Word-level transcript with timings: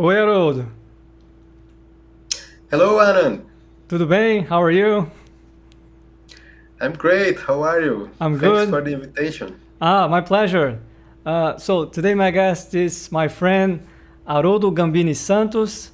Oi, 0.00 0.14
Haroldo. 0.14 0.66
Hello, 2.70 2.98
Anand. 2.98 3.42
Tudo 3.86 4.06
bem? 4.08 4.44
How 4.46 4.62
are 4.62 4.70
you? 4.70 5.10
I'm 6.80 6.94
great. 6.94 7.38
How 7.40 7.60
are 7.62 7.82
you? 7.82 8.08
I'm 8.18 8.38
Thanks 8.38 8.42
good. 8.42 8.68
for 8.70 8.80
the 8.80 8.92
invitation. 8.94 9.60
Ah, 9.80 10.08
my 10.08 10.22
pleasure. 10.22 10.80
Uh, 11.26 11.58
so 11.58 11.84
today 11.84 12.14
my 12.14 12.30
guest 12.30 12.74
is 12.74 13.12
my 13.12 13.28
friend 13.28 13.86
Haroldo 14.26 14.70
Gambini 14.70 15.14
Santos. 15.14 15.90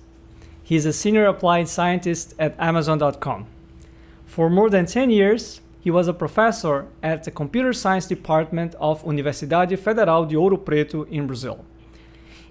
He's 0.63 0.85
a 0.85 0.93
senior 0.93 1.27
applied 1.27 1.69
scientist 1.69 2.35
at 2.39 2.55
Amazon.com. 2.59 3.47
For 4.25 4.51
more 4.51 4.69
than 4.69 4.87
10 4.87 5.11
years, 5.11 5.61
he 5.81 5.91
was 5.91 6.09
a 6.09 6.13
professor 6.13 6.89
at 7.03 7.23
the 7.23 7.31
computer 7.31 7.73
science 7.73 8.07
department 8.07 8.75
of 8.81 9.05
Universidade 9.05 9.79
Federal 9.79 10.27
de 10.27 10.35
Ouro 10.35 10.63
Preto 10.63 11.05
in 11.05 11.27
Brazil. 11.29 11.65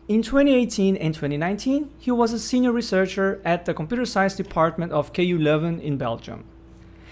In 0.08 0.22
2018 0.22 0.96
and 0.96 1.14
2019, 1.14 1.90
he 1.98 2.12
was 2.12 2.32
a 2.32 2.40
senior 2.40 2.72
researcher 2.72 3.42
at 3.44 3.66
the 3.66 3.74
computer 3.74 4.06
science 4.06 4.36
department 4.36 4.94
of 4.94 5.12
KU 5.12 5.38
Leuven 5.38 5.82
in 5.82 5.98
Belgium. 5.98 6.46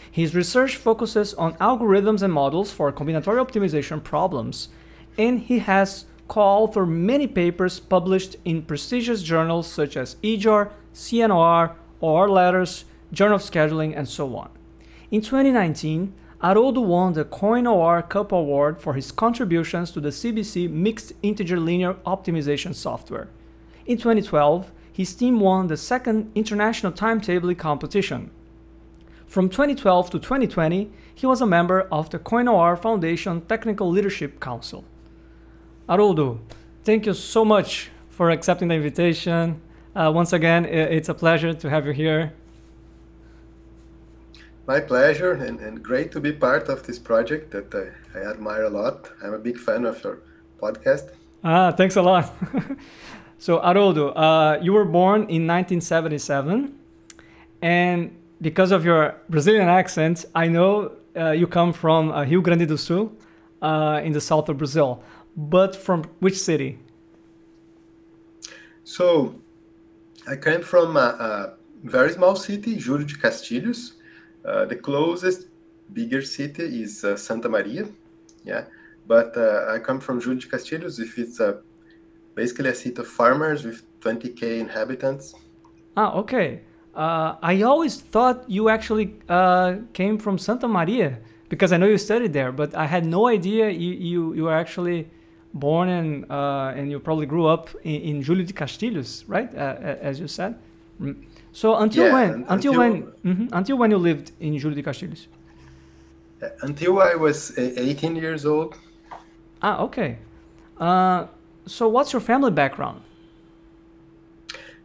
His 0.10 0.36
research 0.36 0.78
focuses 0.78 1.34
on 1.34 1.56
algorithms 1.56 2.22
and 2.22 2.32
models 2.32 2.72
for 2.72 2.92
combinatorial 2.94 3.46
optimization 3.46 4.04
problems, 4.04 4.70
and 5.18 5.40
he 5.40 5.60
has 5.60 6.06
co-authored 6.34 6.90
many 6.90 7.28
papers 7.28 7.80
published 7.80 8.36
in 8.44 8.64
prestigious 8.64 9.22
journals 9.22 9.72
such 9.72 9.96
as 9.96 10.16
EJOR, 10.24 10.72
CNOR, 10.92 11.76
OR 12.02 12.28
Letters, 12.28 12.86
Journal 13.12 13.36
of 13.36 13.44
Scheduling, 13.44 13.96
and 13.96 14.10
so 14.10 14.36
on. 14.36 14.50
In 15.12 15.22
2019, 15.22 16.12
Haroldo 16.42 16.82
won 16.82 17.14
the 17.14 17.24
COIN-OR 17.24 18.02
Cup 18.02 18.32
Award 18.32 18.82
for 18.82 18.96
his 18.96 19.12
contributions 19.12 19.92
to 19.92 20.02
the 20.02 20.10
CBC 20.10 20.72
Mixed 20.72 21.14
Integer 21.22 21.60
Linear 21.60 21.94
Optimization 22.04 22.74
software. 22.74 23.30
In 23.86 24.00
2012, 24.00 24.72
his 24.92 25.14
team 25.14 25.40
won 25.40 25.68
the 25.68 25.78
second 25.78 26.32
International 26.34 26.92
Timetabling 26.92 27.60
competition. 27.60 28.32
From 29.28 29.50
2012 29.50 30.10
to 30.10 30.18
2020, 30.18 30.90
he 31.14 31.28
was 31.28 31.42
a 31.42 31.46
member 31.46 31.82
of 31.92 32.10
the 32.10 32.18
COIN-OR 32.18 32.76
Foundation 32.76 33.42
Technical 33.42 33.88
Leadership 33.88 34.40
Council. 34.40 34.84
Haroldo, 35.88 36.40
thank 36.84 37.06
you 37.06 37.14
so 37.14 37.44
much 37.44 37.90
for 38.10 38.30
accepting 38.30 38.70
the 38.70 38.76
invitation. 38.76 39.62
Uh, 39.96 40.12
once 40.14 40.32
again, 40.32 40.66
it's 40.66 41.10
a 41.10 41.14
pleasure 41.14 41.54
to 41.54 41.70
have 41.70 41.86
you 41.86 41.92
here. 41.92 42.34
My 44.66 44.80
pleasure, 44.80 45.34
and, 45.34 45.60
and 45.60 45.84
great 45.84 46.12
to 46.14 46.22
be 46.22 46.32
part 46.32 46.70
of 46.70 46.84
this 46.84 46.98
project 46.98 47.52
that 47.52 47.76
I, 47.76 48.18
I 48.18 48.30
admire 48.32 48.64
a 48.64 48.70
lot. 48.70 49.12
I'm 49.22 49.34
a 49.34 49.38
big 49.38 49.58
fan 49.58 49.86
of 49.86 50.02
your 50.04 50.20
podcast. 50.62 51.10
Ah, 51.44 51.72
thanks 51.74 51.98
a 51.98 52.02
lot. 52.02 52.34
so, 53.38 53.60
Haroldo, 53.60 54.10
uh, 54.12 54.60
you 54.62 54.72
were 54.72 54.86
born 54.86 55.24
in 55.24 55.46
1977, 55.46 56.80
and 57.62 58.16
because 58.42 58.72
of 58.72 58.86
your 58.86 59.16
Brazilian 59.30 59.68
accent, 59.68 60.26
I 60.34 60.48
know 60.48 60.94
uh, 61.16 61.32
you 61.32 61.46
come 61.46 61.74
from 61.74 62.12
uh, 62.12 62.24
Rio 62.24 62.40
Grande 62.40 62.66
do 62.66 62.78
Sul 62.78 63.12
uh, 63.62 64.00
in 64.02 64.14
the 64.14 64.22
south 64.22 64.48
of 64.48 64.58
Brazil. 64.58 65.04
But 65.36 65.76
from 65.76 66.04
which 66.20 66.38
city? 66.38 66.80
So, 68.84 69.36
I 70.28 70.36
came 70.36 70.62
from 70.62 70.96
a, 70.98 71.00
a 71.00 71.54
very 71.84 72.12
small 72.12 72.36
city, 72.36 72.78
Júlio 72.78 73.08
de 73.08 73.16
Castilhos. 73.16 73.94
Uh, 74.46 74.66
the 74.66 74.76
closest 74.76 75.48
bigger 75.92 76.22
city 76.22 76.84
is 76.84 77.04
uh, 77.04 77.18
Santa 77.18 77.50
Maria, 77.50 77.88
yeah. 78.44 78.66
But 79.08 79.36
uh, 79.36 79.66
I 79.70 79.80
come 79.80 80.00
from 80.00 80.22
Júlio 80.22 80.42
de 80.42 80.48
Castilhos. 80.48 81.00
If 81.00 81.18
it's 81.18 81.40
a 81.40 81.62
basically 82.36 82.70
a 82.70 82.76
city 82.76 83.00
of 83.02 83.08
farmers 83.08 83.64
with 83.64 83.84
20k 84.02 84.60
inhabitants. 84.60 85.36
Ah, 85.96 86.14
okay. 86.14 86.62
Uh, 86.96 87.36
I 87.42 87.62
always 87.64 87.98
thought 87.98 88.50
you 88.50 88.70
actually 88.70 89.16
uh, 89.30 89.78
came 89.94 90.18
from 90.18 90.38
Santa 90.38 90.68
Maria 90.68 91.20
because 91.50 91.72
I 91.72 91.78
know 91.78 91.88
you 91.88 91.98
studied 91.98 92.34
there, 92.34 92.52
but 92.52 92.76
I 92.76 92.86
had 92.86 93.06
no 93.06 93.28
idea 93.28 93.70
you 93.70 93.94
you, 93.94 94.34
you 94.34 94.44
were 94.44 94.54
actually 94.54 95.10
born 95.54 95.90
and 95.90 96.26
uh, 96.32 96.74
and 96.76 96.90
you 96.92 97.00
probably 97.00 97.26
grew 97.26 97.46
up 97.46 97.70
in, 97.84 98.02
in 98.02 98.24
Júlio 98.24 98.46
de 98.46 98.54
Castilhos, 98.54 99.24
right? 99.28 99.54
as 99.54 100.20
you 100.20 100.28
said. 100.28 100.56
So 101.52 101.76
until 101.76 102.06
Yeah, 102.06 102.14
when? 102.14 102.30
Until, 102.50 102.54
until- 102.54 102.78
when? 102.78 102.94
mhm, 103.24 103.50
Until 103.52 103.78
when 103.78 103.92
you 103.92 103.98
lived 103.98 104.32
in 104.40 104.54
Júlio 104.56 104.76
de 104.76 104.84
Castilhos? 104.84 105.28
Until 106.62 107.00
I 107.00 107.16
was 107.16 107.58
uh, 107.58 107.62
18 107.78 108.16
years 108.16 108.46
old, 108.46 108.76
Ah, 109.62 109.80
okay. 109.84 110.18
Uh, 110.78 111.28
so 111.66 111.88
what's 111.88 112.12
your 112.12 112.20
family 112.20 112.52
background? 112.52 113.02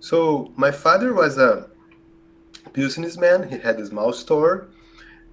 So 0.01 0.53
my 0.57 0.71
father 0.71 1.13
was 1.13 1.37
a 1.39 1.67
businessman. 2.73 3.49
He 3.49 3.59
had 3.59 3.81
a 3.81 3.87
small 3.87 4.13
store, 4.13 4.69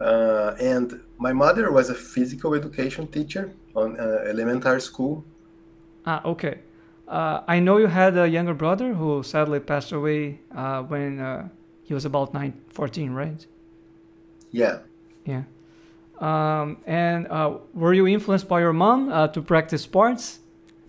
uh, 0.01 0.55
and 0.59 1.01
my 1.19 1.31
mother 1.33 1.71
was 1.71 1.89
a 1.91 1.93
physical 1.95 2.55
education 2.55 3.05
teacher 3.07 3.51
on 3.75 3.99
uh, 3.99 4.23
elementary 4.27 4.81
school. 4.81 5.23
Ah, 6.05 6.21
okay. 6.25 6.59
Uh, 7.07 7.41
I 7.47 7.59
know 7.59 7.77
you 7.77 7.87
had 7.87 8.17
a 8.17 8.27
younger 8.27 8.53
brother 8.53 8.93
who 8.93 9.21
sadly 9.23 9.59
passed 9.59 9.91
away 9.91 10.39
uh, 10.55 10.81
when 10.83 11.19
uh, 11.19 11.49
he 11.83 11.93
was 11.93 12.05
about 12.05 12.33
nine, 12.33 12.53
14, 12.69 13.11
right? 13.11 13.45
Yeah, 14.51 14.79
Yeah. 15.25 15.43
Um, 16.19 16.77
and 16.85 17.27
uh, 17.27 17.57
were 17.73 17.93
you 17.93 18.07
influenced 18.07 18.47
by 18.47 18.61
your 18.61 18.73
mom 18.73 19.11
uh, 19.11 19.27
to 19.29 19.41
practice 19.41 19.81
sports? 19.81 20.39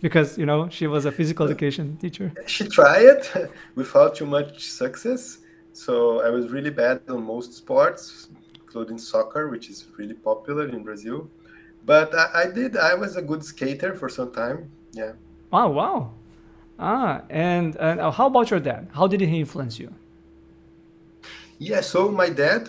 Because, 0.01 0.39
you 0.39 0.47
know, 0.47 0.69
she 0.69 0.87
was 0.87 1.05
a 1.05 1.11
physical 1.11 1.47
education 1.47 1.97
teacher. 1.97 2.33
she 2.47 2.69
tried 2.69 3.27
without 3.75 4.15
too 4.15 4.27
much 4.27 4.69
success. 4.69 5.39
So 5.73 6.23
I 6.23 6.31
was 6.31 6.49
really 6.49 6.71
bad 6.71 7.01
on 7.09 7.25
most 7.25 7.55
sports, 7.55 8.29
including 8.55 8.99
soccer, 8.99 9.49
which 9.49 9.69
is 9.69 9.85
really 9.99 10.15
popular 10.15 10.69
in 10.69 10.85
Brazil. 10.85 11.29
But 11.87 12.15
I, 12.15 12.43
I 12.43 12.47
did. 12.51 12.77
I 12.77 12.95
was 12.95 13.17
a 13.17 13.23
good 13.23 13.45
skater 13.45 13.95
for 13.95 14.09
some 14.09 14.33
time. 14.33 14.71
Yeah. 14.93 15.13
Oh, 15.53 15.69
wow. 15.69 16.13
Ah, 16.79 17.23
and, 17.31 17.77
and 17.77 18.01
uh, 18.01 18.11
how 18.11 18.27
about 18.27 18.51
your 18.51 18.61
dad? 18.61 18.89
How 18.93 19.07
did 19.07 19.21
he 19.21 19.41
influence 19.41 19.79
you? 19.79 19.93
Yeah, 21.59 21.81
so 21.81 22.11
my 22.11 22.29
dad 22.29 22.69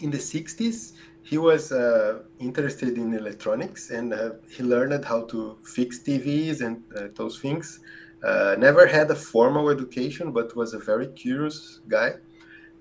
in 0.00 0.10
the 0.10 0.18
60s, 0.18 0.92
he 1.22 1.38
was 1.38 1.72
uh, 1.72 2.20
interested 2.38 2.98
in 2.98 3.14
electronics 3.14 3.90
and 3.90 4.12
uh, 4.12 4.30
he 4.48 4.62
learned 4.62 5.04
how 5.04 5.22
to 5.24 5.56
fix 5.64 5.98
TVs 5.98 6.60
and 6.60 6.84
uh, 6.96 7.08
those 7.16 7.40
things. 7.40 7.80
Uh, 8.22 8.54
never 8.58 8.86
had 8.86 9.10
a 9.10 9.14
formal 9.14 9.70
education, 9.70 10.30
but 10.30 10.54
was 10.54 10.74
a 10.74 10.78
very 10.78 11.08
curious 11.08 11.80
guy 11.88 12.12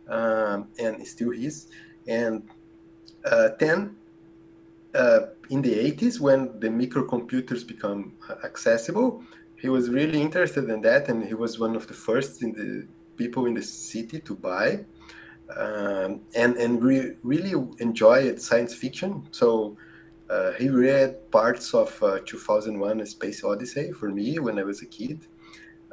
um, 0.08 0.68
and 0.78 1.06
still 1.08 1.32
is. 1.32 1.68
And 2.08 2.44
uh, 3.26 3.50
then 3.58 3.96
uh, 4.96 5.20
in 5.50 5.62
the 5.62 5.74
80s, 5.92 6.20
when 6.20 6.60
the 6.60 6.70
microcomputers 6.70 7.66
become 7.68 8.14
accessible, 8.44 9.24
he 9.58 9.70
was 9.70 9.90
really 9.90 10.22
interested 10.22 10.70
in 10.70 10.82
that 10.82 11.10
and 11.10 11.24
he 11.24 11.34
was 11.34 11.60
one 11.60 11.76
of 11.76 11.88
the 11.88 11.94
first 11.94 12.44
in 12.44 12.52
the 12.54 12.88
people 13.16 13.46
in 13.46 13.54
the 13.54 13.62
city 13.62 14.20
to 14.20 14.36
buy 14.36 14.84
um, 15.56 16.22
and 16.36 16.56
and 16.58 16.84
re- 16.84 17.16
really 17.24 17.54
enjoyed 17.80 18.42
science 18.42 18.74
fiction. 18.74 19.28
So 19.32 19.78
uh, 20.30 20.52
he 20.54 20.70
read 20.70 21.32
parts 21.32 21.74
of 21.74 22.02
uh, 22.02 22.20
2001: 22.26 23.00
A 23.00 23.06
Space 23.06 23.44
Odyssey 23.44 23.92
for 23.92 24.10
me 24.10 24.40
when 24.40 24.60
I 24.60 24.64
was 24.64 24.82
a 24.82 24.86
kid. 24.86 25.26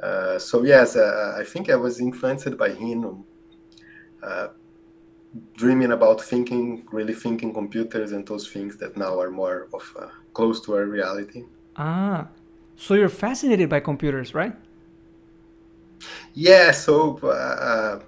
Uh, 0.01 0.39
so 0.39 0.63
yes, 0.63 0.95
uh, 0.95 1.35
I 1.37 1.43
think 1.43 1.69
I 1.69 1.75
was 1.75 1.99
influenced 1.99 2.57
by 2.57 2.69
him, 2.69 3.23
uh, 4.23 4.47
dreaming 5.55 5.91
about 5.91 6.21
thinking, 6.21 6.85
really 6.91 7.13
thinking 7.13 7.53
computers 7.53 8.11
and 8.11 8.27
those 8.27 8.47
things 8.47 8.77
that 8.77 8.97
now 8.97 9.19
are 9.19 9.31
more 9.31 9.67
of 9.73 9.83
uh, 9.99 10.07
close 10.33 10.61
to 10.61 10.75
our 10.75 10.85
reality. 10.85 11.43
Ah, 11.77 12.27
so 12.75 12.93
you're 12.93 13.09
fascinated 13.09 13.69
by 13.69 13.79
computers, 13.79 14.33
right? 14.33 14.55
Yeah, 16.33 16.71
so 16.71 17.17
uh, 17.19 17.99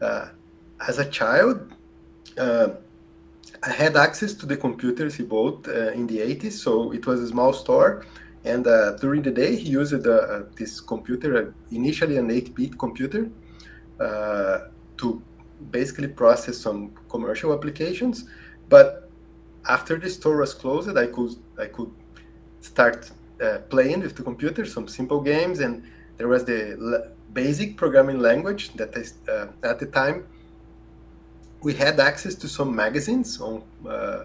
uh, 0.00 0.28
as 0.86 0.98
a 0.98 1.08
child, 1.10 1.72
uh, 2.38 2.68
I 3.62 3.70
had 3.70 3.96
access 3.96 4.34
to 4.34 4.46
the 4.46 4.56
computers 4.56 5.14
he 5.14 5.22
bought 5.22 5.68
uh, 5.68 5.92
in 5.92 6.06
the 6.06 6.20
80s. 6.20 6.52
So 6.62 6.92
it 6.92 7.06
was 7.06 7.20
a 7.20 7.28
small 7.28 7.52
store. 7.52 8.04
And 8.44 8.66
uh, 8.66 8.96
during 8.96 9.22
the 9.22 9.30
day, 9.30 9.54
he 9.54 9.70
used 9.70 10.06
uh, 10.06 10.42
this 10.56 10.80
computer, 10.80 11.36
uh, 11.36 11.50
initially 11.70 12.16
an 12.16 12.30
8 12.30 12.54
bit 12.56 12.78
computer, 12.78 13.30
uh, 14.00 14.58
to 14.96 15.22
basically 15.70 16.08
process 16.08 16.58
some 16.58 16.92
commercial 17.08 17.52
applications. 17.52 18.24
But 18.68 19.10
after 19.68 19.98
the 19.98 20.10
store 20.10 20.38
was 20.38 20.54
closed, 20.54 20.96
I 20.96 21.06
could, 21.06 21.36
I 21.58 21.66
could 21.66 21.92
start 22.60 23.10
uh, 23.42 23.58
playing 23.68 24.00
with 24.00 24.16
the 24.16 24.22
computer, 24.22 24.64
some 24.64 24.88
simple 24.88 25.20
games. 25.20 25.60
And 25.60 25.84
there 26.16 26.28
was 26.28 26.44
the 26.44 27.12
basic 27.32 27.76
programming 27.76 28.18
language 28.18 28.72
that 28.74 28.96
uh, 29.28 29.46
at 29.66 29.78
the 29.78 29.86
time 29.86 30.26
we 31.62 31.74
had 31.74 31.98
access 32.00 32.34
to 32.34 32.48
some 32.48 32.74
magazines 32.74 33.40
on 33.40 33.62
uh, 33.88 34.24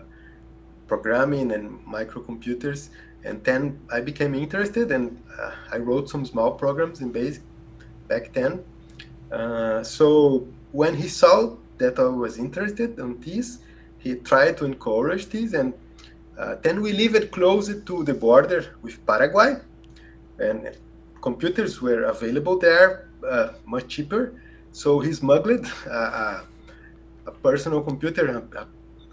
programming 0.87 1.51
and 1.51 1.79
microcomputers 1.85 2.89
and 3.23 3.43
then 3.43 3.79
I 3.91 4.01
became 4.01 4.33
interested 4.33 4.91
and 4.91 5.21
uh, 5.39 5.51
I 5.71 5.77
wrote 5.77 6.09
some 6.09 6.25
small 6.25 6.51
programs 6.51 7.01
in 7.01 7.11
BASIC 7.11 7.41
back 8.07 8.33
then. 8.33 8.63
Uh, 9.31 9.83
so 9.83 10.47
when 10.79 10.93
he 10.93 11.07
saw 11.07 11.55
that 11.79 11.97
I 11.97 12.03
was 12.23 12.37
interested 12.37 12.99
in 12.99 13.19
this, 13.19 13.57
he 13.97 14.13
tried 14.29 14.57
to 14.57 14.65
encourage 14.65 15.25
this 15.25 15.53
and 15.53 15.73
uh, 16.37 16.55
then 16.61 16.81
we 16.81 16.91
lived 16.93 17.31
close 17.31 17.65
to 17.89 18.03
the 18.03 18.13
border 18.13 18.75
with 18.83 19.03
Paraguay 19.07 19.55
and 20.37 20.77
computers 21.19 21.81
were 21.81 22.03
available 22.03 22.59
there 22.59 23.09
uh, 23.27 23.53
much 23.65 23.87
cheaper. 23.87 24.39
So 24.71 24.99
he 24.99 25.11
smuggled 25.13 25.65
a, 25.87 26.43
a 27.25 27.31
personal 27.47 27.81
computer, 27.81 28.23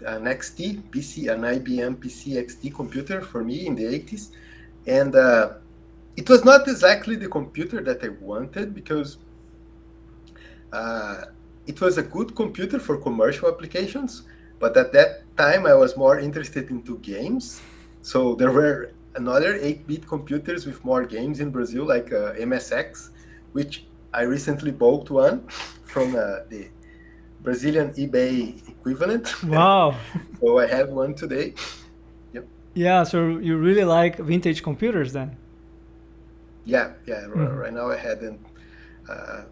an 0.05 0.23
XT 0.39 0.83
PC, 0.91 1.33
an 1.33 1.41
IBM 1.41 1.95
PC 1.95 2.37
XT 2.45 2.75
computer 2.75 3.21
for 3.21 3.43
me 3.43 3.65
in 3.65 3.73
the 3.73 3.85
80s, 3.85 4.29
and 4.85 5.15
uh, 5.15 5.53
it 6.15 6.29
was 6.29 6.45
not 6.45 6.67
exactly 6.67 7.15
the 7.15 7.27
computer 7.27 7.81
that 7.81 8.03
I 8.03 8.09
wanted 8.21 8.75
because 8.75 9.17
uh, 10.71 11.21
it 11.67 11.81
was 11.81 11.97
a 11.97 12.03
good 12.03 12.35
computer 12.35 12.79
for 12.79 12.97
commercial 12.97 13.47
applications, 13.49 14.23
but 14.59 14.75
at 14.77 14.93
that 14.93 15.23
time 15.37 15.65
I 15.65 15.73
was 15.73 15.97
more 15.97 16.19
interested 16.19 16.69
into 16.69 16.97
games. 16.99 17.61
So 18.01 18.35
there 18.35 18.51
were 18.51 18.91
another 19.15 19.57
8-bit 19.57 20.07
computers 20.07 20.65
with 20.65 20.83
more 20.85 21.05
games 21.05 21.39
in 21.39 21.49
Brazil, 21.49 21.85
like 21.85 22.11
uh, 22.11 22.33
MSX, 22.33 23.09
which 23.53 23.85
I 24.13 24.21
recently 24.21 24.71
bought 24.71 25.09
one 25.09 25.47
from 25.83 26.15
uh, 26.15 26.45
the 26.49 26.69
Brazilian 27.41 27.91
eBay 27.93 28.67
equivalent. 28.67 29.43
Wow. 29.43 29.95
so 30.39 30.59
I 30.59 30.67
have 30.67 30.89
one 30.89 31.15
today. 31.15 31.53
Yep. 32.33 32.47
Yeah, 32.73 33.03
so 33.03 33.37
you 33.37 33.57
really 33.57 33.85
like 33.85 34.17
vintage 34.17 34.63
computers 34.63 35.13
then? 35.13 35.37
Yeah, 36.65 36.93
yeah. 37.05 37.21
Mm. 37.27 37.57
Right 37.57 37.73
now 37.73 37.89
I 37.91 37.97
had 37.97 38.19
and 38.19 38.39
uh, 39.09 39.43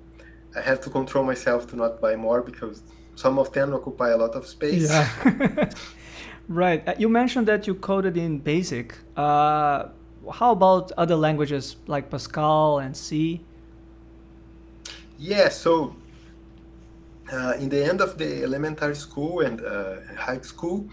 I 0.55 0.61
have 0.61 0.81
to 0.81 0.89
control 0.89 1.23
myself 1.23 1.67
to 1.67 1.75
not 1.75 2.01
buy 2.01 2.15
more 2.15 2.41
because 2.41 2.83
some 3.15 3.39
of 3.39 3.51
them 3.53 3.73
occupy 3.73 4.09
a 4.09 4.17
lot 4.17 4.35
of 4.35 4.45
space. 4.47 4.89
Yeah. 4.89 5.69
right. 6.47 6.87
Uh, 6.87 6.93
you 6.97 7.09
mentioned 7.09 7.47
that 7.47 7.67
you 7.67 7.75
coded 7.75 8.17
in 8.17 8.39
BASIC. 8.39 8.93
Uh, 9.15 9.89
how 10.31 10.51
about 10.51 10.91
other 10.97 11.15
languages 11.15 11.75
like 11.87 12.09
Pascal 12.09 12.79
and 12.79 12.95
C? 12.95 13.41
Yeah, 15.17 15.49
so 15.49 15.95
uh, 17.31 17.53
in 17.59 17.69
the 17.69 17.83
end 17.83 18.01
of 18.01 18.17
the 18.17 18.43
elementary 18.43 18.95
school 18.95 19.41
and 19.41 19.61
uh, 19.65 19.95
high 20.17 20.41
school, 20.41 20.87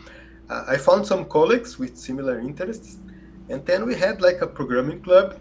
uh, 0.49 0.65
I 0.67 0.77
found 0.77 1.07
some 1.07 1.25
colleagues 1.25 1.79
with 1.79 1.97
similar 1.97 2.39
interests, 2.41 2.99
and 3.49 3.65
then 3.67 3.87
we 3.87 3.95
had 3.95 4.21
like 4.21 4.41
a 4.41 4.47
programming 4.47 5.01
club, 5.01 5.39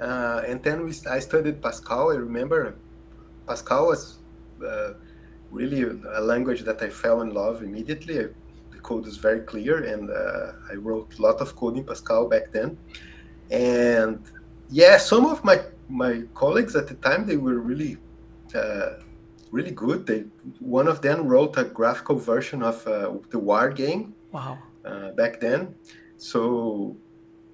uh, 0.00 0.42
and 0.46 0.62
then 0.62 0.84
we 0.84 0.92
I 1.08 1.18
studied 1.20 1.62
Pascal. 1.62 2.10
I 2.12 2.16
remember 2.16 2.74
Pascal 3.46 3.86
was 3.88 4.18
uh, 4.66 4.94
really 5.50 5.82
a 5.82 6.20
language 6.20 6.62
that 6.62 6.82
I 6.82 6.88
fell 6.88 7.22
in 7.22 7.34
love 7.34 7.62
immediately. 7.62 8.16
the 8.70 8.78
code 8.82 9.06
is 9.06 9.16
very 9.16 9.40
clear, 9.40 9.84
and 9.92 10.10
uh, 10.10 10.52
I 10.70 10.74
wrote 10.74 11.18
a 11.18 11.22
lot 11.22 11.40
of 11.40 11.54
code 11.56 11.76
in 11.76 11.84
Pascal 11.84 12.28
back 12.28 12.52
then, 12.52 12.78
and 13.50 14.20
yeah, 14.70 14.96
some 14.96 15.26
of 15.26 15.44
my 15.44 15.58
my 15.88 16.22
colleagues 16.34 16.74
at 16.74 16.86
the 16.88 16.94
time 16.94 17.26
they 17.26 17.36
were 17.36 17.58
really 17.58 17.98
really 19.52 19.70
good. 19.70 20.06
They 20.06 20.24
one 20.58 20.88
of 20.88 21.00
them 21.02 21.28
wrote 21.28 21.56
a 21.56 21.64
graphical 21.64 22.16
version 22.16 22.62
of 22.62 22.84
uh, 22.86 23.12
the 23.30 23.38
War 23.38 23.68
game. 23.70 24.14
Wow. 24.32 24.58
Uh, 24.84 25.12
back 25.12 25.38
then, 25.38 25.76
so 26.16 26.96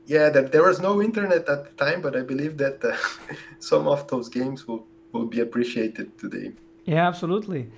yeah, 0.07 0.31
that 0.31 0.51
there 0.53 0.63
was 0.63 0.81
no 0.81 1.03
internet 1.03 1.47
at 1.47 1.65
the 1.67 1.85
time, 1.85 2.01
but 2.01 2.17
I 2.17 2.23
believe 2.23 2.57
that 2.57 2.83
uh, 2.83 2.97
some 3.59 3.87
of 3.87 4.09
those 4.09 4.31
games 4.31 4.67
will 4.67 4.87
will 5.13 5.27
be 5.27 5.41
appreciated 5.41 6.19
today. 6.19 6.53
Yeah, 6.85 7.07
absolutely. 7.07 7.71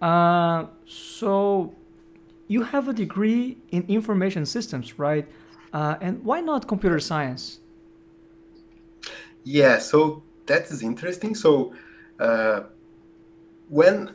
Uh, 0.00 0.66
so 0.86 1.74
you 2.48 2.62
have 2.62 2.88
a 2.88 2.92
degree 2.92 3.58
in 3.70 3.84
information 3.88 4.46
systems, 4.46 4.98
right? 4.98 5.26
Uh, 5.72 5.96
and 6.00 6.24
why 6.24 6.40
not 6.40 6.66
computer 6.66 7.00
science? 7.00 7.60
Yeah, 9.44 9.78
so 9.78 10.22
that 10.46 10.70
is 10.70 10.82
interesting. 10.82 11.34
So 11.34 11.74
uh, 12.18 12.62
when 13.68 14.14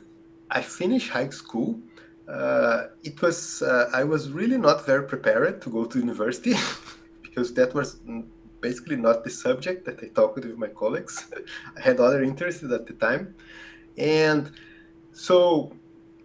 I 0.50 0.62
finished 0.62 1.09
high 1.09 1.29
school, 1.29 1.79
uh, 2.27 2.88
it 3.03 3.21
was 3.21 3.62
uh, 3.62 3.89
I 3.94 4.03
was 4.03 4.31
really 4.31 4.57
not 4.57 4.85
very 4.85 5.03
prepared 5.03 5.62
to 5.63 5.69
go 5.69 5.85
to 5.85 6.00
university 6.00 6.56
because 7.21 7.53
that 7.56 7.73
was 7.73 8.00
basically 8.61 8.95
not 8.95 9.23
the 9.23 9.29
subject 9.29 9.85
that 9.85 10.03
I 10.03 10.07
talked 10.07 10.35
with 10.35 10.57
my 10.57 10.67
colleagues. 10.67 11.15
I 11.77 11.81
had 11.81 11.99
other 11.99 12.23
interests 12.23 12.63
at 12.63 12.85
the 12.85 12.93
time, 12.93 13.35
and 13.97 14.51
so 15.13 15.73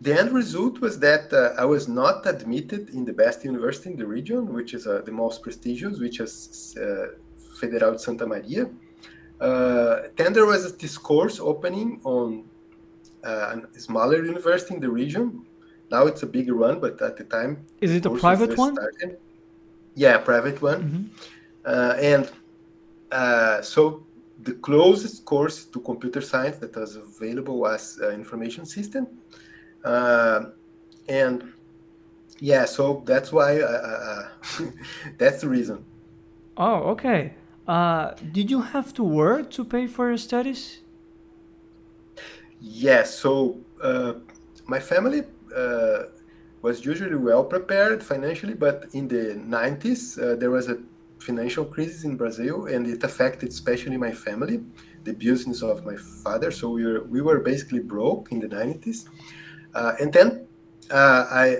the 0.00 0.18
end 0.18 0.32
result 0.32 0.80
was 0.80 0.98
that 1.00 1.32
uh, 1.32 1.60
I 1.60 1.64
was 1.64 1.88
not 1.88 2.26
admitted 2.26 2.90
in 2.90 3.04
the 3.04 3.12
best 3.12 3.44
university 3.44 3.90
in 3.90 3.96
the 3.96 4.06
region, 4.06 4.52
which 4.52 4.74
is 4.74 4.86
uh, 4.86 5.02
the 5.04 5.12
most 5.12 5.42
prestigious, 5.42 5.98
which 5.98 6.20
is 6.20 6.76
uh, 6.80 7.06
Federal 7.60 7.92
de 7.92 7.98
Santa 7.98 8.26
Maria. 8.26 8.68
Uh, 9.40 10.02
then 10.16 10.32
there 10.32 10.46
was 10.46 10.76
this 10.76 10.96
course 10.98 11.40
opening 11.40 12.00
on 12.04 12.44
uh, 13.24 13.56
a 13.74 13.78
smaller 13.78 14.24
university 14.24 14.74
in 14.74 14.80
the 14.80 14.88
region. 14.88 15.44
Now 15.90 16.06
it's 16.06 16.22
a 16.22 16.26
bigger 16.26 16.56
one, 16.56 16.80
but 16.80 17.00
at 17.00 17.16
the 17.16 17.24
time, 17.24 17.64
is 17.80 17.92
it 17.92 18.04
a 18.06 18.10
private 18.10 18.56
one? 18.56 18.74
Started. 18.74 19.18
Yeah, 19.94 20.18
private 20.18 20.60
one. 20.60 20.82
Mm-hmm. 20.82 21.02
Uh, 21.66 21.94
and 22.00 22.30
uh, 23.10 23.60
so 23.60 24.06
the 24.42 24.52
closest 24.54 25.24
course 25.24 25.64
to 25.64 25.80
computer 25.80 26.20
science 26.20 26.58
that 26.58 26.76
was 26.76 26.96
available 26.96 27.58
was 27.58 27.98
uh, 28.00 28.10
information 28.10 28.64
system, 28.64 29.08
uh, 29.84 30.44
and 31.08 31.52
yeah, 32.38 32.64
so 32.64 33.02
that's 33.04 33.32
why 33.32 33.60
uh, 33.60 34.28
that's 35.18 35.40
the 35.40 35.48
reason. 35.48 35.84
Oh, 36.56 36.94
okay. 36.94 37.32
did 38.32 38.50
you 38.50 38.60
have 38.62 38.94
to 38.94 39.02
work 39.02 39.50
to 39.50 39.64
pay 39.64 39.86
for 39.86 40.08
your 40.08 40.18
studies? 40.18 40.80
Yes. 42.60 43.18
So 43.18 43.58
uh, 43.82 44.14
my 44.66 44.80
family 44.80 45.22
uh, 45.54 46.04
was 46.62 46.84
usually 46.84 47.16
well 47.16 47.44
prepared 47.44 48.02
financially, 48.02 48.54
but 48.54 48.86
in 48.92 49.08
the 49.08 49.34
90s, 49.36 50.18
uh, 50.18 50.36
there 50.36 50.50
was 50.50 50.68
a 50.68 50.78
financial 51.18 51.64
crisis 51.64 52.04
in 52.04 52.16
Brazil, 52.16 52.66
and 52.66 52.86
it 52.86 53.02
affected 53.02 53.48
especially 53.50 53.96
my 53.96 54.12
family, 54.12 54.60
the 55.04 55.12
business 55.12 55.62
of 55.62 55.84
my 55.84 55.96
father. 55.96 56.50
So 56.50 56.70
we 56.70 56.84
were, 56.84 57.04
we 57.04 57.20
were 57.20 57.40
basically 57.40 57.80
broke 57.80 58.32
in 58.32 58.40
the 58.40 58.48
90s. 58.48 59.08
Uh, 59.74 59.92
and 60.00 60.12
then 60.12 60.46
uh, 60.90 61.26
I 61.30 61.56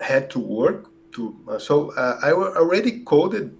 had 0.00 0.30
to 0.30 0.38
work 0.38 0.90
to, 1.12 1.36
uh, 1.48 1.58
so 1.58 1.92
I 1.96 2.32
already 2.32 3.00
coded 3.00 3.56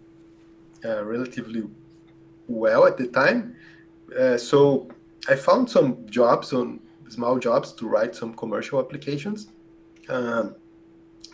relatively 0.85 1.65
well 2.49 2.87
at 2.87 2.97
the 2.97 3.09
time. 3.09 3.57
so 4.39 4.89
I 5.29 5.37
found 5.37 5.71
some 5.71 6.07
jobs 6.09 6.53
on 6.53 6.81
small 7.09 7.39
jobs 7.39 7.73
to 7.75 7.87
write 7.87 8.17
some 8.17 8.35
commercial 8.35 8.81
applications, 8.81 9.49
um, 10.09 10.55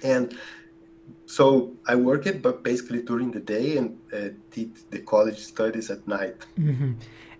and 0.02 0.36
so 1.28 1.74
I 1.86 1.94
worked 1.94 2.26
it, 2.26 2.40
but 2.40 2.64
basically 2.64 3.02
during 3.02 3.30
the 3.32 3.40
day 3.40 3.76
and 3.76 3.98
uh, 4.12 4.30
did 4.50 4.70
the 4.90 5.00
college 5.00 5.40
studies 5.40 5.90
at 5.90 6.08
night. 6.08 6.46
Mm-hmm. 6.58 6.92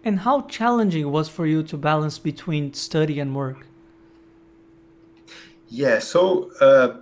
And 0.04 0.20
how 0.20 0.42
challenging 0.42 1.10
was 1.10 1.28
for 1.30 1.46
you 1.46 1.62
to 1.64 1.76
balance 1.78 2.18
between 2.18 2.74
study 2.74 3.18
and 3.18 3.34
work? 3.34 3.66
Yeah, 5.70 6.00
so 6.00 6.50
uh, 6.60 6.98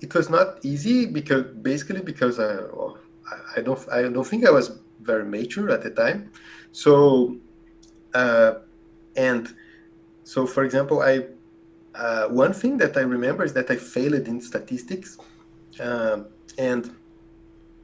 it 0.00 0.14
was 0.14 0.30
not 0.30 0.64
easy 0.64 1.04
because 1.04 1.44
basically 1.70 2.00
because 2.00 2.40
I, 2.40 2.56
I 3.56 3.60
don't 3.60 3.80
I 3.92 4.02
don't 4.02 4.26
think 4.26 4.46
I 4.46 4.50
was 4.50 4.78
very 5.00 5.24
mature 5.24 5.70
at 5.70 5.82
the 5.82 5.90
time, 5.90 6.32
so 6.72 7.36
uh, 8.14 8.54
and 9.16 9.54
so, 10.24 10.46
for 10.46 10.64
example, 10.64 11.02
I 11.02 11.26
uh, 11.94 12.28
one 12.28 12.52
thing 12.52 12.78
that 12.78 12.96
I 12.96 13.00
remember 13.00 13.44
is 13.44 13.52
that 13.52 13.70
I 13.70 13.76
failed 13.76 14.26
in 14.28 14.40
statistics, 14.40 15.18
uh, 15.78 16.24
and 16.58 16.94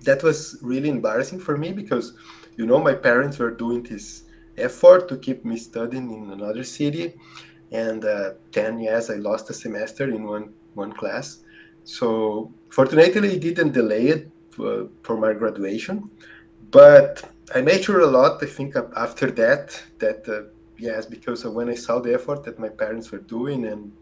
that 0.03 0.23
was 0.23 0.59
really 0.63 0.89
embarrassing 0.89 1.41
for 1.41 1.57
me 1.57 1.73
because, 1.73 2.15
you 2.57 2.67
know, 2.67 2.81
my 2.81 2.95
parents 2.95 3.39
were 3.39 3.51
doing 3.51 3.83
this 3.83 4.25
effort 4.57 5.09
to 5.09 5.17
keep 5.17 5.45
me 5.45 5.57
studying 5.57 6.11
in 6.13 6.31
another 6.33 6.65
city, 6.65 7.15
and 7.73 8.05
uh, 8.05 8.33
years 8.55 9.11
I 9.11 9.17
lost 9.17 9.51
a 9.51 9.55
semester 9.55 10.05
in 10.05 10.25
one 10.25 10.55
one 10.75 10.93
class. 10.93 11.43
So 11.85 12.53
fortunately, 12.69 13.35
it 13.35 13.41
didn't 13.41 13.73
delay 13.73 14.09
it 14.09 14.31
for, 14.51 14.89
for 15.03 15.17
my 15.17 15.33
graduation, 15.33 16.11
but 16.71 17.23
I 17.55 17.61
matured 17.61 18.03
a 18.03 18.07
lot. 18.07 18.43
I 18.43 18.47
think 18.47 18.75
after 18.97 19.31
that, 19.33 19.83
that 19.99 20.29
uh, 20.29 20.51
yes, 20.79 21.07
because 21.07 21.45
when 21.45 21.69
I 21.69 21.75
saw 21.75 22.01
the 22.01 22.15
effort 22.15 22.45
that 22.45 22.59
my 22.59 22.69
parents 22.69 23.11
were 23.13 23.19
doing, 23.19 23.67
and 23.67 23.93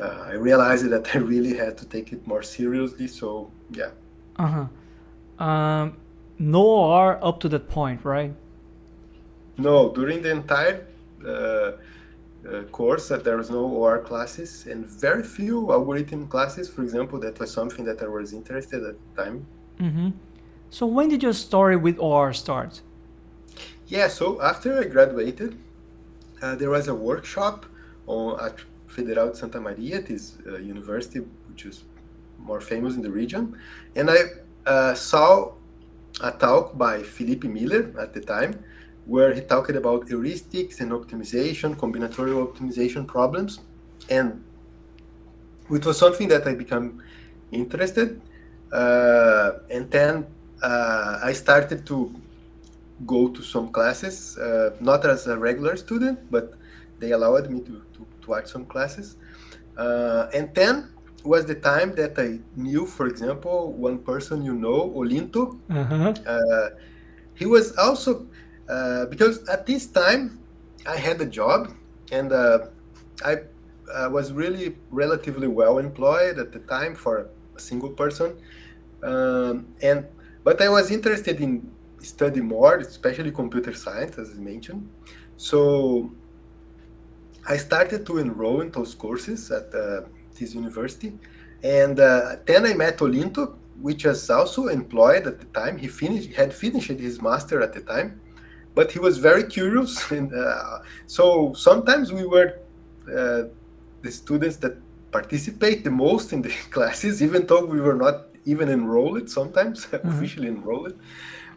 uh, 0.00 0.26
I 0.26 0.32
realized 0.32 0.88
that 0.90 1.14
I 1.14 1.18
really 1.18 1.56
had 1.56 1.78
to 1.78 1.86
take 1.86 2.12
it 2.12 2.26
more 2.26 2.42
seriously. 2.42 3.06
So 3.06 3.50
yeah. 3.70 3.90
Uh 4.36 4.66
huh. 5.38 5.44
Um, 5.44 5.96
no 6.38 6.62
OR 6.62 7.18
up 7.22 7.40
to 7.40 7.48
that 7.50 7.68
point, 7.68 8.04
right? 8.04 8.32
No, 9.56 9.92
during 9.92 10.22
the 10.22 10.30
entire 10.30 10.86
uh, 11.24 11.72
uh, 12.48 12.62
course, 12.72 13.08
that 13.08 13.24
there 13.24 13.36
was 13.36 13.50
no 13.50 13.64
OR 13.64 13.98
classes 14.00 14.66
and 14.66 14.84
very 14.84 15.22
few 15.22 15.72
algorithm 15.72 16.26
classes. 16.26 16.68
For 16.68 16.82
example, 16.82 17.18
that 17.20 17.38
was 17.38 17.52
something 17.52 17.84
that 17.84 18.02
I 18.02 18.08
was 18.08 18.32
interested 18.32 18.82
at 18.84 18.96
the 18.98 19.22
time. 19.22 19.46
Mm-hmm. 19.80 20.10
So 20.70 20.86
when 20.86 21.08
did 21.08 21.22
your 21.22 21.32
story 21.32 21.76
with 21.76 21.98
OR 21.98 22.32
start? 22.32 22.80
Yeah, 23.86 24.08
so 24.08 24.42
after 24.42 24.78
I 24.80 24.84
graduated, 24.84 25.56
uh, 26.42 26.56
there 26.56 26.70
was 26.70 26.88
a 26.88 26.94
workshop 26.94 27.66
on, 28.06 28.44
at 28.44 28.56
Federal 28.94 29.30
de 29.30 29.36
Santa 29.36 29.60
Maria, 29.60 30.00
this 30.00 30.24
uh, 30.46 30.58
university 30.58 31.20
which 31.48 31.64
is 31.66 31.84
more 32.38 32.60
famous 32.60 32.94
in 32.94 33.02
the 33.02 33.10
region, 33.10 33.56
and 33.96 34.10
I 34.10 34.20
uh, 34.66 34.94
saw 34.94 35.52
a 36.20 36.30
talk 36.30 36.76
by 36.78 37.02
Felipe 37.02 37.44
Müller 37.44 37.84
at 37.98 38.12
the 38.14 38.20
time, 38.20 38.52
where 39.06 39.34
he 39.34 39.40
talked 39.40 39.70
about 39.70 40.06
heuristics 40.06 40.80
and 40.80 40.92
optimization, 40.92 41.76
combinatorial 41.76 42.40
optimization 42.46 43.06
problems, 43.06 43.60
and 44.08 44.42
it 45.70 45.84
was 45.84 45.98
something 45.98 46.28
that 46.28 46.46
I 46.46 46.54
became 46.54 47.02
interested. 47.50 48.20
Uh, 48.72 49.52
and 49.70 49.90
then 49.90 50.26
uh, 50.62 51.20
I 51.22 51.32
started 51.32 51.86
to 51.86 52.14
go 53.06 53.28
to 53.28 53.42
some 53.42 53.70
classes, 53.70 54.38
uh, 54.38 54.76
not 54.80 55.04
as 55.04 55.26
a 55.26 55.36
regular 55.36 55.76
student, 55.76 56.18
but 56.30 56.54
they 56.98 57.12
allowed 57.12 57.50
me 57.50 57.60
to, 57.60 57.82
to, 58.26 58.48
some 58.48 58.64
classes. 58.66 59.16
Uh, 59.76 60.28
and 60.34 60.54
then 60.54 60.90
was 61.24 61.46
the 61.46 61.54
time 61.54 61.94
that 61.94 62.18
I 62.18 62.40
knew, 62.54 62.86
for 62.86 63.06
example, 63.06 63.72
one 63.72 63.98
person 63.98 64.44
you 64.44 64.54
know, 64.54 64.90
Olinto. 64.90 65.58
Uh-huh. 65.70 66.14
Uh, 66.26 66.70
he 67.34 67.46
was 67.46 67.76
also, 67.76 68.26
uh, 68.68 69.06
because 69.06 69.48
at 69.48 69.66
this 69.66 69.86
time 69.86 70.38
I 70.86 70.96
had 70.96 71.20
a 71.20 71.26
job 71.26 71.74
and 72.12 72.32
uh, 72.32 72.66
I 73.24 73.38
was 74.08 74.32
really 74.32 74.76
relatively 74.90 75.48
well 75.48 75.78
employed 75.78 76.38
at 76.38 76.52
the 76.52 76.60
time 76.60 76.94
for 76.94 77.28
a 77.56 77.60
single 77.60 77.90
person. 77.90 78.36
Um, 79.02 79.68
and 79.82 80.06
but 80.42 80.60
I 80.60 80.68
was 80.68 80.90
interested 80.90 81.40
in 81.40 81.70
study 82.00 82.40
more, 82.40 82.76
especially 82.76 83.30
computer 83.30 83.72
science, 83.72 84.18
as 84.18 84.30
I 84.30 84.40
mentioned. 84.40 84.88
So 85.36 86.12
I 87.46 87.56
started 87.56 88.06
to 88.06 88.18
enroll 88.18 88.60
in 88.60 88.70
those 88.70 88.94
courses 88.94 89.50
at 89.50 89.74
uh, 89.74 90.02
this 90.38 90.54
university. 90.54 91.18
And 91.62 92.00
uh, 92.00 92.36
then 92.46 92.66
I 92.66 92.74
met 92.74 92.98
Olinto, 92.98 93.56
which 93.80 94.04
was 94.04 94.28
also 94.30 94.68
employed 94.68 95.26
at 95.26 95.38
the 95.38 95.46
time. 95.46 95.76
He 95.78 95.88
finished, 95.88 96.32
had 96.32 96.52
finished 96.52 96.90
his 96.90 97.20
master 97.20 97.62
at 97.62 97.72
the 97.72 97.80
time, 97.80 98.20
but 98.74 98.92
he 98.92 98.98
was 98.98 99.18
very 99.18 99.44
curious. 99.44 100.10
And 100.18 100.32
uh, 100.34 100.78
so 101.06 101.52
sometimes 101.54 102.12
we 102.12 102.26
were 102.26 102.60
uh, 103.08 103.44
the 104.02 104.10
students 104.10 104.56
that 104.58 104.76
participate 105.10 105.84
the 105.84 105.90
most 105.90 106.32
in 106.32 106.42
the 106.42 106.54
classes, 106.70 107.22
even 107.22 107.46
though 107.46 107.64
we 107.64 107.80
were 107.80 107.96
not 107.96 108.26
even 108.44 108.68
enrolled 108.68 109.28
sometimes, 109.28 109.86
mm-hmm. 109.86 110.08
officially 110.08 110.48
enrolled. 110.48 110.94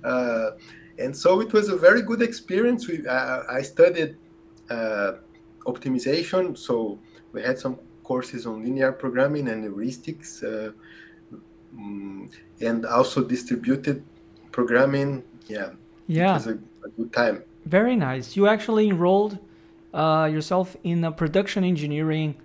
Uh, 0.03 0.51
and 0.99 1.15
so 1.15 1.41
it 1.41 1.53
was 1.53 1.69
a 1.69 1.75
very 1.75 2.01
good 2.01 2.21
experience. 2.21 2.87
We, 2.87 3.05
uh, 3.05 3.43
I 3.49 3.61
studied 3.61 4.17
uh, 4.69 5.11
optimization, 5.67 6.57
so 6.57 6.97
we 7.33 7.41
had 7.41 7.59
some 7.59 7.77
courses 8.03 8.45
on 8.45 8.63
linear 8.63 8.91
programming 8.91 9.49
and 9.49 9.63
heuristics, 9.63 10.43
uh, 10.43 10.71
mm, 11.75 12.29
and 12.61 12.85
also 12.85 13.23
distributed 13.23 14.03
programming. 14.51 15.23
Yeah, 15.47 15.71
yeah, 16.07 16.31
it 16.31 16.33
was 16.33 16.47
a, 16.47 16.59
a 16.85 16.89
good 16.97 17.11
time. 17.13 17.43
Very 17.65 17.95
nice. 17.95 18.35
You 18.37 18.47
actually 18.47 18.87
enrolled 18.87 19.37
uh, 19.93 20.29
yourself 20.31 20.75
in 20.83 21.03
a 21.03 21.11
production 21.11 21.63
engineering 21.63 22.35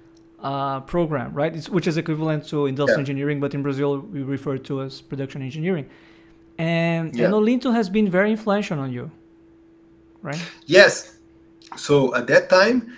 uh, 0.43 0.81
program, 0.81 1.33
right? 1.33 1.55
It's, 1.55 1.69
which 1.69 1.87
is 1.87 1.97
equivalent 1.97 2.47
to 2.49 2.67
industrial 2.67 2.99
yeah. 2.99 3.03
engineering, 3.03 3.41
but 3.41 3.55
in 3.55 3.63
Brazil 3.63 4.01
we 4.01 4.23
refer 4.23 4.59
to 4.59 4.83
as 4.83 5.01
production 5.01 5.43
engineering. 5.43 5.89
And, 6.59 7.15
yeah. 7.15 7.27
and 7.27 7.35
Olinto 7.35 7.73
has 7.73 7.89
been 7.89 8.11
very 8.11 8.31
influential 8.33 8.79
on 8.79 8.93
you, 8.93 9.11
right? 10.21 10.43
Yes. 10.67 11.19
So 11.77 12.15
at 12.15 12.27
that 12.27 12.49
time, 12.49 12.97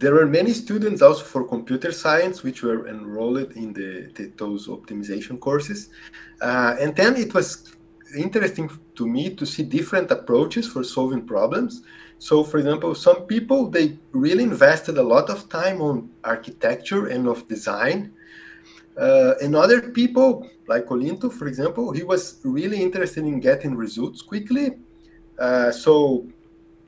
there 0.00 0.14
were 0.14 0.26
many 0.26 0.52
students 0.52 1.02
also 1.02 1.24
for 1.24 1.44
computer 1.44 1.92
science 1.92 2.42
which 2.42 2.62
were 2.62 2.88
enrolled 2.88 3.52
in 3.52 3.72
the, 3.72 4.10
the 4.14 4.32
those 4.36 4.66
optimization 4.68 5.38
courses, 5.38 5.90
uh, 6.40 6.76
and 6.80 6.96
then 6.96 7.16
it 7.16 7.34
was 7.34 7.74
interesting 8.16 8.70
to 8.94 9.06
me 9.06 9.34
to 9.34 9.46
see 9.46 9.62
different 9.62 10.10
approaches 10.10 10.66
for 10.66 10.82
solving 10.82 11.26
problems. 11.26 11.82
So, 12.18 12.44
for 12.44 12.58
example, 12.58 12.94
some 12.94 13.22
people 13.22 13.70
they 13.70 13.98
really 14.12 14.44
invested 14.44 14.98
a 14.98 15.02
lot 15.02 15.30
of 15.30 15.48
time 15.48 15.80
on 15.80 16.10
architecture 16.24 17.06
and 17.06 17.26
of 17.26 17.48
design, 17.48 18.12
uh, 18.98 19.34
and 19.42 19.54
other 19.54 19.80
people 19.90 20.48
like 20.66 20.86
Olinto, 20.86 21.32
for 21.32 21.46
example, 21.46 21.92
he 21.92 22.02
was 22.02 22.40
really 22.44 22.80
interested 22.82 23.24
in 23.24 23.40
getting 23.40 23.74
results 23.74 24.22
quickly. 24.22 24.76
Uh, 25.38 25.70
so, 25.72 26.26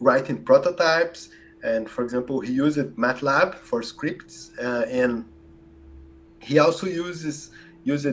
writing 0.03 0.43
prototypes, 0.43 1.31
and 1.63 1.89
for 1.89 2.03
example, 2.03 2.41
he 2.41 2.53
used 2.53 2.79
MATLAB 2.97 3.55
for 3.55 3.83
scripts, 3.83 4.51
uh, 4.59 4.85
and 4.89 5.25
he 6.41 6.59
also 6.59 6.87
uses 6.87 7.51
used 7.85 8.07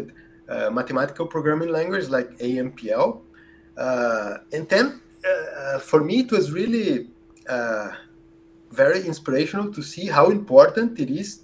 uh, 0.50 0.70
mathematical 0.70 1.26
programming 1.26 1.70
language 1.70 2.10
like 2.10 2.30
AMPL. 2.40 3.22
Uh, 3.78 4.38
and 4.52 4.68
then 4.70 5.02
uh, 5.26 5.80
for 5.80 6.04
me, 6.04 6.20
it 6.20 6.32
was 6.32 6.52
really 6.52 7.08
uh, 7.48 7.92
very 8.72 9.06
inspirational 9.06 9.72
to 9.74 9.82
see 9.82 10.08
how 10.08 10.30
important 10.30 11.00
it 11.00 11.10
is 11.10 11.42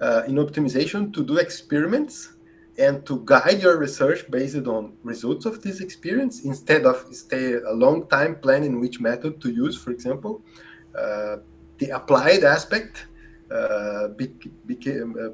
uh, 0.00 0.22
in 0.26 0.36
optimization 0.36 1.12
to 1.12 1.24
do 1.24 1.38
experiments 1.38 2.31
and 2.78 3.04
to 3.06 3.22
guide 3.24 3.60
your 3.60 3.78
research 3.78 4.30
based 4.30 4.66
on 4.66 4.94
results 5.02 5.44
of 5.44 5.62
this 5.62 5.80
experience 5.80 6.44
instead 6.44 6.86
of 6.86 6.96
stay 7.12 7.54
a 7.54 7.72
long 7.72 8.06
time 8.08 8.36
planning 8.36 8.80
which 8.80 9.00
method 9.00 9.40
to 9.40 9.50
use 9.50 9.76
for 9.76 9.90
example 9.90 10.42
uh, 10.98 11.36
the 11.78 11.90
applied 11.90 12.44
aspect 12.44 13.06
uh, 13.50 14.08
became 14.66 15.14
uh, 15.20 15.28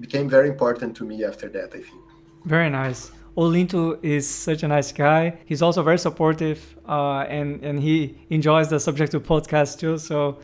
became 0.00 0.28
very 0.28 0.48
important 0.48 0.96
to 0.96 1.04
me 1.04 1.24
after 1.24 1.48
that 1.48 1.68
i 1.74 1.80
think 1.80 2.02
very 2.44 2.70
nice 2.70 3.10
Olinto 3.36 3.98
is 4.00 4.28
such 4.28 4.62
a 4.62 4.68
nice 4.68 4.92
guy. 4.92 5.36
He's 5.44 5.60
also 5.60 5.82
very 5.82 5.98
supportive, 5.98 6.76
uh, 6.88 7.26
and 7.28 7.64
and 7.64 7.80
he 7.80 8.16
enjoys 8.30 8.68
the 8.68 8.78
subject 8.78 9.12
of 9.14 9.24
podcast 9.24 9.80
too. 9.80 9.98
So, 9.98 10.38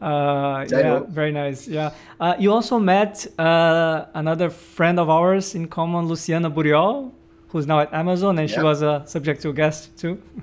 uh, 0.00 0.66
yeah, 0.68 1.00
very 1.08 1.32
nice. 1.32 1.66
Yeah, 1.66 1.92
uh, 2.20 2.34
you 2.38 2.52
also 2.52 2.78
met 2.78 3.26
uh, 3.38 4.06
another 4.14 4.50
friend 4.50 5.00
of 5.00 5.08
ours 5.08 5.54
in 5.54 5.68
common, 5.68 6.06
Luciana 6.06 6.50
Buriol, 6.50 7.12
who's 7.48 7.66
now 7.66 7.80
at 7.80 7.92
Amazon, 7.92 8.38
and 8.38 8.48
yeah. 8.48 8.56
she 8.56 8.62
was 8.62 8.82
a 8.82 9.02
subject 9.06 9.42
to 9.42 9.52
guest 9.52 9.96
too. 9.96 10.20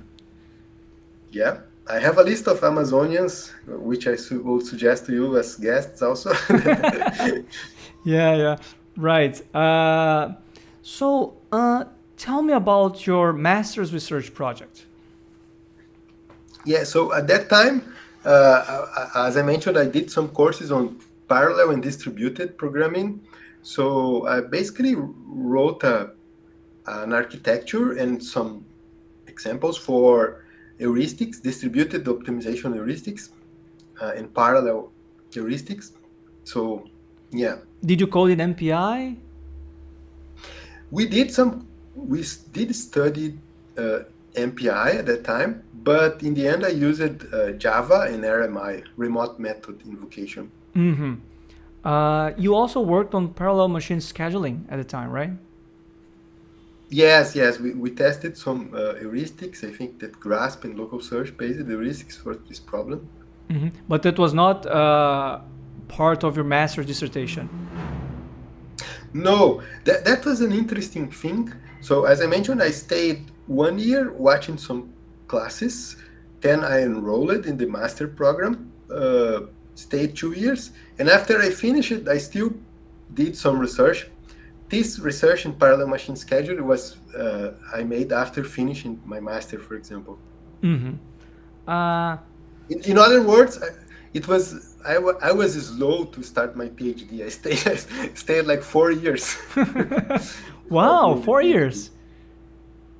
Yeah, 1.30 1.62
I 1.90 1.98
have 1.98 2.18
a 2.18 2.22
list 2.22 2.46
of 2.46 2.60
Amazonians, 2.60 3.50
which 3.66 4.06
I 4.06 4.14
su- 4.14 4.40
would 4.44 4.64
suggest 4.64 5.06
to 5.06 5.12
you 5.12 5.36
as 5.36 5.56
guests 5.56 6.00
also. 6.00 6.30
yeah, 8.04 8.36
yeah, 8.36 8.56
right. 8.96 9.42
Uh, 9.52 10.34
so, 10.80 11.36
uh, 11.50 11.86
tell 12.16 12.40
me 12.40 12.52
about 12.52 13.04
your 13.04 13.32
master's 13.32 13.92
research 13.92 14.32
project. 14.32 14.86
Yeah, 16.64 16.84
so 16.84 17.12
at 17.12 17.26
that 17.26 17.48
time, 17.48 17.93
uh, 18.24 19.08
as 19.14 19.36
I 19.36 19.42
mentioned, 19.42 19.78
I 19.78 19.86
did 19.86 20.10
some 20.10 20.28
courses 20.28 20.70
on 20.72 21.00
parallel 21.28 21.70
and 21.70 21.82
distributed 21.82 22.58
programming. 22.58 23.20
So 23.62 24.26
I 24.26 24.40
basically 24.40 24.94
wrote 24.96 25.82
a, 25.84 26.10
an 26.86 27.12
architecture 27.12 27.92
and 27.92 28.22
some 28.22 28.64
examples 29.26 29.76
for 29.76 30.44
heuristics, 30.78 31.40
distributed 31.40 32.04
optimization 32.04 32.74
heuristics, 32.74 33.30
uh, 34.00 34.12
and 34.16 34.32
parallel 34.34 34.92
heuristics. 35.30 35.92
So, 36.44 36.84
yeah. 37.30 37.56
Did 37.84 38.00
you 38.00 38.06
call 38.06 38.26
it 38.26 38.38
MPI? 38.38 39.16
we 40.94 41.06
did 41.06 41.32
some 41.32 41.66
we 41.94 42.24
did 42.52 42.74
study 42.74 43.38
uh, 43.76 44.00
MPI 44.34 44.98
at 44.98 45.06
that 45.06 45.24
time, 45.24 45.62
but 45.74 46.22
in 46.22 46.34
the 46.34 46.46
end 46.46 46.64
I 46.64 46.68
used 46.68 47.02
uh, 47.32 47.52
Java 47.52 48.08
and 48.10 48.24
RMI, 48.24 48.84
remote 48.96 49.38
method 49.38 49.82
invocation. 49.86 50.50
Mm-hmm. 50.74 51.14
Uh, 51.84 52.30
you 52.36 52.54
also 52.54 52.80
worked 52.80 53.14
on 53.14 53.34
parallel 53.34 53.68
machine 53.68 53.98
scheduling 53.98 54.64
at 54.70 54.78
the 54.78 54.84
time, 54.84 55.10
right? 55.10 55.30
Yes, 56.88 57.34
yes, 57.34 57.58
we, 57.58 57.72
we 57.72 57.90
tested 57.90 58.36
some 58.36 58.72
uh, 58.72 58.94
heuristics. 59.02 59.64
I 59.64 59.72
think 59.72 59.98
that 60.00 60.18
GRASP 60.20 60.64
and 60.64 60.78
local 60.78 61.00
search 61.00 61.36
based 61.36 61.58
heuristics 61.60 62.16
for 62.16 62.34
this 62.34 62.60
problem. 62.60 63.08
Mm-hmm. 63.50 63.68
But 63.88 64.02
that 64.02 64.18
was 64.18 64.32
not 64.32 64.66
uh, 64.66 65.40
part 65.88 66.24
of 66.24 66.36
your 66.36 66.44
master's 66.44 66.86
dissertation. 66.86 67.48
No, 69.12 69.62
that, 69.84 70.04
that 70.04 70.24
was 70.24 70.40
an 70.40 70.52
interesting 70.52 71.10
thing. 71.10 71.52
So, 71.80 72.04
as 72.04 72.20
I 72.20 72.26
mentioned, 72.26 72.62
I 72.62 72.70
stayed 72.70 73.30
one 73.46 73.78
year 73.78 74.12
watching 74.12 74.58
some 74.58 74.92
classes. 75.26 75.96
Then 76.40 76.62
I 76.62 76.82
enrolled 76.82 77.46
in 77.46 77.56
the 77.56 77.66
master 77.66 78.06
program, 78.08 78.72
uh, 78.90 79.40
stayed 79.74 80.14
two 80.16 80.32
years. 80.32 80.70
And 80.98 81.08
after 81.08 81.40
I 81.40 81.50
finished 81.50 81.92
it, 81.92 82.08
I 82.08 82.18
still 82.18 82.50
did 83.12 83.36
some 83.36 83.58
research. 83.58 84.08
This 84.68 84.98
research 84.98 85.44
in 85.46 85.52
parallel 85.54 85.88
machine 85.88 86.16
schedule 86.16 86.62
was 86.64 86.96
uh, 87.16 87.52
I 87.72 87.84
made 87.84 88.12
after 88.12 88.44
finishing 88.44 89.00
my 89.04 89.20
master, 89.20 89.58
for 89.58 89.74
example. 89.76 90.18
Mm-hmm. 90.62 90.94
Uh, 91.68 92.16
in, 92.68 92.80
in 92.90 92.98
other 92.98 93.22
words, 93.22 93.62
it 94.12 94.26
was 94.28 94.74
I, 94.86 94.96
I 95.22 95.32
was 95.32 95.52
slow 95.66 96.04
to 96.04 96.22
start 96.22 96.56
my 96.56 96.68
PhD. 96.68 97.24
I 97.24 97.28
stayed 97.28 97.66
I 97.66 97.76
stayed 98.14 98.46
like 98.46 98.62
four 98.62 98.90
years. 98.90 99.36
wow, 100.68 101.20
four 101.24 101.42
years. 101.42 101.90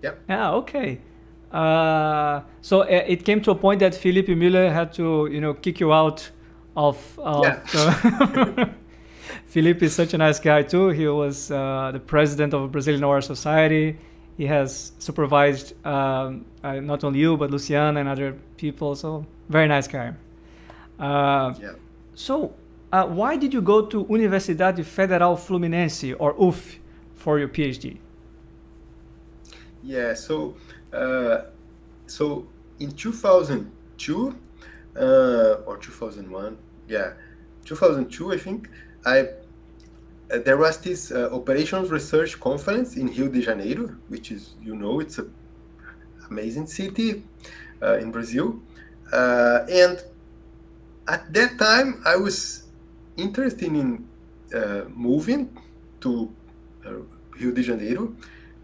Yep. 0.05 0.21
Yeah. 0.29 0.53
Okay. 0.53 1.01
Uh, 1.51 2.43
so 2.61 2.83
uh, 2.83 2.87
it 3.15 3.25
came 3.25 3.41
to 3.43 3.51
a 3.53 3.55
point 3.55 3.81
that 3.81 3.95
Felipe 3.95 4.29
Müller 4.29 4.73
had 4.73 4.93
to, 4.95 5.29
you 5.31 5.41
know, 5.41 5.55
kick 5.55 5.81
you 5.81 5.93
out 5.93 6.31
of. 6.77 6.97
of 7.19 7.45
yeah. 7.45 8.69
Felipe 9.47 9.83
is 9.87 9.95
such 9.95 10.15
a 10.15 10.19
nice 10.19 10.41
guy 10.41 10.63
too. 10.63 10.89
He 10.89 11.07
was 11.07 11.51
uh, 11.51 11.91
the 11.93 12.01
president 12.01 12.55
of 12.55 12.63
the 12.63 12.69
Brazilian 12.69 13.05
OR 13.05 13.21
Society. 13.21 13.97
He 14.37 14.47
has 14.47 14.93
supervised 14.99 15.75
um, 15.87 16.45
uh, 16.63 16.81
not 16.81 17.05
only 17.05 17.21
you 17.21 17.37
but 17.37 17.51
Luciana 17.51 18.01
and 18.01 18.09
other 18.09 18.37
people. 18.57 18.97
So 18.97 19.25
very 19.49 19.69
nice 19.69 19.87
guy. 19.87 20.13
Uh, 20.99 21.55
yeah. 21.61 21.73
So, 22.15 22.55
uh, 22.93 23.07
why 23.07 23.37
did 23.37 23.53
you 23.53 23.61
go 23.61 23.87
to 23.87 24.05
Universidade 24.05 24.85
Federal 24.85 25.37
Fluminense 25.37 26.15
or 26.19 26.35
UFF 26.39 26.79
for 27.15 27.39
your 27.39 27.49
PhD? 27.49 27.99
Yeah. 29.85 30.15
So, 30.15 30.57
uh, 30.93 31.43
so 32.07 32.47
in 32.81 32.93
2002 32.93 34.35
uh, 34.97 35.01
or 35.67 35.77
2001, 35.77 36.57
yeah, 36.89 37.13
2002, 37.65 38.33
I 38.33 38.39
think 38.39 38.69
I 39.05 39.29
uh, 40.31 40.39
there 40.39 40.57
was 40.57 40.79
this 40.79 41.13
uh, 41.13 41.29
operations 41.33 41.91
research 41.91 42.41
conference 42.41 42.97
in 42.97 43.09
Rio 43.09 43.29
de 43.29 43.43
Janeiro, 43.43 43.95
which 44.09 44.33
is 44.33 44.55
you 44.63 44.75
know 44.75 45.01
it's 45.01 45.19
a 45.19 45.27
amazing 46.31 46.67
city 46.67 47.23
in 48.01 48.11
Brazil 48.11 48.59
uh, 49.13 49.67
and 49.71 50.03
at 51.07 51.33
that 51.33 51.59
time, 51.59 52.03
I 52.05 52.17
was 52.17 52.65
interested 53.17 53.69
in 53.69 54.09
uh, 54.55 54.85
moving 54.95 55.57
to 56.01 56.33
uh, 56.85 56.91
Rio 57.39 57.53
de 57.53 57.63
Janeiro 57.63 58.15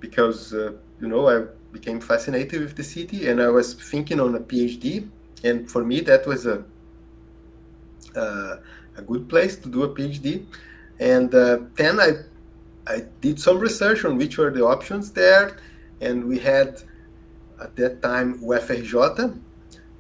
because, 0.00 0.54
uh, 0.54 0.72
you 1.00 1.08
know, 1.08 1.28
I 1.28 1.46
became 1.72 2.00
fascinated 2.00 2.60
with 2.60 2.76
the 2.76 2.84
city 2.84 3.28
and 3.28 3.40
I 3.40 3.48
was 3.48 3.74
thinking 3.74 4.20
on 4.20 4.34
a 4.34 4.40
PhD. 4.40 5.08
And 5.42 5.70
for 5.70 5.84
me, 5.84 6.00
that 6.00 6.26
was 6.26 6.46
a, 6.46 6.64
uh, 8.14 8.56
a 8.96 9.02
good 9.02 9.28
place 9.28 9.56
to 9.56 9.68
do 9.68 9.84
a 9.84 9.88
PhD. 9.88 10.44
And 10.98 11.34
uh, 11.34 11.60
then 11.74 12.00
I, 12.00 12.10
I 12.86 13.04
did 13.20 13.40
some 13.40 13.58
research 13.58 14.04
on 14.04 14.16
which 14.16 14.36
were 14.36 14.50
the 14.50 14.64
options 14.64 15.12
there. 15.12 15.56
And 16.00 16.24
we 16.24 16.38
had, 16.38 16.82
at 17.60 17.76
that 17.76 18.02
time, 18.02 18.40
UFRJ, 18.40 19.40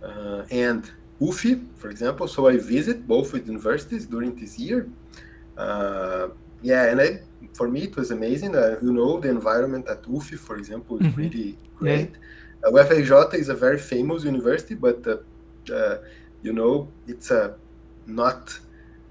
uh, 0.02 0.42
and 0.50 0.90
UFF, 1.20 1.58
for 1.76 1.90
example. 1.90 2.26
So 2.28 2.48
I 2.48 2.56
visit 2.56 3.06
both 3.06 3.34
universities 3.34 4.06
during 4.06 4.34
this 4.34 4.58
year. 4.58 4.88
Uh, 5.56 6.28
yeah, 6.62 6.86
and 6.86 7.00
I, 7.00 7.20
for 7.54 7.68
me 7.68 7.82
it 7.82 7.96
was 7.96 8.10
amazing. 8.10 8.54
Uh, 8.54 8.76
you 8.82 8.92
know, 8.92 9.20
the 9.20 9.28
environment 9.28 9.88
at 9.88 10.06
UFF, 10.08 10.40
for 10.40 10.56
example, 10.56 10.98
is 10.98 11.06
mm-hmm. 11.06 11.20
really 11.20 11.58
great. 11.76 12.10
Yeah. 12.62 12.68
Uh, 12.68 12.72
UFRJ 12.72 13.34
is 13.34 13.48
a 13.48 13.54
very 13.54 13.78
famous 13.78 14.24
university, 14.24 14.74
but 14.74 15.06
uh, 15.06 15.16
uh, 15.72 15.98
you 16.42 16.52
know, 16.52 16.88
it's 17.06 17.30
a 17.30 17.54
not 18.06 18.58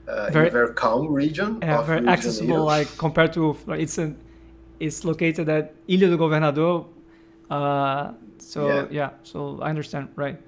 uh, 0.07 0.29
very, 0.31 0.49
very 0.49 0.73
calm 0.73 1.07
region. 1.07 1.59
Yeah, 1.61 1.81
very 1.81 2.01
Rio 2.01 2.09
accessible, 2.11 2.63
like 2.63 2.87
compared 2.97 3.33
to 3.33 3.57
it's 3.69 3.97
a, 3.97 4.13
it's 4.79 5.03
located 5.05 5.49
at 5.49 5.75
Ilha 5.87 6.07
do 6.07 6.17
Governador. 6.17 6.87
Uh, 7.49 8.11
so 8.37 8.67
yeah. 8.67 8.87
yeah, 8.91 9.09
so 9.23 9.59
I 9.61 9.69
understand, 9.69 10.09
right? 10.15 10.39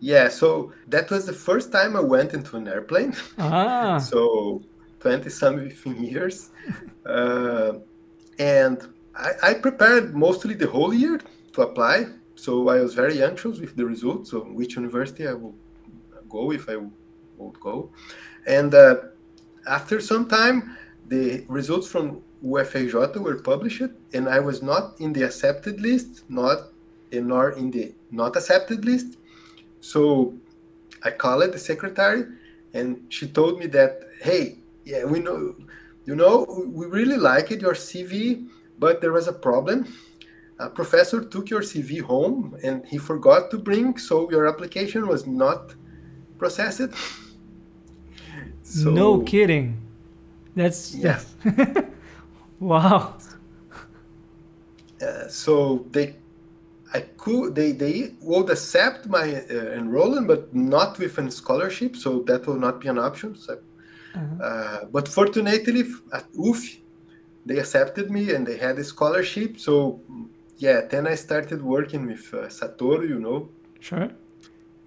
Yeah, 0.00 0.28
so 0.28 0.72
that 0.88 1.10
was 1.10 1.26
the 1.26 1.32
first 1.32 1.70
time 1.70 1.96
I 1.96 2.00
went 2.00 2.34
into 2.34 2.56
an 2.56 2.66
airplane. 2.66 3.14
Ah. 3.38 3.98
so 4.12 4.62
20 5.02 5.28
something 5.30 6.04
years. 6.04 6.50
uh, 7.06 7.72
and 8.38 8.78
I, 9.16 9.30
I, 9.42 9.54
prepared 9.54 10.14
mostly 10.14 10.54
the 10.54 10.68
whole 10.68 10.94
year 10.94 11.20
to 11.54 11.62
apply. 11.62 12.06
So 12.36 12.68
I 12.68 12.80
was 12.80 12.94
very 12.94 13.22
anxious 13.22 13.58
with 13.58 13.76
the 13.76 13.84
results 13.84 14.32
of 14.32 14.46
which 14.58 14.76
university 14.76 15.26
I 15.28 15.34
will 15.34 15.54
go 16.28 16.52
if 16.52 16.68
I 16.68 16.76
would 17.36 17.60
go. 17.60 17.90
And 18.46 18.74
uh, 18.74 18.96
after 19.68 20.00
some 20.00 20.28
time, 20.28 20.76
the 21.08 21.44
results 21.48 21.88
from 21.88 22.22
UFRJ 22.44 23.16
were 23.16 23.36
published, 23.36 23.92
and 24.14 24.28
I 24.28 24.40
was 24.40 24.62
not 24.62 25.00
in 25.00 25.12
the 25.12 25.24
accepted 25.24 25.80
list, 25.80 26.24
not 26.28 26.58
nor 27.12 27.50
in 27.50 27.70
the 27.70 27.92
not 28.10 28.36
accepted 28.36 28.84
list. 28.84 29.18
So 29.80 30.34
I 31.02 31.10
called 31.10 31.52
the 31.52 31.58
secretary 31.58 32.24
and 32.74 33.04
she 33.08 33.26
told 33.28 33.58
me 33.58 33.66
that, 33.66 34.00
hey, 34.22 34.61
yeah, 34.84 35.04
we 35.04 35.20
know, 35.20 35.54
you 36.06 36.16
know, 36.16 36.46
we 36.66 36.86
really 36.86 37.16
liked 37.16 37.50
your 37.50 37.74
CV, 37.74 38.48
but 38.78 39.00
there 39.00 39.12
was 39.12 39.28
a 39.28 39.32
problem. 39.32 39.86
A 40.58 40.68
professor 40.68 41.24
took 41.24 41.50
your 41.50 41.62
CV 41.62 42.00
home 42.00 42.56
and 42.62 42.84
he 42.86 42.98
forgot 42.98 43.50
to 43.50 43.58
bring, 43.58 43.98
so 43.98 44.30
your 44.30 44.46
application 44.46 45.06
was 45.06 45.26
not 45.26 45.74
processed. 46.38 46.90
So, 48.62 48.90
no 48.90 49.20
kidding. 49.20 49.76
That's 50.54 50.94
yeah. 50.94 51.20
wow. 52.60 53.16
Uh, 55.00 55.28
so 55.28 55.86
they 55.90 56.16
I 56.94 57.00
could 57.16 57.54
they 57.54 57.72
they 57.72 58.12
would 58.20 58.50
accept 58.50 59.06
my 59.06 59.42
uh, 59.50 59.54
enrollment, 59.80 60.26
but 60.28 60.54
not 60.54 60.98
with 60.98 61.18
a 61.18 61.30
scholarship, 61.30 61.96
so 61.96 62.22
that 62.28 62.46
will 62.46 62.58
not 62.58 62.80
be 62.80 62.88
an 62.88 62.98
option. 62.98 63.34
So, 63.34 63.58
uh-huh. 64.14 64.44
uh, 64.44 64.84
but 64.86 65.08
fortunately, 65.08 65.84
at 66.12 66.26
UFF, 66.38 66.78
they 67.44 67.58
accepted 67.58 68.10
me 68.10 68.32
and 68.34 68.46
they 68.46 68.56
had 68.56 68.78
a 68.78 68.84
scholarship. 68.84 69.58
So 69.58 70.00
yeah, 70.58 70.82
then 70.88 71.06
I 71.06 71.16
started 71.16 71.62
working 71.62 72.06
with 72.06 72.32
uh, 72.32 72.48
Satoru. 72.48 73.08
You 73.08 73.20
know. 73.20 73.48
Sure. 73.80 74.10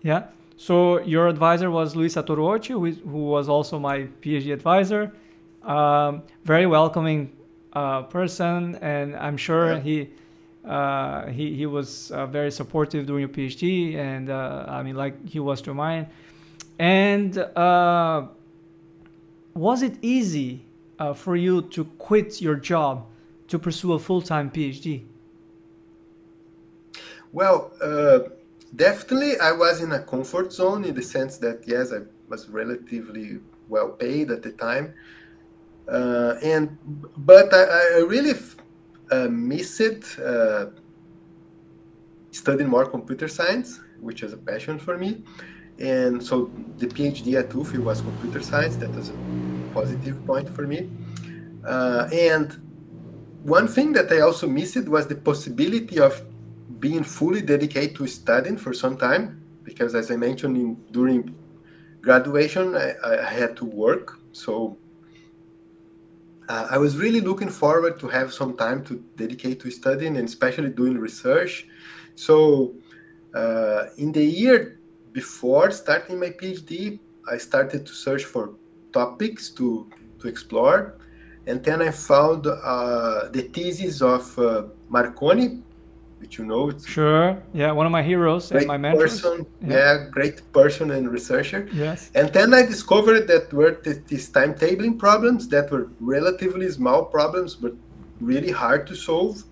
Yeah. 0.01 0.27
So 0.57 1.01
your 1.01 1.27
advisor 1.27 1.69
was 1.69 1.95
Luis 1.95 2.15
Satoru 2.15 2.45
Ochi, 2.53 2.69
who, 2.69 2.91
who 3.09 3.25
was 3.25 3.49
also 3.49 3.77
my 3.77 4.07
PhD 4.21 4.53
advisor. 4.53 5.11
Um, 5.63 6.23
very 6.43 6.65
welcoming 6.67 7.35
uh, 7.73 8.03
person, 8.03 8.75
and 8.75 9.15
I'm 9.15 9.35
sure 9.35 9.73
yeah. 9.73 9.79
he 9.79 10.09
uh, 10.65 11.27
he, 11.27 11.55
he 11.55 11.65
was 11.65 12.11
uh, 12.11 12.25
very 12.25 12.51
supportive 12.51 13.05
during 13.05 13.21
your 13.21 13.29
PhD, 13.29 13.95
and 13.95 14.29
uh, 14.29 14.65
I 14.67 14.81
mean, 14.83 14.95
like 14.95 15.27
he 15.27 15.39
was 15.39 15.61
to 15.63 15.73
mine. 15.73 16.07
And 16.79 17.37
uh, 17.37 18.27
was 19.55 19.81
it 19.81 19.97
easy 20.01 20.65
uh, 20.99 21.13
for 21.13 21.35
you 21.35 21.61
to 21.61 21.85
quit 21.97 22.41
your 22.41 22.55
job 22.55 23.07
to 23.47 23.57
pursue 23.57 23.93
a 23.93 23.99
full 23.99 24.21
time 24.21 24.51
PhD? 24.51 25.05
Well, 27.31 27.71
uh, 27.81 28.19
definitely, 28.75 29.39
I 29.39 29.51
was 29.51 29.81
in 29.81 29.91
a 29.93 29.99
comfort 29.99 30.53
zone 30.53 30.85
in 30.85 30.93
the 30.93 31.01
sense 31.01 31.37
that 31.39 31.63
yes, 31.65 31.91
I 31.91 31.99
was 32.29 32.49
relatively 32.49 33.39
well 33.67 33.89
paid 33.89 34.29
at 34.31 34.43
the 34.43 34.51
time, 34.51 34.93
and 35.87 36.77
but 37.17 37.53
I, 37.53 37.97
I 37.97 37.99
really 38.07 38.33
uh, 39.11 39.27
missed 39.29 40.19
uh, 40.19 40.67
studying 42.31 42.69
more 42.69 42.85
computer 42.85 43.27
science, 43.27 43.79
which 43.99 44.23
is 44.23 44.33
a 44.33 44.37
passion 44.37 44.79
for 44.79 44.97
me. 44.97 45.23
And 45.79 46.23
so 46.23 46.51
the 46.77 46.87
PhD 46.87 47.37
at 47.37 47.53
UFF 47.53 47.77
was 47.79 48.01
computer 48.01 48.41
science. 48.41 48.75
That 48.77 48.91
was 48.91 49.09
a 49.09 49.13
positive 49.73 50.25
point 50.25 50.49
for 50.49 50.65
me. 50.65 50.89
Uh, 51.65 52.07
and 52.13 52.61
one 53.43 53.67
thing 53.67 53.91
that 53.93 54.11
I 54.11 54.21
also 54.21 54.47
missed 54.47 54.87
was 54.87 55.07
the 55.07 55.15
possibility 55.15 55.99
of 55.99 56.21
being 56.79 57.03
fully 57.03 57.41
dedicated 57.41 57.95
to 57.97 58.07
studying 58.07 58.57
for 58.57 58.73
some 58.73 58.97
time, 58.97 59.41
because 59.63 59.95
as 59.95 60.11
I 60.11 60.15
mentioned 60.15 60.57
in, 60.57 60.75
during 60.91 61.35
graduation, 62.01 62.75
I, 62.75 62.93
I 63.03 63.31
had 63.31 63.55
to 63.57 63.65
work. 63.65 64.19
So 64.31 64.77
uh, 66.47 66.67
I 66.69 66.77
was 66.77 66.97
really 66.97 67.21
looking 67.21 67.49
forward 67.49 67.99
to 67.99 68.07
have 68.07 68.31
some 68.33 68.55
time 68.55 68.83
to 68.85 69.03
dedicate 69.15 69.59
to 69.61 69.71
studying 69.71 70.17
and 70.17 70.27
especially 70.27 70.69
doing 70.69 70.97
research. 70.97 71.67
So, 72.15 72.75
uh, 73.33 73.87
in 73.97 74.11
the 74.11 74.23
year 74.23 74.79
before 75.15 75.71
starting 75.71 76.19
my 76.19 76.31
PhD, 76.39 76.99
I 77.33 77.37
started 77.37 77.85
to 77.87 77.93
search 77.93 78.25
for 78.25 78.43
topics 78.91 79.49
to, 79.57 79.89
to 80.19 80.27
explore. 80.27 80.95
And 81.47 81.63
then 81.63 81.81
I 81.81 81.91
found 81.91 82.45
uh, 82.45 83.29
the 83.31 83.43
thesis 83.53 84.01
of 84.01 84.23
uh, 84.37 84.63
Marconi, 84.89 85.47
which 86.19 86.37
you 86.37 86.45
know. 86.45 86.69
It's 86.69 86.85
sure. 86.85 87.41
Yeah, 87.53 87.71
one 87.71 87.85
of 87.85 87.93
my 87.93 88.03
heroes 88.03 88.51
and 88.51 88.67
my 88.67 88.77
mentors. 88.77 89.21
Person, 89.21 89.45
yeah. 89.61 89.73
yeah. 89.73 90.09
great 90.17 90.37
person 90.51 90.91
and 90.91 91.09
researcher. 91.09 91.61
Yes. 91.71 92.11
And 92.13 92.27
then 92.33 92.53
I 92.53 92.63
discovered 92.63 93.27
that 93.31 93.53
were 93.53 93.73
these 94.11 94.29
timetabling 94.29 94.99
problems 94.99 95.47
that 95.53 95.71
were 95.71 95.87
relatively 96.01 96.69
small 96.69 97.05
problems, 97.05 97.55
but 97.55 97.73
really 98.19 98.51
hard 98.51 98.85
to 98.87 98.95
solve. 98.95 99.43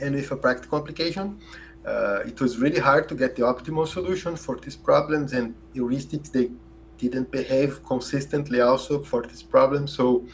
And 0.00 0.14
with 0.14 0.30
a 0.30 0.36
practical 0.36 0.78
application, 0.78 1.38
uh, 1.86 2.20
it 2.26 2.40
was 2.40 2.58
really 2.58 2.80
hard 2.80 3.08
to 3.08 3.14
get 3.14 3.36
the 3.36 3.42
optimal 3.42 3.86
solution 3.86 4.36
for 4.36 4.56
these 4.56 4.76
problems. 4.76 5.32
And 5.32 5.54
heuristics 5.74 6.30
they 6.32 6.50
didn't 6.98 7.30
behave 7.30 7.84
consistently 7.84 8.60
also 8.60 9.02
for 9.02 9.22
these 9.22 9.42
problems. 9.42 9.92
So, 9.92 10.26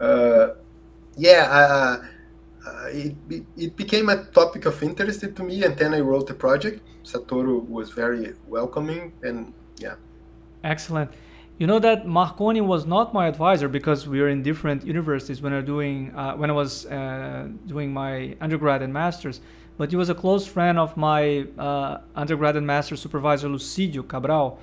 uh, 0.00 0.48
yeah. 1.16 1.42
Uh, 1.50 2.06
uh, 2.66 2.88
it, 2.90 3.16
it 3.56 3.76
became 3.76 4.08
a 4.10 4.24
topic 4.24 4.66
of 4.66 4.82
interest 4.82 5.20
to 5.20 5.42
me 5.42 5.64
and 5.64 5.76
then 5.78 5.94
i 5.94 6.00
wrote 6.00 6.26
the 6.26 6.34
project 6.34 6.82
satoru 7.04 7.66
was 7.68 7.90
very 7.90 8.34
welcoming 8.46 9.12
and 9.22 9.54
yeah 9.78 9.94
excellent 10.62 11.10
you 11.58 11.66
know 11.66 11.78
that 11.78 12.06
marconi 12.06 12.60
was 12.60 12.84
not 12.84 13.14
my 13.14 13.26
advisor 13.26 13.68
because 13.68 14.06
we 14.06 14.20
were 14.20 14.28
in 14.28 14.42
different 14.42 14.84
universities 14.84 15.40
when 15.40 15.54
i 15.54 15.60
doing 15.62 16.14
uh, 16.14 16.34
when 16.34 16.50
i 16.50 16.52
was 16.52 16.84
uh, 16.86 17.48
doing 17.66 17.92
my 17.92 18.36
undergrad 18.40 18.82
and 18.82 18.92
masters 18.92 19.40
but 19.80 19.90
he 19.90 19.96
was 19.96 20.10
a 20.10 20.18
close 20.22 20.44
friend 20.46 20.76
of 20.78 20.90
my 21.08 21.46
uh, 21.58 21.98
undergrad 22.14 22.54
and 22.60 22.66
master 22.66 22.96
supervisor 23.04 23.48
lucidio 23.48 24.02
cabral 24.12 24.58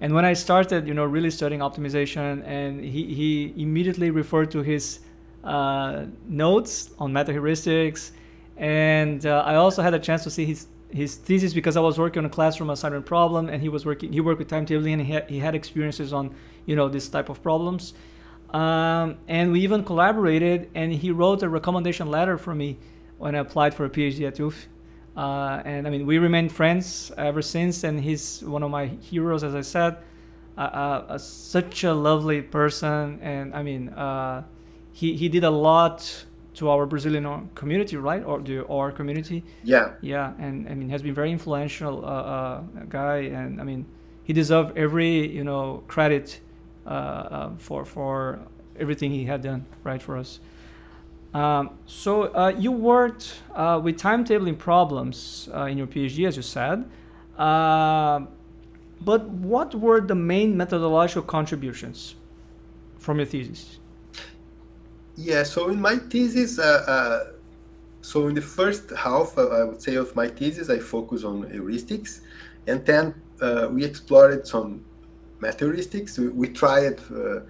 and 0.00 0.14
when 0.16 0.24
i 0.24 0.34
started 0.46 0.86
you 0.88 0.94
know 0.98 1.06
really 1.16 1.32
studying 1.38 1.62
optimization 1.68 2.42
and 2.46 2.72
he, 2.94 3.02
he 3.18 3.30
immediately 3.56 4.10
referred 4.10 4.50
to 4.56 4.60
his 4.62 5.00
uh, 5.44 6.06
notes 6.28 6.90
on 6.98 7.12
meta 7.12 7.32
heuristics, 7.32 8.12
and 8.56 9.26
uh, 9.26 9.42
I 9.44 9.56
also 9.56 9.82
had 9.82 9.94
a 9.94 9.98
chance 9.98 10.22
to 10.24 10.30
see 10.30 10.44
his 10.44 10.68
his 10.90 11.16
thesis 11.16 11.54
because 11.54 11.76
I 11.76 11.80
was 11.80 11.98
working 11.98 12.20
on 12.20 12.26
a 12.26 12.30
classroom 12.30 12.70
assignment 12.70 13.06
problem, 13.06 13.48
and 13.48 13.62
he 13.62 13.68
was 13.68 13.86
working. 13.86 14.12
He 14.12 14.20
worked 14.20 14.38
with 14.38 14.48
timetabling, 14.48 14.92
and 14.92 15.02
he 15.02 15.12
had, 15.12 15.28
he 15.28 15.38
had 15.38 15.54
experiences 15.54 16.12
on 16.12 16.34
you 16.66 16.76
know 16.76 16.88
this 16.88 17.08
type 17.08 17.28
of 17.28 17.42
problems. 17.42 17.94
Um, 18.50 19.16
and 19.28 19.50
we 19.50 19.60
even 19.60 19.82
collaborated, 19.82 20.70
and 20.74 20.92
he 20.92 21.10
wrote 21.10 21.42
a 21.42 21.48
recommendation 21.48 22.08
letter 22.08 22.36
for 22.36 22.54
me 22.54 22.78
when 23.22 23.36
I 23.36 23.38
applied 23.38 23.72
for 23.72 23.84
a 23.84 23.88
PhD 23.88 24.26
at 24.26 24.40
UFF. 24.40 24.66
Uh, 25.16 25.62
and 25.64 25.86
I 25.86 25.90
mean, 25.90 26.06
we 26.06 26.18
remained 26.18 26.50
friends 26.50 27.12
ever 27.16 27.40
since, 27.40 27.84
and 27.84 28.00
he's 28.00 28.42
one 28.42 28.64
of 28.64 28.70
my 28.70 28.86
heroes, 28.86 29.44
as 29.44 29.54
I 29.54 29.60
said. 29.60 29.98
Uh, 30.58 30.60
uh, 30.60 31.18
such 31.18 31.84
a 31.84 31.94
lovely 31.94 32.42
person, 32.42 33.20
and 33.22 33.54
I 33.54 33.62
mean, 33.62 33.90
uh, 33.90 34.42
he 34.90 35.16
he 35.16 35.28
did 35.28 35.44
a 35.44 35.50
lot 35.50 36.26
to 36.54 36.68
our 36.68 36.84
Brazilian 36.84 37.48
community, 37.54 37.96
right, 37.96 38.24
or 38.24 38.40
the 38.40 38.66
our 38.66 38.90
community. 38.90 39.44
Yeah. 39.62 39.92
Yeah, 40.00 40.32
and 40.38 40.68
I 40.68 40.74
mean, 40.74 40.88
has 40.88 41.02
been 41.02 41.14
very 41.14 41.30
influential 41.30 42.04
uh, 42.04 42.08
uh, 42.08 42.60
guy, 42.88 43.18
and 43.38 43.60
I 43.60 43.64
mean, 43.64 43.86
he 44.24 44.32
deserved 44.32 44.76
every 44.76 45.28
you 45.28 45.44
know 45.44 45.84
credit 45.86 46.40
uh, 46.86 46.88
uh 46.88 47.50
for 47.58 47.84
for 47.84 48.40
everything 48.76 49.12
he 49.12 49.24
had 49.26 49.42
done 49.42 49.64
right 49.84 50.02
for 50.02 50.16
us. 50.18 50.40
Um, 51.34 51.70
so 51.86 52.24
uh, 52.24 52.52
you 52.58 52.72
worked 52.72 53.40
uh, 53.54 53.80
with 53.82 53.98
timetabling 53.98 54.58
problems 54.58 55.48
in 55.68 55.78
your 55.78 55.86
PhD, 55.86 56.26
as 56.26 56.36
you 56.36 56.42
said. 56.42 56.84
but 57.36 59.28
what 59.28 59.74
were 59.74 60.00
the 60.00 60.14
main 60.14 60.56
methodological 60.56 61.22
contributions 61.22 62.14
from 62.98 63.18
your 63.18 63.26
thesis? 63.26 63.78
Yeah, 65.16 65.42
so 65.42 65.68
in 65.68 65.80
my 65.80 65.96
thesis, 65.96 66.58
uh, 66.58 66.62
uh, 66.62 67.32
so 68.00 68.28
in 68.28 68.34
the 68.34 68.42
first 68.42 68.90
half, 68.90 69.36
uh, 69.36 69.48
I 69.48 69.64
would 69.64 69.82
say, 69.82 69.96
of 69.96 70.16
my 70.16 70.28
thesis, 70.28 70.70
I 70.70 70.78
focus 70.78 71.22
on 71.24 71.44
heuristics, 71.44 72.20
and 72.66 72.84
then 72.86 73.14
uh, 73.40 73.68
we 73.70 73.84
explored 73.84 74.46
some 74.46 74.84
meta 75.40 75.66
heuristics. 75.66 76.18
We, 76.18 76.28
we 76.28 76.48
tried 76.48 76.98
uh, 77.10 77.40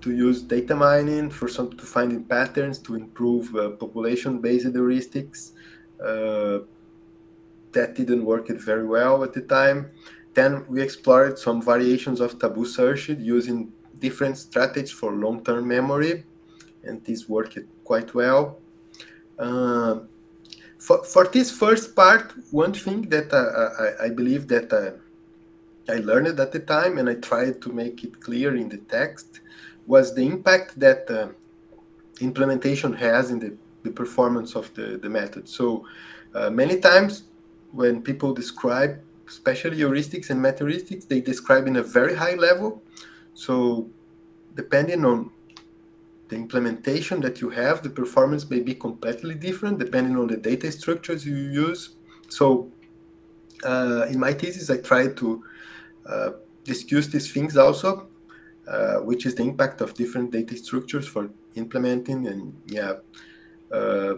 to 0.00 0.10
use 0.12 0.42
data 0.42 0.74
mining 0.74 1.30
for 1.30 1.48
some 1.48 1.70
to 1.76 1.84
finding 1.84 2.24
patterns 2.24 2.78
to 2.78 2.94
improve 2.94 3.54
uh, 3.54 3.70
population-based 3.70 4.66
heuristics. 4.66 5.52
that 7.72 7.94
didn't 7.94 8.24
work 8.24 8.50
it 8.50 8.60
very 8.60 8.86
well 8.86 9.22
at 9.22 9.32
the 9.32 9.42
time. 9.42 9.90
Then 10.34 10.64
we 10.68 10.82
explored 10.82 11.38
some 11.38 11.62
variations 11.62 12.20
of 12.20 12.38
tabu 12.38 12.64
search 12.64 13.08
using 13.08 13.72
different 13.98 14.38
strategies 14.38 14.90
for 14.90 15.12
long-term 15.12 15.66
memory 15.66 16.24
and 16.84 17.04
this 17.04 17.28
worked 17.28 17.58
quite 17.84 18.14
well. 18.14 18.58
Uh, 19.38 20.00
for, 20.78 21.04
for 21.04 21.24
this 21.26 21.50
first 21.50 21.94
part, 21.94 22.32
one 22.50 22.72
thing 22.72 23.02
that 23.10 23.32
uh, 23.32 24.00
I, 24.02 24.06
I, 24.06 24.10
believe 24.10 24.48
that 24.48 24.72
uh, 24.72 24.92
I 25.92 25.98
learned 25.98 26.40
at 26.40 26.52
the 26.52 26.60
time 26.60 26.98
and 26.98 27.08
I 27.08 27.14
tried 27.14 27.60
to 27.62 27.72
make 27.72 28.02
it 28.04 28.20
clear 28.20 28.56
in 28.56 28.68
the 28.68 28.78
text 28.78 29.40
was 29.94 30.14
the 30.14 30.24
impact 30.34 30.78
that 30.78 31.10
uh, 31.10 31.28
implementation 32.20 32.92
has 32.92 33.24
in 33.32 33.38
the, 33.44 33.52
the 33.82 33.90
performance 33.90 34.50
of 34.60 34.72
the, 34.76 34.86
the 35.02 35.10
method. 35.18 35.48
So 35.48 35.84
uh, 36.32 36.48
many 36.48 36.76
times 36.78 37.24
when 37.72 38.00
people 38.00 38.32
describe, 38.32 38.92
especially 39.26 39.78
heuristics 39.78 40.30
and 40.30 40.40
meta 40.40 40.62
heuristics, 40.64 41.08
they 41.08 41.20
describe 41.20 41.66
in 41.66 41.76
a 41.76 41.82
very 41.82 42.14
high 42.14 42.36
level. 42.48 42.70
So 43.34 43.88
depending 44.54 45.04
on 45.04 45.32
the 46.28 46.36
implementation 46.36 47.20
that 47.22 47.40
you 47.40 47.50
have, 47.50 47.82
the 47.82 47.90
performance 47.90 48.48
may 48.48 48.60
be 48.60 48.74
completely 48.86 49.34
different 49.34 49.80
depending 49.80 50.16
on 50.16 50.28
the 50.28 50.36
data 50.36 50.70
structures 50.70 51.26
you 51.26 51.34
use. 51.34 51.96
So 52.28 52.70
uh, 53.64 54.06
in 54.08 54.20
my 54.20 54.34
thesis, 54.34 54.70
I 54.70 54.76
tried 54.76 55.16
to 55.16 55.42
uh, 56.06 56.30
discuss 56.62 57.08
these 57.08 57.32
things 57.32 57.56
also, 57.56 58.09
uh, 58.70 58.98
which 58.98 59.26
is 59.26 59.34
the 59.34 59.42
impact 59.42 59.80
of 59.80 59.94
different 59.94 60.30
data 60.30 60.56
structures 60.56 61.06
for 61.06 61.28
implementing 61.56 62.28
and 62.28 62.54
yeah. 62.66 62.92
Uh, 63.72 64.14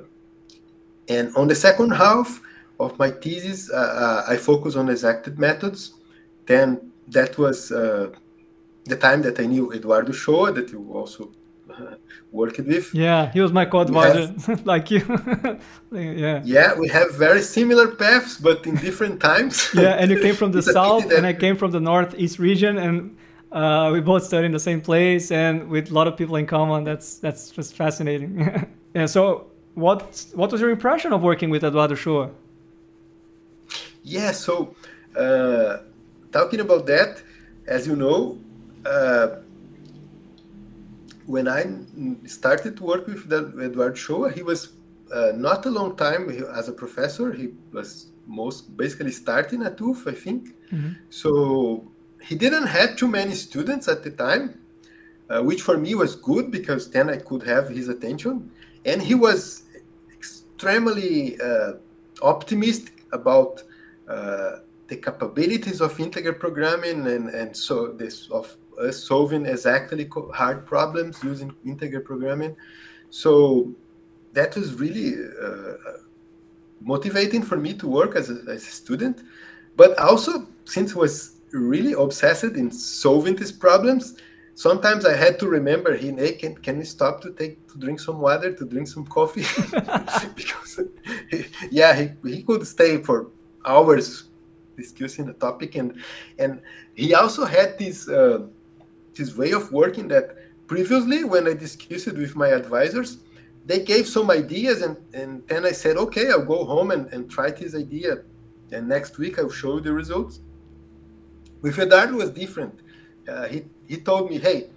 and 1.08 1.34
on 1.36 1.48
the 1.48 1.54
second 1.54 1.90
half 1.90 2.40
of 2.78 2.98
my 2.98 3.10
thesis, 3.10 3.70
uh, 3.70 3.76
uh, 3.76 4.24
I 4.28 4.36
focus 4.36 4.76
on 4.76 4.90
exacted 4.90 5.38
methods. 5.38 5.94
Then 6.44 6.92
that 7.08 7.38
was 7.38 7.68
the 7.70 8.96
time 9.00 9.22
that 9.22 9.40
I 9.40 9.46
knew 9.46 9.72
Eduardo 9.72 10.12
Uchoa, 10.12 10.54
that 10.54 10.70
you 10.70 10.86
also 10.92 11.30
worked 12.30 12.58
with. 12.58 12.94
Yeah, 12.94 13.32
he 13.32 13.40
was 13.40 13.52
my 13.52 13.64
co-advisor, 13.64 14.34
like 14.64 14.90
you. 14.90 15.00
yeah. 15.92 16.42
Yeah, 16.44 16.78
we 16.78 16.88
have 16.88 17.14
very 17.14 17.40
similar 17.40 17.88
paths, 17.88 18.36
but 18.36 18.66
in 18.66 18.76
different 18.76 19.20
times. 19.20 19.70
yeah, 19.72 20.00
and 20.00 20.10
you 20.10 20.20
came 20.20 20.34
from 20.34 20.52
the 20.52 20.62
south, 20.78 21.10
and 21.10 21.26
I 21.26 21.32
came 21.32 21.56
from 21.56 21.70
the 21.70 21.80
northeast 21.80 22.38
region, 22.38 22.76
and 22.76 23.16
uh, 23.52 23.90
we 23.92 24.00
both 24.00 24.24
studied 24.24 24.46
in 24.46 24.52
the 24.52 24.60
same 24.60 24.80
place, 24.80 25.30
and 25.30 25.68
with 25.68 25.90
a 25.90 25.94
lot 25.94 26.06
of 26.06 26.16
people 26.16 26.36
in 26.36 26.46
common. 26.46 26.84
That's 26.84 27.18
that's 27.18 27.50
just 27.50 27.76
fascinating. 27.76 28.68
yeah. 28.94 29.06
So, 29.06 29.50
what 29.74 30.24
what 30.34 30.50
was 30.50 30.60
your 30.60 30.70
impression 30.70 31.12
of 31.12 31.22
working 31.22 31.50
with 31.50 31.62
Eduardo 31.62 31.94
Uchoa? 31.94 32.30
Yeah. 34.02 34.32
So, 34.32 34.74
uh, 35.16 35.78
talking 36.32 36.60
about 36.60 36.86
that, 36.86 37.22
as 37.66 37.86
you 37.86 37.96
know. 37.96 38.38
Uh, 38.84 39.36
when 41.26 41.46
I 41.46 41.64
started 42.26 42.76
to 42.78 42.82
work 42.82 43.06
with 43.06 43.32
Eduardo 43.32 43.94
Uchoa, 43.94 44.32
he 44.34 44.42
was 44.42 44.72
uh, 45.14 45.32
not 45.36 45.64
a 45.66 45.70
long 45.70 45.96
time 45.96 46.28
as 46.52 46.68
a 46.68 46.72
professor. 46.72 47.32
He 47.32 47.50
was 47.72 48.06
most 48.26 48.76
basically 48.76 49.12
starting 49.12 49.62
at 49.62 49.80
UFF, 49.80 50.06
I 50.06 50.12
think. 50.12 50.56
Mm-hmm. 50.72 50.92
So 51.10 51.91
he 52.22 52.34
didn't 52.34 52.66
have 52.66 52.96
too 52.96 53.08
many 53.08 53.34
students 53.34 53.88
at 53.88 54.02
the 54.02 54.10
time, 54.10 54.60
uh, 55.28 55.42
which 55.42 55.62
for 55.62 55.76
me 55.76 55.94
was 55.94 56.14
good 56.16 56.50
because 56.50 56.90
then 56.90 57.10
I 57.10 57.16
could 57.16 57.42
have 57.42 57.68
his 57.68 57.88
attention. 57.88 58.50
And 58.84 59.02
he 59.02 59.14
was 59.14 59.64
extremely 60.12 61.40
uh, 61.40 61.74
optimistic 62.22 63.04
about 63.12 63.62
uh, 64.08 64.58
the 64.88 64.96
capabilities 64.96 65.80
of 65.80 65.98
integer 65.98 66.32
programming 66.32 67.06
and, 67.06 67.28
and 67.28 67.56
so 67.56 67.92
this 67.92 68.28
of 68.30 68.56
us 68.78 69.02
solving 69.04 69.46
exactly 69.46 70.08
hard 70.34 70.66
problems 70.66 71.22
using 71.22 71.54
integer 71.64 72.00
programming. 72.00 72.56
So 73.10 73.74
that 74.32 74.56
was 74.56 74.74
really 74.74 75.14
uh, 75.42 75.74
motivating 76.80 77.42
for 77.42 77.56
me 77.56 77.74
to 77.74 77.86
work 77.86 78.16
as 78.16 78.30
a, 78.30 78.42
as 78.48 78.66
a 78.66 78.70
student. 78.70 79.22
But 79.76 79.98
also, 79.98 80.46
since 80.64 80.94
I 80.94 80.98
was 80.98 81.41
really 81.52 81.92
obsessed 81.92 82.44
in 82.44 82.70
solving 82.70 83.36
these 83.36 83.52
problems, 83.52 84.16
sometimes 84.54 85.04
I 85.04 85.16
had 85.16 85.38
to 85.40 85.48
remember. 85.48 85.96
Hey, 85.96 86.32
can 86.32 86.54
can 86.56 86.78
we 86.78 86.84
stop 86.84 87.20
to 87.22 87.32
take 87.32 87.66
to 87.68 87.78
drink 87.78 88.00
some 88.00 88.18
water, 88.18 88.52
to 88.52 88.64
drink 88.64 88.88
some 88.88 89.06
coffee? 89.06 89.46
because 90.34 90.80
he, 91.30 91.44
yeah, 91.70 91.94
he, 91.94 92.10
he 92.28 92.42
could 92.42 92.66
stay 92.66 93.02
for 93.02 93.30
hours 93.64 94.24
discussing 94.76 95.28
a 95.28 95.32
topic, 95.34 95.74
and 95.74 96.00
and 96.38 96.60
he 96.94 97.14
also 97.14 97.44
had 97.44 97.78
this 97.78 98.08
uh, 98.08 98.46
this 99.14 99.36
way 99.36 99.52
of 99.52 99.70
working 99.72 100.08
that 100.08 100.36
previously 100.66 101.24
when 101.24 101.46
I 101.46 101.54
discussed 101.54 102.06
it 102.06 102.16
with 102.16 102.34
my 102.34 102.48
advisors, 102.48 103.18
they 103.66 103.80
gave 103.80 104.06
some 104.06 104.30
ideas, 104.30 104.82
and 104.82 104.96
and 105.12 105.46
then 105.48 105.64
I 105.64 105.72
said, 105.72 105.96
okay, 105.96 106.30
I'll 106.30 106.44
go 106.44 106.64
home 106.64 106.90
and, 106.90 107.12
and 107.12 107.30
try 107.30 107.50
this 107.50 107.74
idea, 107.74 108.22
and 108.72 108.88
next 108.88 109.18
week 109.18 109.38
I'll 109.38 109.50
show 109.50 109.76
you 109.76 109.80
the 109.80 109.92
results. 109.92 110.40
With 111.62 111.78
Eduardo 111.78 112.14
was 112.14 112.30
different. 112.30 112.80
Uh, 113.28 113.46
he 113.46 113.64
he 113.86 113.96
told 113.98 114.30
me, 114.30 114.38
hey, 114.38 114.68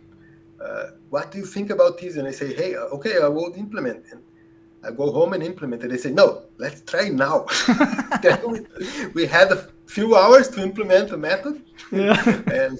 uh, 0.63 0.91
what 1.09 1.31
do 1.31 1.37
you 1.39 1.45
think 1.45 1.69
about 1.69 1.97
this? 1.99 2.15
And 2.15 2.27
I 2.27 2.31
say, 2.31 2.53
hey, 2.53 2.75
uh, 2.75 2.95
okay, 2.95 3.21
I 3.21 3.27
will 3.27 3.53
implement. 3.55 4.05
And 4.11 4.21
I 4.83 4.91
go 4.91 5.11
home 5.11 5.33
and 5.33 5.43
implement 5.43 5.83
it. 5.83 5.89
They 5.89 5.97
say, 5.97 6.11
no, 6.11 6.43
let's 6.57 6.81
try 6.81 7.09
now. 7.09 7.47
we, 8.47 8.65
we, 9.13 9.25
had 9.25 9.51
a 9.51 9.67
few 9.87 10.15
hours 10.15 10.47
to 10.49 10.61
implement 10.61 11.09
the 11.09 11.17
method. 11.17 11.61
Yeah. 11.91 12.21
and 12.51 12.79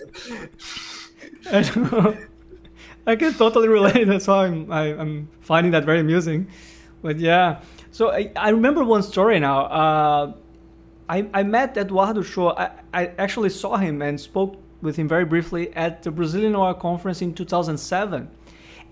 I 3.07 3.15
can 3.15 3.33
totally 3.33 3.67
relate. 3.67 4.03
That's 4.07 4.27
why 4.27 4.45
I'm, 4.45 4.71
I, 4.71 4.87
am 4.87 4.99
i 4.99 5.01
am 5.01 5.29
finding 5.41 5.71
that 5.71 5.85
very 5.85 5.99
amusing. 5.99 6.47
But 7.01 7.19
yeah, 7.19 7.61
so 7.91 8.11
I, 8.11 8.31
I 8.35 8.49
remember 8.49 8.83
one 8.83 9.03
story 9.03 9.39
now. 9.39 9.65
Uh, 9.65 10.33
I, 11.07 11.27
I 11.33 11.43
met 11.43 11.77
Eduardo 11.77 12.21
Uchoa. 12.21 12.55
I, 12.57 12.71
I 12.93 13.11
actually 13.17 13.49
saw 13.49 13.77
him 13.77 14.01
and 14.01 14.19
spoke 14.19 14.61
with 14.81 14.95
him 14.95 15.07
very 15.07 15.25
briefly 15.25 15.73
at 15.75 16.03
the 16.03 16.11
Brazilian 16.11 16.55
OR 16.55 16.73
conference 16.73 17.21
in 17.21 17.33
2007. 17.33 18.29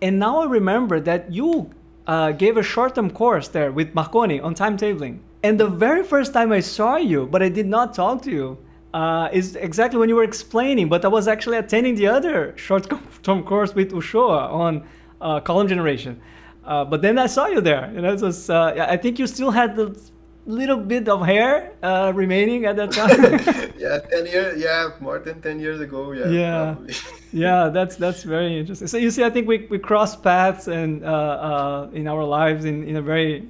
And 0.02 0.19
now 0.19 0.41
I 0.41 0.45
remember 0.45 0.99
that 0.99 1.32
you 1.32 1.71
uh, 2.08 2.32
gave 2.32 2.58
a 2.58 2.63
short-term 2.63 3.12
course 3.12 3.47
there 3.47 3.71
with 3.71 3.93
Marconi 3.93 4.39
on 4.39 4.54
timetabling. 4.56 5.19
And 5.41 5.60
the 5.60 5.67
very 5.67 6.04
first 6.04 6.34
time 6.34 6.52
I 6.52 6.60
saw 6.60 6.97
you, 6.97 7.26
but 7.26 7.41
I 7.41 7.49
did 7.49 7.67
not 7.67 7.93
talk 7.93 8.21
to 8.23 8.32
you, 8.32 8.58
uh, 8.93 9.30
is 9.34 9.56
exactly 9.56 9.99
when 9.99 10.10
you 10.10 10.15
were 10.15 10.23
explaining. 10.23 10.89
But 10.89 11.04
I 11.04 11.08
was 11.08 11.28
actually 11.28 11.58
attending 11.58 11.95
the 11.95 12.08
other 12.08 12.54
short-term 12.58 13.43
course 13.43 13.73
with 13.73 13.91
Uchoa 13.91 14.52
on 14.52 14.88
uh, 15.19 15.39
column 15.39 15.67
generation. 15.67 16.21
Uh, 16.63 16.86
but 16.86 17.02
then 17.02 17.17
I 17.17 17.28
saw 17.28 17.47
you 17.47 17.60
there, 17.60 17.84
and 17.84 18.06
it 18.06 18.21
was. 18.21 18.49
Uh, 18.49 18.73
I 18.88 18.95
think 18.95 19.19
you 19.19 19.28
still 19.28 19.52
had 19.52 19.76
the 19.76 19.99
little 20.45 20.77
bit 20.77 21.08
of 21.08 21.25
hair 21.25 21.71
uh, 21.82 22.12
remaining 22.13 22.65
at 22.65 22.75
that 22.75 22.91
time. 22.91 23.10
yeah, 23.77 23.99
ten 23.99 24.25
years. 24.25 24.62
Yeah, 24.62 24.91
more 24.99 25.19
than 25.19 25.41
ten 25.41 25.60
years 25.60 25.79
ago. 25.79 26.12
Yeah. 26.12 26.27
Yeah. 26.29 26.75
yeah, 27.32 27.69
that's 27.69 27.95
that's 27.95 28.23
very 28.23 28.60
interesting. 28.60 28.88
So 28.88 28.97
you 28.97 29.12
see, 29.12 29.23
I 29.23 29.29
think 29.29 29.47
we 29.47 29.67
we 29.69 29.79
cross 29.79 30.15
paths 30.15 30.67
and 30.67 31.03
uh, 31.03 31.08
uh, 31.08 31.89
in 31.93 32.08
our 32.08 32.23
lives 32.23 32.65
in 32.65 32.84
in 32.84 32.97
a 32.97 33.01
very 33.01 33.47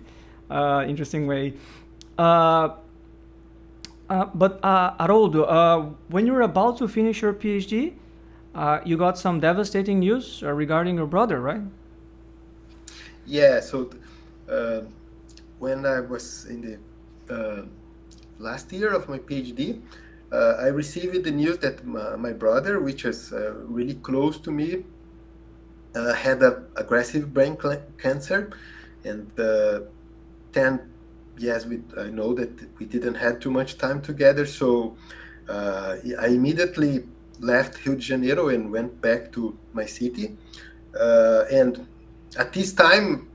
uh, 0.49 0.85
interesting 0.87 1.25
way. 1.27 1.53
Uh, 2.17 2.75
uh, 4.09 4.25
but 4.35 4.63
uh, 4.63 4.93
Haroldo, 4.99 5.95
when 6.09 6.27
you 6.27 6.33
were 6.33 6.41
about 6.41 6.77
to 6.77 6.87
finish 6.87 7.21
your 7.21 7.33
PhD, 7.33 7.93
you 8.85 8.97
got 8.97 9.17
some 9.17 9.39
devastating 9.39 9.99
news 9.99 10.43
regarding 10.43 10.97
your 10.97 11.07
brother, 11.07 11.41
right? 11.41 11.61
Yeah. 13.25 13.61
So 13.61 13.89
when 15.63 15.85
I 15.85 16.01
was 16.01 16.45
in 16.45 16.59
the 16.67 16.75
uh, 17.33 17.63
last 18.37 18.71
year 18.73 18.91
of 18.93 19.07
my 19.07 19.19
PhD, 19.19 19.81
uh, 20.31 20.65
I 20.65 20.67
received 20.67 21.23
the 21.23 21.31
news 21.31 21.57
that 21.59 21.85
my, 21.85 22.17
my 22.17 22.33
brother, 22.33 22.81
which 22.81 23.05
was 23.05 23.31
uh, 23.31 23.53
really 23.77 23.95
close 23.95 24.37
to 24.39 24.51
me, 24.51 24.83
uh, 25.95 26.13
had 26.13 26.43
a 26.43 26.63
aggressive 26.75 27.33
brain 27.33 27.55
cancer, 27.97 28.51
and 29.05 29.27
uh, 29.39 29.79
then 30.51 30.71
yes, 31.37 31.65
we 31.65 31.75
I 31.97 32.09
know 32.09 32.33
that 32.33 32.51
we 32.77 32.85
didn't 32.85 33.15
have 33.15 33.39
too 33.39 33.51
much 33.51 33.77
time 33.77 34.01
together, 34.01 34.45
so 34.45 34.97
uh, 35.47 35.95
I 36.25 36.27
immediately 36.39 37.05
left 37.39 37.85
Rio 37.85 37.95
de 37.95 38.01
Janeiro 38.01 38.49
and 38.49 38.71
went 38.71 39.01
back 39.01 39.31
to 39.35 39.57
my 39.71 39.85
city, 39.85 40.35
and 41.59 41.87
at 42.37 42.51
this 42.51 42.73
time. 42.73 43.29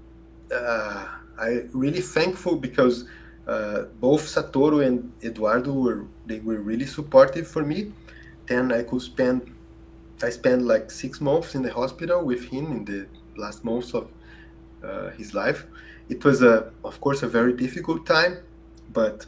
I 1.39 1.65
really 1.73 2.01
thankful 2.01 2.57
because 2.57 3.05
uh, 3.47 3.85
both 4.01 4.23
Satoru 4.23 4.85
and 4.87 5.13
Eduardo 5.23 5.73
were 5.73 6.05
they 6.27 6.41
were 6.41 6.61
really 6.61 6.87
supportive 6.87 7.47
for 7.49 7.65
me. 7.65 7.93
Then 8.47 8.73
I 8.73 8.83
could 8.83 9.03
spend 9.03 9.55
I 10.23 10.31
spent 10.31 10.63
like 10.63 10.91
six 10.91 11.21
months 11.21 11.55
in 11.55 11.63
the 11.63 11.73
hospital 11.73 12.25
with 12.25 12.45
him 12.45 12.73
in 12.73 12.85
the 12.85 13.07
last 13.37 13.65
months 13.65 13.95
of 13.95 14.09
uh, 14.83 15.11
his 15.11 15.35
life. 15.35 15.67
It 16.09 16.25
was 16.25 16.43
a 16.43 16.73
of 16.85 17.01
course 17.01 17.23
a 17.23 17.29
very 17.29 17.53
difficult 17.53 18.07
time, 18.07 18.39
but 18.93 19.27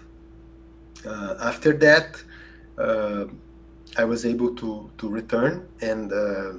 uh, 1.06 1.34
after 1.40 1.72
that 1.78 2.22
uh, 2.78 3.24
I 3.96 4.04
was 4.04 4.26
able 4.26 4.54
to 4.56 4.90
to 4.98 5.08
return 5.08 5.68
and 5.80 6.12
uh, 6.12 6.52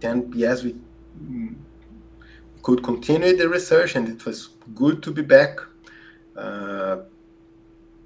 then 0.00 0.32
yes 0.34 0.62
we 0.64 0.74
could 2.64 2.82
continue 2.82 3.36
the 3.36 3.48
research, 3.48 3.94
and 3.94 4.08
it 4.08 4.24
was 4.24 4.48
good 4.74 5.02
to 5.02 5.10
be 5.12 5.22
back. 5.22 5.60
Uh, 6.34 6.96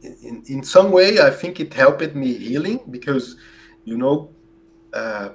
in, 0.02 0.42
in 0.46 0.62
some 0.64 0.90
way, 0.90 1.20
I 1.20 1.30
think 1.30 1.60
it 1.60 1.72
helped 1.72 2.14
me 2.14 2.34
healing 2.34 2.80
because, 2.90 3.36
you 3.84 3.96
know, 3.96 4.30
uh, 4.92 5.28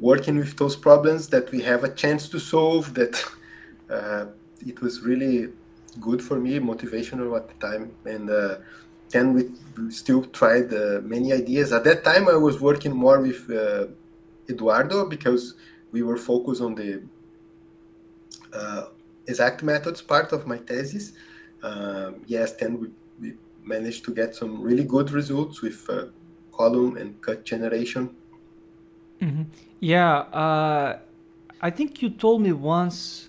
working 0.00 0.36
with 0.36 0.56
those 0.56 0.74
problems 0.74 1.28
that 1.28 1.50
we 1.52 1.62
have 1.62 1.84
a 1.84 1.92
chance 2.02 2.28
to 2.30 2.40
solve, 2.40 2.92
that 2.94 3.14
uh, 3.90 4.26
it 4.66 4.80
was 4.80 5.02
really 5.02 5.52
good 6.00 6.20
for 6.20 6.40
me, 6.40 6.58
motivational 6.58 7.36
at 7.36 7.46
the 7.48 7.66
time. 7.66 7.92
And 8.04 8.28
uh, 8.28 8.56
then 9.10 9.32
we 9.32 9.90
still 9.90 10.24
tried 10.24 10.74
uh, 10.74 11.00
many 11.04 11.32
ideas. 11.32 11.72
At 11.72 11.84
that 11.84 12.02
time, 12.02 12.28
I 12.28 12.36
was 12.36 12.60
working 12.60 12.94
more 12.96 13.20
with 13.20 13.48
uh, 13.48 13.86
Eduardo 14.48 15.06
because 15.08 15.54
we 15.92 16.02
were 16.02 16.16
focused 16.16 16.60
on 16.60 16.74
the 16.74 17.02
exact 19.26 19.62
methods 19.62 20.00
part 20.02 20.32
of 20.32 20.46
my 20.46 20.58
thesis. 20.58 21.12
Um, 21.62 22.22
yes, 22.26 22.52
then 22.52 22.80
we, 22.80 22.88
we 23.20 23.34
managed 23.64 24.04
to 24.06 24.14
get 24.14 24.34
some 24.34 24.62
really 24.62 24.84
good 24.84 25.10
results 25.10 25.60
with 25.60 25.84
uh, 25.88 26.06
column 26.52 26.96
and 26.96 27.20
cut 27.20 27.44
generation. 27.44 28.10
Mm-hmm. 29.20 29.42
Yeah, 29.80 30.18
uh, 30.18 30.98
I 31.60 31.70
think 31.70 32.02
you 32.02 32.10
told 32.10 32.42
me 32.42 32.52
once 32.52 33.28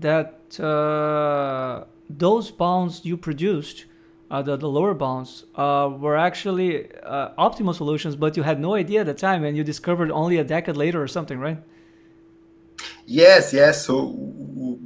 that 0.00 0.58
uh, 0.58 1.84
those 2.08 2.50
bounds 2.50 3.04
you 3.04 3.16
produced, 3.16 3.84
uh, 4.30 4.42
the, 4.42 4.56
the 4.56 4.68
lower 4.68 4.94
bounds, 4.94 5.44
uh, 5.54 5.90
were 5.98 6.16
actually 6.16 6.90
uh, 7.02 7.28
optimal 7.38 7.74
solutions, 7.74 8.16
but 8.16 8.36
you 8.36 8.42
had 8.42 8.58
no 8.60 8.74
idea 8.74 9.00
at 9.00 9.06
the 9.06 9.14
time 9.14 9.44
and 9.44 9.56
you 9.56 9.64
discovered 9.64 10.10
only 10.10 10.38
a 10.38 10.44
decade 10.44 10.76
later 10.76 11.02
or 11.02 11.08
something, 11.08 11.38
right? 11.38 11.58
Yes, 13.06 13.52
yes. 13.52 13.84
So 13.86 14.14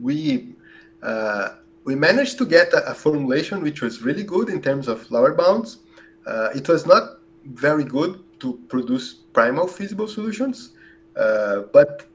we 0.01 0.55
uh, 1.03 1.49
we 1.85 1.95
managed 1.95 2.39
to 2.39 2.47
get 2.47 2.73
a, 2.73 2.91
a, 2.91 2.95
formulation 2.95 3.63
which 3.63 3.81
was 3.81 4.03
really 4.03 4.25
good 4.25 4.49
in 4.49 4.61
terms 4.61 4.89
of 4.89 5.09
lower 5.11 5.35
bounds. 5.35 5.79
Uh, 6.27 6.49
it 6.55 6.69
was 6.69 6.87
not 6.87 7.21
very 7.45 7.85
good 7.85 8.25
to 8.41 8.59
produce 8.69 9.15
primal 9.33 9.69
feasible 9.69 10.09
solutions, 10.09 10.73
uh, 11.17 11.63
but 11.73 12.07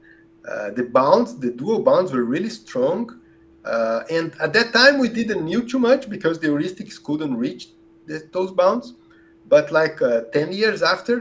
uh, 0.46 0.70
the 0.72 0.82
bounds, 0.82 1.38
the 1.38 1.50
dual 1.50 1.82
bounds, 1.82 2.12
were 2.12 2.24
really 2.24 2.50
strong. 2.50 3.20
Uh, 3.64 4.02
and 4.10 4.34
at 4.40 4.52
that 4.52 4.72
time, 4.72 4.98
we 4.98 5.08
didn't 5.08 5.44
knew 5.44 5.66
too 5.66 5.78
much 5.78 6.10
because 6.10 6.38
the 6.40 6.48
heuristics 6.48 7.02
couldn't 7.02 7.36
reach 7.36 7.68
the, 8.06 8.28
those 8.32 8.50
bounds. 8.50 8.94
But 9.48 9.70
like 9.70 10.02
uh, 10.02 10.22
10 10.32 10.52
years 10.52 10.82
after, 10.82 11.14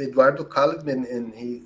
Eduardo 0.00 0.46
and, 0.86 1.06
and 1.06 1.34
he 1.34 1.62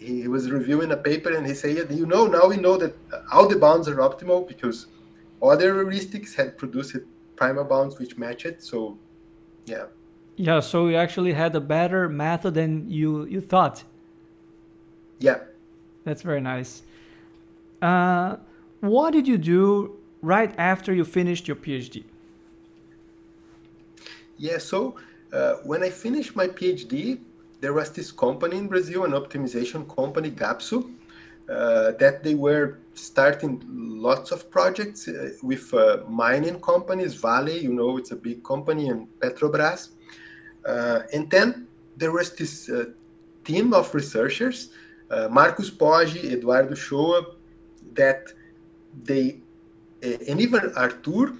he 0.00 0.26
was 0.28 0.50
reviewing 0.50 0.90
a 0.92 0.96
paper 0.96 1.30
and 1.36 1.46
he 1.46 1.54
said, 1.54 1.90
you 1.90 2.06
know, 2.06 2.26
now 2.26 2.48
we 2.48 2.56
know 2.56 2.76
that 2.78 2.96
all 3.32 3.46
the 3.46 3.56
bounds 3.56 3.86
are 3.86 3.96
optimal 3.96 4.48
because 4.48 4.86
other 5.42 5.74
heuristics 5.74 6.34
had 6.34 6.56
produced 6.56 6.96
primal 7.36 7.64
bounds 7.64 7.98
which 7.98 8.16
match 8.16 8.46
it. 8.46 8.62
So, 8.62 8.98
yeah. 9.66 9.84
Yeah, 10.36 10.60
so 10.60 10.88
you 10.88 10.96
actually 10.96 11.34
had 11.34 11.54
a 11.54 11.60
better 11.60 12.08
method 12.08 12.54
than 12.54 12.90
you, 12.90 13.26
you 13.26 13.42
thought. 13.42 13.84
Yeah. 15.18 15.40
That's 16.04 16.22
very 16.22 16.40
nice. 16.40 16.82
Uh, 17.82 18.36
what 18.80 19.10
did 19.10 19.28
you 19.28 19.36
do 19.36 19.96
right 20.22 20.54
after 20.58 20.94
you 20.94 21.04
finished 21.04 21.46
your 21.46 21.56
PhD? 21.56 22.04
Yeah, 24.38 24.56
so 24.56 24.94
uh, 25.30 25.56
when 25.64 25.82
I 25.82 25.90
finished 25.90 26.34
my 26.34 26.46
PhD, 26.46 27.20
there 27.60 27.72
was 27.72 27.90
this 27.90 28.10
company 28.10 28.56
in 28.56 28.68
Brazil, 28.68 29.04
an 29.04 29.12
optimization 29.12 29.88
company, 29.94 30.30
GAPSO, 30.30 30.90
uh, 31.48 31.92
that 31.92 32.22
they 32.22 32.34
were 32.34 32.78
starting 32.94 33.62
lots 33.68 34.30
of 34.30 34.50
projects 34.50 35.08
uh, 35.08 35.30
with 35.42 35.72
uh, 35.74 35.98
mining 36.08 36.60
companies, 36.60 37.14
Vale, 37.14 37.50
you 37.50 37.72
know, 37.72 37.96
it's 37.96 38.12
a 38.12 38.16
big 38.16 38.42
company, 38.44 38.88
and 38.88 39.08
Petrobras. 39.18 39.90
Uh, 40.64 41.00
and 41.12 41.30
then 41.30 41.66
there 41.96 42.12
was 42.12 42.34
this 42.34 42.68
uh, 42.68 42.84
team 43.44 43.72
of 43.74 43.94
researchers 43.94 44.70
uh, 45.10 45.28
Marcos 45.28 45.70
Poggi, 45.70 46.32
Eduardo 46.32 46.74
Uchoa, 46.74 47.34
that 47.94 48.32
they, 49.02 49.40
and 50.02 50.40
even 50.40 50.72
Artur. 50.76 51.34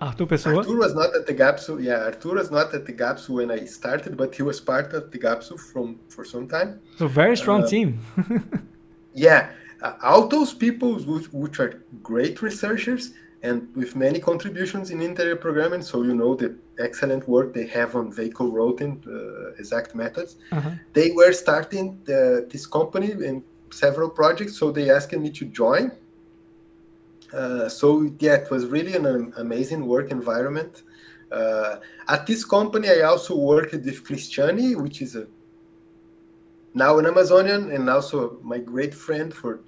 Artur 0.00 0.26
Pessoa. 0.26 0.58
Artur 0.58 0.76
was 0.76 0.94
not 0.94 1.14
at 1.14 1.26
the 1.26 1.34
GAPSO. 1.34 1.82
Yeah, 1.82 2.04
Artur 2.04 2.34
was 2.34 2.50
not 2.50 2.72
at 2.74 2.86
the 2.86 2.92
GAPSO 2.92 3.30
when 3.30 3.50
I 3.50 3.64
started, 3.64 4.16
but 4.16 4.34
he 4.34 4.42
was 4.42 4.60
part 4.60 4.92
of 4.92 5.10
the 5.10 5.18
GAPSO 5.18 5.58
from 5.58 5.98
for 6.08 6.24
some 6.24 6.46
time. 6.48 6.80
So 6.96 7.08
very 7.08 7.36
strong 7.36 7.62
Uh, 7.64 7.68
team. 7.68 7.98
Yeah, 9.14 9.50
uh, 9.82 9.94
all 10.02 10.28
those 10.28 10.54
people 10.54 10.94
which, 10.94 11.32
which 11.32 11.58
are 11.58 11.82
great 12.02 12.40
researchers 12.40 13.14
and 13.42 13.68
with 13.74 13.96
many 13.96 14.20
contributions 14.20 14.90
in 14.90 15.02
integer 15.02 15.36
programming. 15.36 15.82
So 15.82 16.02
you 16.02 16.14
know 16.14 16.34
the 16.34 16.56
excellent 16.78 17.28
work 17.28 17.52
they 17.54 17.66
have 17.66 17.96
on 17.96 18.12
vehicle 18.12 18.50
routing, 18.52 19.02
uh, 19.06 19.52
exact 19.58 19.94
methods. 19.94 20.36
Uh-huh. 20.52 20.70
They 20.92 21.10
were 21.12 21.32
starting 21.32 22.00
the, 22.04 22.46
this 22.50 22.66
company 22.66 23.10
and 23.12 23.42
several 23.70 24.10
projects, 24.10 24.56
so 24.56 24.70
they 24.70 24.90
asked 24.90 25.12
me 25.12 25.30
to 25.30 25.44
join. 25.46 25.92
Uh, 27.32 27.68
so 27.68 28.10
yeah, 28.20 28.34
it 28.34 28.50
was 28.50 28.66
really 28.66 28.94
an 28.94 29.06
am- 29.06 29.32
amazing 29.36 29.86
work 29.86 30.10
environment. 30.10 30.82
Uh, 31.30 31.76
at 32.08 32.26
this 32.26 32.44
company, 32.44 32.88
I 32.88 33.02
also 33.02 33.36
worked 33.36 33.72
with 33.72 34.04
Cristiani, 34.04 34.74
which 34.80 35.02
is 35.02 35.14
a 35.16 35.26
now 36.74 36.98
an 36.98 37.06
Amazonian 37.06 37.70
and 37.72 37.88
also 37.90 38.38
my 38.42 38.58
great 38.58 38.94
friend 38.94 39.32
for 39.32 39.60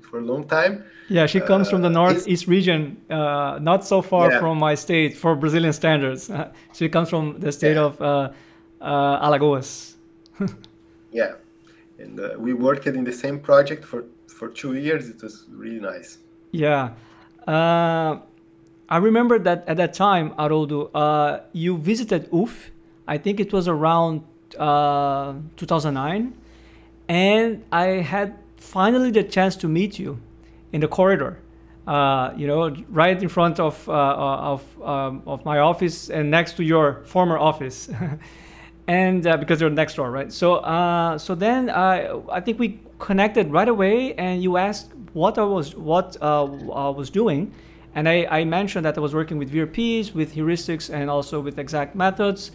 for 0.00 0.18
a 0.18 0.22
long 0.22 0.44
time. 0.46 0.84
Yeah, 1.08 1.26
she 1.26 1.40
comes 1.40 1.70
from 1.70 1.82
the 1.82 1.88
Uh, 1.88 1.92
northeast 2.02 2.46
region, 2.48 2.96
uh, 3.10 3.58
not 3.60 3.84
so 3.86 4.02
far 4.02 4.30
Yeah. 4.30 4.40
from 4.40 4.58
my 4.58 4.74
state 4.76 5.16
for 5.16 5.36
Brazilian 5.36 5.72
standards. 5.72 6.30
she 6.72 6.88
comes 6.88 7.08
from 7.08 7.38
the 7.40 7.52
state 7.52 7.76
Yeah. 7.76 7.84
of 7.86 8.00
uh, 8.00 8.30
uh, 8.80 9.26
Alagoas. 9.26 9.94
Yeah, 11.12 11.34
and 11.98 12.18
uh, 12.18 12.30
we 12.38 12.54
worked 12.54 12.86
in 12.88 13.04
the 13.04 13.12
same 13.12 13.38
project 13.38 13.84
for 13.84 14.04
for 14.26 14.48
two 14.48 14.74
years. 14.74 15.08
It 15.08 15.22
was 15.22 15.46
really 15.48 15.80
nice. 15.80 16.18
Yeah. 16.54 16.90
Uh, 17.48 18.18
I 18.88 18.98
remember 18.98 19.38
that 19.40 19.64
at 19.66 19.76
that 19.78 19.92
time, 19.92 20.30
Haroldo, 20.38 20.86
uh, 20.94 21.40
you 21.52 21.76
visited 21.76 22.28
UFF. 22.32 22.70
I 23.08 23.18
think 23.18 23.40
it 23.40 23.52
was 23.52 23.66
around 23.66 24.22
uh, 24.58 25.34
2009. 25.56 26.32
And 27.08 27.64
I 27.72 27.86
had 28.06 28.38
finally 28.56 29.10
the 29.10 29.24
chance 29.24 29.56
to 29.56 29.68
meet 29.68 29.98
you 29.98 30.20
in 30.72 30.80
the 30.80 30.88
corridor. 30.88 31.40
Uh, 31.86 32.32
you 32.36 32.46
know, 32.46 32.74
right 32.88 33.20
in 33.20 33.28
front 33.28 33.60
of 33.60 33.86
uh, 33.88 33.92
of 33.92 34.62
um, 34.82 35.22
of 35.26 35.44
my 35.44 35.58
office 35.58 36.08
and 36.08 36.30
next 36.30 36.56
to 36.56 36.62
your 36.64 37.02
former 37.04 37.36
office, 37.36 37.90
and 38.86 39.26
uh, 39.26 39.36
because 39.36 39.60
you're 39.60 39.68
next 39.68 39.96
door, 39.96 40.10
right? 40.10 40.32
So 40.32 40.56
uh, 40.56 41.18
so 41.18 41.34
then 41.34 41.68
I 41.68 42.08
I 42.30 42.40
think 42.40 42.58
we 42.58 42.80
connected 43.04 43.52
right 43.52 43.68
away, 43.68 44.14
and 44.14 44.42
you 44.42 44.56
asked 44.56 44.90
what 45.12 45.36
I 45.36 45.44
was 45.44 45.76
what 45.76 46.16
uh, 46.22 46.44
I 46.72 46.88
was 46.88 47.10
doing, 47.10 47.52
and 47.94 48.08
I, 48.08 48.16
I 48.38 48.44
mentioned 48.44 48.86
that 48.86 48.96
I 48.96 49.00
was 49.00 49.14
working 49.14 49.36
with 49.36 49.52
VRPs, 49.52 50.14
with 50.14 50.34
heuristics, 50.34 50.88
and 50.88 51.10
also 51.10 51.38
with 51.38 51.58
exact 51.58 51.94
methods. 51.94 52.50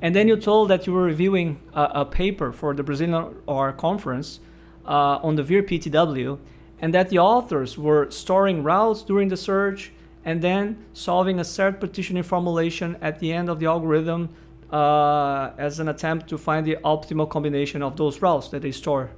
And 0.00 0.16
then 0.16 0.26
you 0.26 0.36
told 0.36 0.70
that 0.70 0.86
you 0.86 0.94
were 0.94 1.02
reviewing 1.02 1.60
a, 1.74 2.02
a 2.02 2.04
paper 2.06 2.50
for 2.50 2.72
the 2.74 2.82
Brazilian 2.82 3.36
OR 3.46 3.72
conference 3.72 4.40
uh, 4.86 5.26
on 5.26 5.36
the 5.36 5.42
VRPTW, 5.42 6.38
and 6.80 6.94
that 6.94 7.10
the 7.10 7.18
authors 7.18 7.76
were 7.76 8.10
storing 8.10 8.62
routes 8.62 9.02
during 9.02 9.28
the 9.28 9.36
search 9.36 9.92
and 10.24 10.40
then 10.40 10.82
solving 10.94 11.38
a 11.38 11.44
set 11.44 11.78
partitioning 11.78 12.22
formulation 12.22 12.96
at 13.02 13.18
the 13.18 13.30
end 13.30 13.50
of 13.50 13.60
the 13.60 13.66
algorithm 13.66 14.30
uh, 14.72 15.50
as 15.58 15.78
an 15.78 15.88
attempt 15.88 16.26
to 16.30 16.38
find 16.38 16.66
the 16.66 16.76
optimal 16.84 17.28
combination 17.28 17.82
of 17.82 17.98
those 17.98 18.22
routes 18.22 18.48
that 18.48 18.62
they 18.62 18.72
store. 18.72 19.10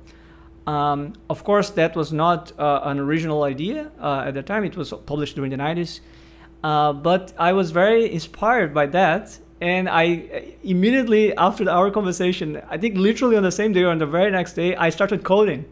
Um, 0.67 1.13
of 1.31 1.45
course, 1.45 1.71
that 1.71 1.95
was 1.95 2.13
not 2.13 2.53
uh, 2.59 2.81
an 2.85 2.99
original 2.99 3.45
idea 3.45 3.91
uh, 4.01 4.25
at 4.27 4.35
the 4.35 4.43
time. 4.43 4.65
It 4.65 4.77
was 4.77 4.93
published 5.07 5.37
during 5.37 5.51
the 5.51 5.57
90s. 5.57 6.01
Uh, 6.65 6.93
but 6.93 7.33
I 7.39 7.53
was 7.53 7.71
very 7.71 8.13
inspired 8.13 8.75
by 8.75 8.87
that. 8.87 9.39
And 9.61 9.89
I 9.89 10.55
immediately 10.65 11.35
after 11.37 11.69
our 11.71 11.91
conversation, 11.91 12.61
I 12.69 12.77
think 12.77 12.97
literally 12.97 13.37
on 13.37 13.43
the 13.43 13.53
same 13.53 13.73
day 13.73 13.83
or 13.85 13.91
on 13.91 13.99
the 13.99 14.07
very 14.07 14.31
next 14.31 14.55
day, 14.55 14.75
I 14.77 14.91
started 14.91 15.23
coding. 15.23 15.65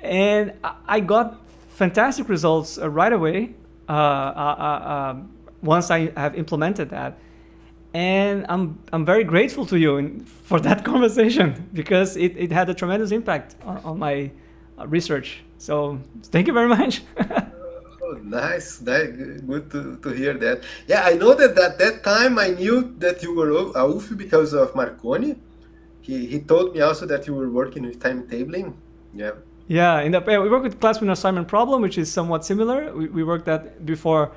And 0.00 0.52
I- 0.86 1.00
got 1.00 1.40
fantastic 1.70 2.28
results 2.28 2.78
uh, 2.78 2.88
right 2.88 3.12
away 3.12 3.54
uh, 3.88 3.92
uh, 3.92 3.94
uh, 3.94 4.92
um, 5.12 5.30
once 5.62 5.90
I 5.90 6.12
have 6.16 6.34
implemented 6.36 6.90
that. 6.90 7.18
And 7.94 8.44
I'm, 8.48 8.80
I'm 8.92 9.04
very 9.04 9.22
grateful 9.22 9.64
to 9.66 9.78
you 9.78 9.96
in, 9.98 10.24
for 10.24 10.58
that 10.60 10.84
conversation 10.92 11.68
because 11.72 12.16
it, 12.16 12.36
it 12.36 12.50
had 12.50 12.68
a 12.68 12.74
tremendous 12.74 13.12
impact 13.12 13.54
on, 13.64 13.78
on 13.78 13.98
my 13.98 14.32
uh, 14.78 14.86
research. 14.88 15.44
So 15.58 16.00
thank 16.24 16.46
you 16.48 16.52
very 16.52 16.68
much. 16.68 17.02
Oh, 18.06 18.18
nice. 18.22 18.76
That, 18.78 19.16
good 19.46 19.70
to, 19.70 19.96
to 19.96 20.10
hear 20.10 20.34
that. 20.34 20.62
Yeah, 20.86 21.04
I 21.04 21.14
know 21.14 21.32
that 21.32 21.58
at 21.58 21.78
that 21.78 22.04
time 22.04 22.38
I 22.38 22.48
knew 22.48 22.94
that 22.98 23.22
you 23.22 23.34
were 23.34 23.50
a 23.50 23.88
UFI 23.88 24.18
because 24.18 24.52
of 24.52 24.74
Marcone. 24.74 25.38
He, 26.02 26.26
he 26.26 26.40
told 26.40 26.74
me 26.74 26.82
also 26.82 27.06
that 27.06 27.26
you 27.26 27.34
were 27.34 27.48
working 27.48 27.84
with 27.86 27.98
timetabling. 28.00 28.74
Yeah. 29.14 29.30
Yeah, 29.68 30.02
in 30.02 30.12
the 30.12 30.20
we 30.20 30.50
work 30.50 30.62
with 30.62 30.78
class 30.80 31.00
assignment 31.00 31.48
problem, 31.48 31.80
which 31.80 31.96
is 31.96 32.12
somewhat 32.12 32.44
similar. 32.44 32.94
We, 32.94 33.06
we 33.08 33.24
worked 33.24 33.46
that 33.46 33.86
before 33.86 34.32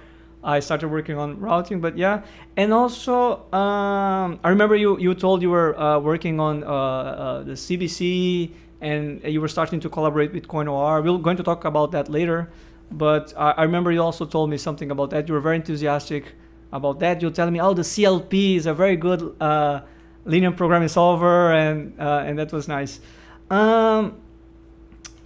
I 0.48 0.62
started 0.62 0.88
working 0.88 1.18
on 1.18 1.40
routing, 1.42 1.82
but 1.82 1.98
yeah, 1.98 2.24
and 2.56 2.74
also 2.74 3.44
um, 3.52 4.40
I 4.46 4.50
remember 4.50 4.78
you 4.78 4.98
you 4.98 5.14
told 5.14 5.42
you 5.42 5.50
were 5.50 5.78
uh, 5.78 6.00
working 6.00 6.40
on 6.40 6.64
uh, 6.64 6.68
uh, 6.68 7.44
the 7.44 7.52
CBC 7.52 8.52
and 8.80 9.22
you 9.26 9.42
were 9.42 9.50
starting 9.50 9.82
to 9.82 9.90
collaborate 9.90 10.32
with 10.32 10.48
COIN-OR. 10.48 11.02
We're 11.02 11.18
going 11.18 11.36
to 11.36 11.44
talk 11.44 11.66
about 11.66 11.92
that 11.92 12.08
later, 12.10 12.50
but 12.90 13.34
I, 13.36 13.52
I 13.52 13.64
remember 13.64 13.92
you 13.92 14.02
also 14.02 14.26
told 14.26 14.50
me 14.50 14.58
something 14.58 14.90
about 14.90 15.10
that. 15.10 15.28
You 15.28 15.34
were 15.34 15.42
very 15.42 15.58
enthusiastic 15.58 16.36
about 16.72 17.00
that. 17.00 17.22
You're 17.22 17.32
telling 17.32 17.54
me, 17.54 17.60
oh, 17.60 17.74
the 17.74 17.82
CLP 17.82 18.56
is 18.56 18.68
a 18.68 18.74
very 18.74 18.96
good 18.96 19.36
uh, 19.42 19.82
linear 20.24 20.52
programming 20.52 20.88
solver, 20.88 21.52
and 21.52 22.00
uh, 22.00 22.24
and 22.26 22.40
that 22.40 22.54
was 22.54 22.70
nice. 22.70 23.02
Um, 23.50 24.16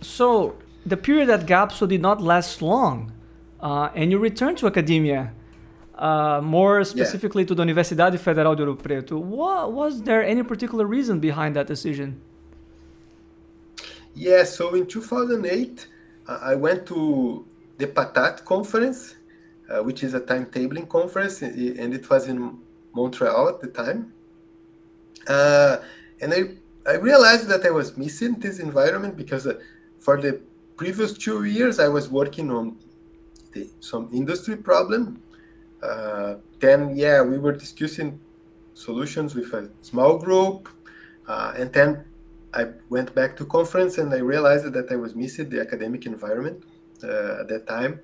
so 0.01 0.55
the 0.84 0.97
period 0.97 1.29
at 1.29 1.45
GAPSO 1.45 1.88
did 1.88 2.01
not 2.01 2.21
last 2.21 2.62
long, 2.63 3.12
uh, 3.62 3.89
and 3.95 4.12
you 4.12 4.17
returned 4.17 4.58
to 4.60 4.67
academia, 4.67 5.32
uh, 5.95 6.41
more 6.43 6.84
specifically 6.84 7.45
to 7.45 7.54
the 7.54 7.63
Universidade 7.63 8.17
Federal 8.19 8.56
de 8.56 8.63
Ouro 8.65 8.78
Preto. 8.78 9.17
What, 9.17 9.71
was 9.71 10.02
there 10.02 10.24
any 10.24 10.43
particular 10.43 10.86
reason 10.86 11.19
behind 11.19 11.56
that 11.56 11.67
decision? 11.67 12.21
Yeah, 14.15 14.43
so 14.43 14.74
in 14.74 14.88
2008, 14.88 15.88
uh, 16.28 16.39
I 16.41 16.56
went 16.56 16.86
to 16.88 17.45
the 17.78 17.88
Patat 17.88 18.43
conference, 18.45 19.15
uh, 19.69 19.84
which 19.84 20.04
is 20.04 20.13
a 20.13 20.19
timetabling 20.19 20.89
conference, 20.89 21.41
and 21.41 21.93
it 21.93 22.10
was 22.10 22.28
in 22.28 22.58
Montreal 22.93 23.47
at 23.50 23.62
the 23.62 23.67
time. 23.67 24.12
Uh, 25.28 25.78
and 26.19 26.34
I, 26.34 26.89
I 26.89 26.95
realized 26.95 27.47
that 27.47 27.65
I 27.65 27.69
was 27.71 27.95
missing 27.95 28.34
this 28.34 28.60
environment 28.60 29.15
because 29.15 29.47
uh, 29.47 29.60
for 30.00 30.19
the 30.19 30.41
previous 30.76 31.13
two 31.13 31.43
years, 31.45 31.80
I 31.80 31.88
was 31.88 32.10
working 32.10 32.52
on 32.52 32.78
the, 33.54 33.70
some 33.80 34.10
industry 34.14 34.58
problem. 34.58 35.22
Uh, 35.82 36.36
then, 36.60 36.96
yeah, 36.96 37.22
we 37.22 37.38
were 37.38 37.52
discussing 37.52 38.20
solutions 38.74 39.36
with 39.36 39.54
a 39.54 39.70
small 39.82 40.18
group, 40.18 40.70
uh, 41.28 41.54
and 41.58 41.72
then 41.74 42.04
I 42.54 42.68
went 42.90 43.16
back 43.16 43.36
to 43.38 43.46
conference 43.46 43.98
and 43.98 44.14
I 44.14 44.18
realized 44.18 44.72
that 44.74 44.92
I 44.92 44.96
was 44.96 45.16
missing 45.16 45.50
the 45.50 45.62
academic 45.62 46.06
environment 46.06 46.64
uh, 47.04 47.42
at 47.42 47.48
that 47.48 47.66
time. 47.68 48.02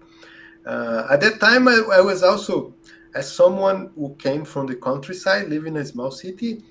Uh, 0.65 1.07
at 1.09 1.21
that 1.21 1.39
time, 1.39 1.67
I, 1.67 1.81
I, 1.93 2.01
was 2.01 2.23
also, 2.23 2.73
as 3.13 3.31
someone 3.31 3.91
who 3.95 4.15
came 4.15 4.43
from 4.43 4.67
the 4.67 4.75
countryside, 4.75 5.47
living 5.47 5.75
in 5.75 5.81
a 5.81 5.85
small 5.85 6.11
city, 6.11 6.63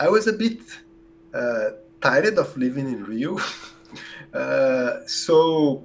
I, 0.00 0.08
was 0.08 0.26
a 0.26 0.32
bit 0.32 0.60
uh, 1.34 1.70
tired 2.00 2.38
of 2.38 2.56
living 2.56 2.86
in 2.86 3.04
Rio. 3.04 3.38
so 5.06 5.84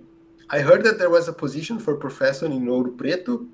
I 0.51 0.59
heard 0.59 0.83
that 0.83 0.99
there 0.99 1.09
was 1.09 1.29
a 1.29 1.33
position 1.33 1.79
for 1.79 1.95
professor 1.95 2.45
in 2.45 2.65
Ouro 2.67 2.95
Preto, 2.97 3.45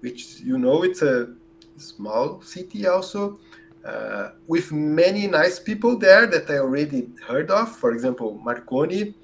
which 0.00 0.40
you 0.40 0.56
know 0.56 0.84
it's 0.84 1.02
a 1.02 1.34
small 1.76 2.40
city 2.42 2.86
also. 2.86 3.40
Uh, 3.84 4.30
with 4.46 4.70
many 4.72 5.26
nice 5.26 5.58
people 5.58 5.96
there 5.96 6.26
that 6.26 6.50
I 6.50 6.58
already 6.58 7.08
heard 7.26 7.50
of. 7.50 7.74
For 7.76 7.92
example, 7.92 8.40
Marcone 8.44 9.14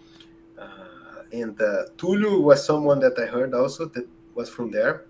uh, 0.59 1.23
and 1.33 1.61
uh, 1.61 1.85
Tulio 1.99 2.41
was 2.41 2.65
someone 2.65 2.99
that 3.01 3.19
I 3.19 3.27
heard 3.27 3.53
also 3.53 3.87
that 3.87 4.09
was 4.35 4.49
from 4.49 4.71
there. 4.71 5.05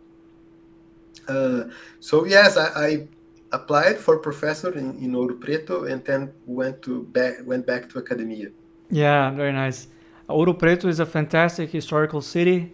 Uh, 1.29 1.65
so 2.01 2.25
yes, 2.25 2.57
I, 2.57 2.67
I, 2.87 3.09
applied 3.53 3.97
for 3.97 4.19
professor 4.19 4.77
in, 4.77 4.99
in 4.99 5.13
Ouro 5.13 5.41
Preto 5.41 5.85
and 5.85 6.05
then 6.05 6.33
went 6.45 6.83
to 6.83 7.05
back 7.05 7.35
went 7.45 7.65
back 7.65 7.89
to 7.91 8.01
academia. 8.01 8.49
Yeah, 8.91 9.31
very 9.31 9.53
nice. 9.53 9.87
Ouro 10.29 10.59
Preto 10.59 10.89
is 10.89 11.01
a 11.01 11.07
fantastic 11.07 11.71
historical 11.71 12.23
city 12.23 12.73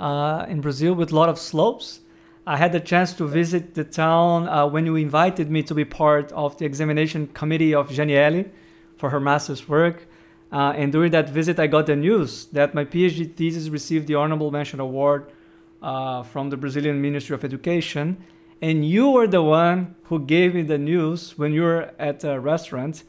uh, 0.00 0.46
in 0.48 0.60
Brazil 0.60 0.94
with 0.94 1.12
a 1.12 1.14
lot 1.14 1.28
of 1.28 1.38
slopes. 1.38 2.00
I 2.44 2.56
had 2.56 2.72
the 2.72 2.80
chance 2.80 3.12
to 3.14 3.26
visit 3.26 3.74
the 3.74 3.84
town 3.84 4.48
uh, 4.48 4.66
when 4.66 4.84
you 4.84 4.96
invited 4.96 5.48
me 5.48 5.62
to 5.64 5.74
be 5.74 5.84
part 5.84 6.32
of 6.32 6.58
the 6.58 6.64
examination 6.64 7.28
committee 7.28 7.72
of 7.72 7.90
Janiele 7.90 8.46
for 8.96 9.10
her 9.10 9.20
master's 9.20 9.68
work. 9.68 10.08
Uh, 10.50 10.72
and 10.76 10.90
during 10.90 11.12
that 11.12 11.28
visit, 11.28 11.60
I 11.60 11.68
got 11.68 11.86
the 11.86 11.94
news 11.94 12.46
that 12.46 12.74
my 12.74 12.84
PhD 12.84 13.32
thesis 13.32 13.68
received 13.68 14.08
the 14.08 14.16
Honorable 14.16 14.50
Mention 14.50 14.80
Award 14.80 15.30
uh, 15.80 16.24
from 16.24 16.50
the 16.50 16.56
Brazilian 16.56 17.00
Ministry 17.00 17.34
of 17.34 17.44
Education. 17.44 18.16
And 18.60 18.84
you 18.84 19.10
were 19.10 19.28
the 19.28 19.42
one 19.42 19.94
who 20.04 20.18
gave 20.18 20.54
me 20.54 20.62
the 20.62 20.78
news 20.78 21.38
when 21.38 21.52
you 21.52 21.62
were 21.62 21.92
at 21.98 22.24
a 22.24 22.40
restaurant. 22.40 23.04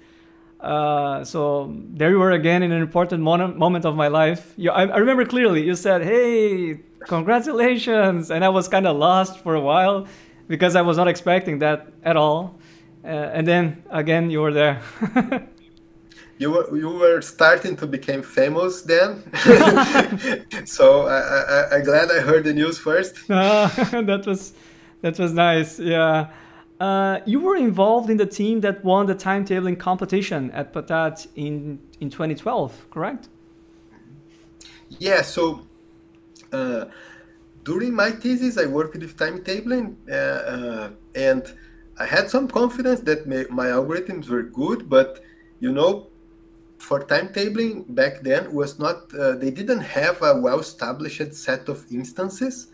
Uh, 0.59 1.23
so 1.23 1.73
there 1.91 2.09
you 2.09 2.19
were 2.19 2.31
again 2.31 2.63
in 2.63 2.71
an 2.71 2.81
important 2.81 3.23
mon- 3.23 3.57
moment 3.57 3.85
of 3.85 3.95
my 3.95 4.09
life. 4.09 4.53
You, 4.57 4.71
I, 4.71 4.87
I, 4.87 4.97
remember 4.97 5.25
clearly. 5.25 5.63
You 5.63 5.75
said, 5.75 6.03
"Hey, 6.03 6.81
congratulations!" 7.07 8.29
And 8.29 8.43
I 8.43 8.49
was 8.49 8.67
kind 8.67 8.85
of 8.85 8.97
lost 8.97 9.39
for 9.39 9.55
a 9.55 9.61
while 9.61 10.05
because 10.49 10.75
I 10.75 10.81
was 10.81 10.97
not 10.97 11.07
expecting 11.07 11.59
that 11.59 11.87
at 12.03 12.17
all. 12.17 12.59
Uh, 13.05 13.07
and 13.07 13.47
then 13.47 13.83
again, 13.89 14.29
you 14.29 14.41
were 14.41 14.51
there. 14.51 14.81
you 16.39 16.51
were 16.51 16.75
you 16.75 16.89
were 16.89 17.21
starting 17.21 17.75
to 17.75 17.85
become 17.85 18.21
famous 18.21 18.81
then 18.81 19.23
so 20.65 21.05
I, 21.05 21.19
I 21.19 21.75
i 21.75 21.81
glad 21.81 22.09
i 22.09 22.21
heard 22.21 22.45
the 22.45 22.53
news 22.53 22.79
first 22.79 23.29
uh, 23.29 23.67
that 24.01 24.23
was 24.25 24.53
that 25.01 25.19
was 25.19 25.33
nice 25.33 25.79
yeah 25.79 26.29
uh, 26.79 27.19
you 27.25 27.39
were 27.39 27.55
involved 27.55 28.09
in 28.09 28.17
the 28.17 28.25
team 28.25 28.61
that 28.61 28.83
won 28.83 29.05
the 29.05 29.15
timetabling 29.15 29.77
competition 29.77 30.51
at 30.51 30.73
patat 30.73 31.27
in 31.35 31.79
in 31.99 32.09
2012 32.09 32.87
correct? 32.89 33.29
Yeah 34.99 35.21
so 35.21 35.67
uh, 36.51 36.85
during 37.63 37.93
my 37.93 38.09
thesis 38.09 38.57
i 38.57 38.65
worked 38.65 38.95
with 38.95 39.15
timetabling 39.17 39.95
uh, 40.09 40.13
uh, 40.13 40.89
and 41.15 41.53
i 41.99 42.05
had 42.05 42.29
some 42.29 42.47
confidence 42.47 43.01
that 43.01 43.27
my, 43.27 43.45
my 43.49 43.67
algorithms 43.67 44.29
were 44.29 44.43
good 44.43 44.89
but 44.89 45.19
you 45.59 45.71
know 45.71 46.07
for 46.77 47.01
timetabling 47.01 47.83
back 47.93 48.21
then 48.21 48.51
was 48.53 48.79
not 48.79 49.13
uh, 49.13 49.35
they 49.35 49.51
didn't 49.51 49.81
have 49.81 50.21
a 50.21 50.39
well-established 50.39 51.33
set 51.33 51.67
of 51.67 51.85
instances 51.91 52.67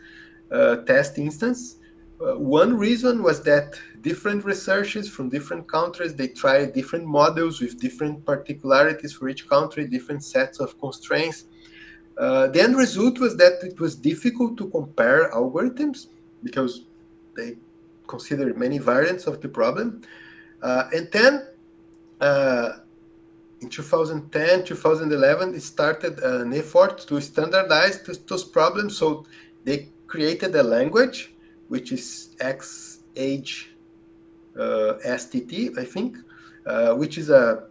test 0.86 1.18
instance. 1.18 1.78
One 2.20 2.78
reason 2.78 3.24
was 3.24 3.44
that 3.44 3.78
different 4.06 4.46
researchers 4.46 5.10
from 5.10 5.26
different 5.30 5.66
countries. 5.68 6.14
They 6.14 6.30
tried 6.44 6.74
different 6.80 7.06
models 7.20 7.60
with 7.60 7.74
different 7.86 8.24
particularities 8.32 9.14
for 9.18 9.28
each 9.32 9.44
country 9.56 9.82
different 9.98 10.24
sets 10.24 10.60
of 10.60 10.80
constraints. 10.80 11.46
Uh, 12.24 12.48
the 12.54 12.62
end 12.62 12.76
result 12.78 13.16
was 13.20 13.36
that 13.38 13.56
it 13.70 13.78
was 13.80 13.94
difficult 14.12 14.52
to 14.60 14.66
compare 14.78 15.22
algorithms 15.32 15.98
because 16.48 16.74
they 17.36 17.50
considered 18.14 18.54
many 18.66 18.78
variants 18.78 19.26
of 19.26 19.42
the 19.42 19.50
problem. 19.50 19.88
Uh, 20.62 20.84
and 20.96 21.06
then 21.12 21.34
uh, 22.22 22.70
in 23.62 23.70
2010, 23.70 24.66
2011, 24.66 25.56
it 25.56 25.64
started 25.64 26.20
an 26.20 26.54
effort 26.54 27.00
to 27.10 27.20
standardize 27.20 28.04
this, 28.04 28.20
those 28.30 28.44
problems. 28.44 28.96
So 28.98 29.26
they 29.64 29.90
created 30.06 30.56
a 30.56 30.64
language, 30.64 31.34
which 31.70 31.92
is 31.92 32.36
XH 32.40 33.75
STT, 34.56 35.78
I 35.78 35.86
think, 35.86 36.18
uh, 36.66 36.94
which 36.94 37.18
is 37.18 37.30
a 37.30 37.64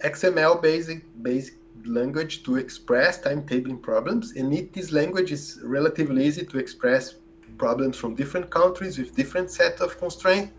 XML 0.00 0.62
basic 0.62 1.04
basic 1.22 1.54
language 1.84 2.42
to 2.44 2.56
express 2.56 3.20
timetabling 3.20 3.80
problems. 3.82 4.32
And 4.32 4.52
it, 4.52 4.72
this 4.72 4.92
language 4.92 5.32
is 5.32 5.60
relatively 5.62 6.26
easy 6.26 6.44
to 6.46 6.58
express 6.58 7.14
problems 7.58 7.96
from 7.96 8.14
different 8.14 8.50
countries 8.50 8.98
with 8.98 9.14
different 9.14 9.50
set 9.50 9.80
of 9.80 9.98
constraints. 9.98 10.52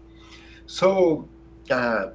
So 0.66 1.28
uh, 1.70 2.12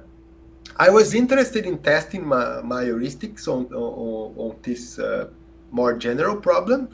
I 0.77 0.89
was 0.89 1.13
interested 1.13 1.65
in 1.65 1.79
testing 1.79 2.25
my, 2.25 2.61
my 2.61 2.83
heuristics 2.83 3.47
on, 3.47 3.65
on, 3.73 4.33
on 4.37 4.55
this 4.61 4.99
uh, 4.99 5.29
more 5.71 5.93
general 5.97 6.37
problem, 6.37 6.89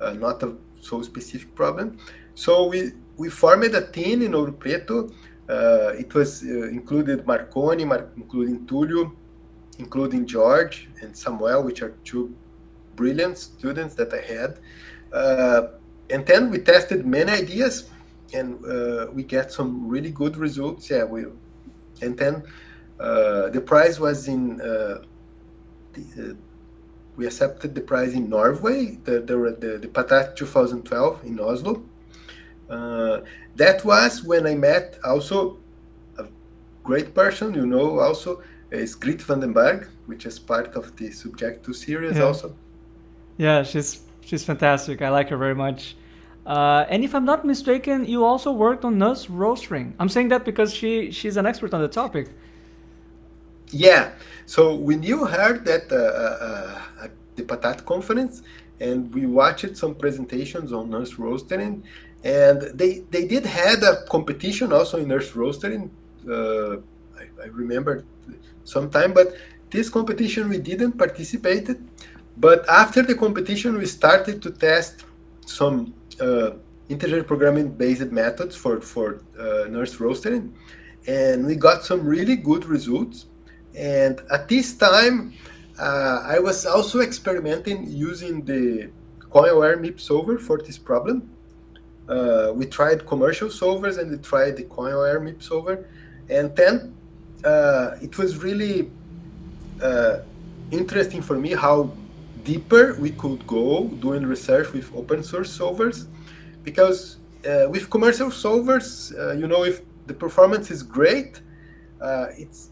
uh, 0.00 0.12
not 0.12 0.42
a 0.42 0.54
so 0.80 1.02
specific 1.02 1.54
problem. 1.54 1.98
So 2.34 2.66
we, 2.66 2.92
we 3.16 3.28
formed 3.28 3.74
a 3.74 3.86
team 3.86 4.22
in 4.22 4.32
Ouro 4.32 4.58
Preto. 4.58 5.10
Uh, 5.48 5.92
it 5.98 6.14
was 6.14 6.42
uh, 6.44 6.68
included 6.68 7.26
Marcone, 7.26 7.86
Mar 7.86 8.08
including 8.16 8.66
Tulio, 8.66 9.12
including 9.78 10.26
George 10.26 10.88
and 11.00 11.16
Samuel, 11.16 11.62
which 11.62 11.82
are 11.82 11.94
two 12.04 12.34
brilliant 12.96 13.38
students 13.38 13.94
that 13.94 14.12
I 14.12 14.20
had. 14.20 14.58
Uh, 15.12 15.68
and 16.10 16.26
then 16.26 16.50
we 16.50 16.58
tested 16.58 17.06
many 17.06 17.32
ideas 17.32 17.90
and 18.34 18.64
uh, 18.64 19.06
we 19.12 19.22
get 19.22 19.52
some 19.52 19.88
really 19.88 20.10
good 20.10 20.36
results. 20.36 20.90
Yeah, 20.90 21.04
we, 21.04 21.24
and 22.00 22.16
then 22.16 22.44
uh, 23.00 23.48
the 23.50 23.60
prize 23.60 23.98
was 23.98 24.28
in 24.28 24.60
uh, 24.60 25.02
the, 25.92 26.30
uh, 26.30 26.34
we 27.16 27.26
accepted 27.26 27.74
the 27.74 27.80
prize 27.80 28.14
in 28.14 28.28
Norway, 28.28 28.98
the 29.04 29.20
the, 29.20 29.36
the, 29.58 29.78
the 29.78 29.88
Patat 29.88 30.36
2012 30.36 31.24
in 31.24 31.40
Oslo. 31.40 31.82
Uh, 33.52 33.64
that 33.64 33.84
was 33.84 34.22
when 34.24 34.46
I 34.46 34.54
met 34.54 34.98
also 35.04 35.58
a 36.18 36.26
great 36.84 37.14
person, 37.14 37.54
you 37.54 37.66
know, 37.66 38.00
also 38.00 38.42
is 38.70 38.94
Greet 38.94 39.22
Vanden 39.22 39.52
Berghe, 39.52 39.86
which 40.06 40.26
is 40.26 40.38
part 40.38 40.74
of 40.74 40.96
the 40.96 41.10
Subject 41.10 41.64
to 41.64 41.72
series 41.72 42.16
yeah. 42.16 42.24
also. 42.24 42.54
Yeah, 43.38 43.62
she's 43.62 44.00
she's 44.20 44.44
fantastic. 44.44 45.02
I 45.02 45.10
like 45.10 45.28
her 45.30 45.36
very 45.36 45.54
much. 45.54 45.96
Uh, 46.44 46.84
and 46.88 47.04
if 47.04 47.14
I'm 47.14 47.24
not 47.24 47.44
mistaken, 47.44 48.04
you 48.04 48.24
also 48.24 48.50
worked 48.50 48.84
on 48.84 48.98
nurse 48.98 49.26
rostering. 49.26 49.92
I'm 50.00 50.08
saying 50.08 50.28
that 50.28 50.44
because 50.44 50.74
she 50.74 51.10
she's 51.10 51.36
an 51.36 51.46
expert 51.46 51.74
on 51.74 51.80
the 51.80 51.88
topic. 51.88 52.28
Yeah. 53.70 54.12
So 54.46 54.74
when 54.74 55.02
you 55.02 55.24
heard 55.24 55.64
that 55.64 55.90
uh, 55.90 55.96
uh, 55.96 57.04
at 57.04 57.10
the 57.36 57.42
Patat 57.44 57.84
conference, 57.86 58.42
and 58.80 59.14
we 59.14 59.26
watched 59.26 59.76
some 59.76 59.94
presentations 59.94 60.72
on 60.72 60.90
nurse 60.90 61.14
rostering, 61.14 61.82
and 62.24 62.62
they 62.74 63.00
they 63.10 63.26
did 63.26 63.44
had 63.46 63.82
a 63.82 64.04
competition 64.06 64.72
also 64.72 64.98
in 64.98 65.08
nurse 65.08 65.30
rostering. 65.32 65.90
Uh, 66.28 66.76
I, 67.18 67.24
I 67.44 67.46
remember 67.50 68.04
sometime, 68.64 69.12
but 69.12 69.34
this 69.70 69.88
competition 69.88 70.48
we 70.48 70.58
didn't 70.58 70.92
participate. 70.92 71.68
But 72.36 72.66
after 72.68 73.02
the 73.02 73.14
competition, 73.14 73.76
we 73.76 73.86
started 73.86 74.40
to 74.42 74.50
test 74.50 75.04
some 75.44 75.94
uh, 76.20 76.52
integer 76.88 77.22
programming 77.24 77.68
based 77.70 78.10
methods 78.12 78.54
for 78.56 78.80
for 78.80 79.22
uh, 79.38 79.68
nurse 79.68 79.96
rostering, 79.96 80.52
and 81.06 81.46
we 81.46 81.56
got 81.56 81.84
some 81.84 82.06
really 82.06 82.36
good 82.36 82.64
results 82.64 83.26
and 83.74 84.20
at 84.30 84.48
this 84.48 84.74
time, 84.74 85.32
uh, 85.78 86.22
I 86.24 86.38
was 86.38 86.66
also 86.66 87.00
experimenting 87.00 87.86
using 87.88 88.44
the 88.44 88.90
COIN-OR 89.30 89.76
MIP 89.76 90.00
solver 90.00 90.38
for 90.38 90.58
this 90.58 90.76
problem. 90.76 91.30
Uh, 92.12 92.52
we 92.52 92.66
tried 92.66 93.06
commercial 93.06 93.48
solvers 93.48 93.96
and 93.98 94.10
we 94.10 94.18
tried 94.18 94.54
the 94.58 94.64
COIN-OR 94.64 95.18
MIP 95.20 95.42
solver. 95.42 95.88
And 96.28 96.54
then 96.54 96.94
uh, 97.42 97.96
it 98.02 98.18
was 98.18 98.36
really 98.36 98.90
uh, 99.82 100.18
interesting 100.70 101.22
for 101.22 101.38
me 101.38 101.52
how 101.52 101.90
deeper 102.44 102.96
we 103.00 103.10
could 103.12 103.46
go 103.46 103.84
doing 104.06 104.26
research 104.26 104.72
with 104.74 104.94
open 104.94 105.22
source 105.22 105.56
solvers. 105.56 106.06
Because 106.64 107.16
uh, 107.48 107.66
with 107.70 107.88
commercial 107.88 108.28
solvers, 108.28 108.88
uh, 109.18 109.32
you 109.32 109.46
know, 109.46 109.64
if 109.64 109.80
the 110.06 110.14
performance 110.14 110.70
is 110.70 110.82
great, 110.82 111.40
it's 112.42 112.68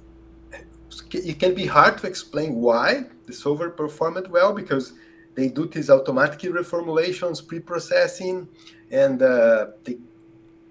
it 1.12 1.38
can 1.40 1.54
be 1.54 1.66
hard 1.66 1.98
to 1.98 2.06
explain 2.06 2.56
why 2.56 3.04
the 3.26 3.32
solver 3.32 3.70
performed 3.70 4.26
well 4.28 4.52
because 4.52 4.92
they 5.34 5.48
do 5.48 5.66
these 5.66 5.90
automatic 5.90 6.40
reformulations, 6.40 7.46
pre-processing, 7.46 8.48
and 8.90 9.22
uh, 9.22 9.68
the 9.84 9.98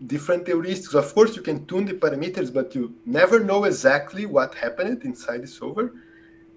different 0.06 0.46
heuristics. 0.46 0.94
Of 0.94 1.14
course, 1.14 1.36
you 1.36 1.42
can 1.42 1.66
tune 1.66 1.86
the 1.86 1.94
parameters, 1.94 2.54
but 2.54 2.74
you 2.76 2.96
never 3.06 3.40
know 3.40 3.66
exactly 3.66 4.26
what 4.26 4.56
happened 4.56 5.04
inside 5.04 5.44
the 5.44 5.48
solver. 5.48 5.94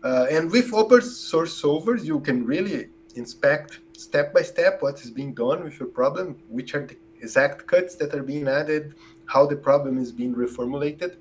Uh, 0.03 0.27
and 0.31 0.51
with 0.51 0.73
open 0.73 1.03
source 1.03 1.61
solvers, 1.61 2.05
you 2.05 2.21
can 2.21 2.45
really 2.45 2.91
inspect 3.15 3.81
step 3.97 4.35
by 4.35 4.43
step 4.43 4.83
what 4.83 5.01
is 5.01 5.11
being 5.11 5.33
done 5.35 5.63
with 5.65 5.79
your 5.79 5.89
problem, 5.89 6.37
which 6.49 6.75
are 6.75 6.87
the 6.87 6.97
exact 7.21 7.67
cuts 7.67 7.95
that 7.97 8.15
are 8.15 8.23
being 8.23 8.49
added, 8.49 8.95
how 9.27 9.47
the 9.47 9.57
problem 9.57 9.99
is 9.99 10.11
being 10.11 10.35
reformulated. 10.35 11.17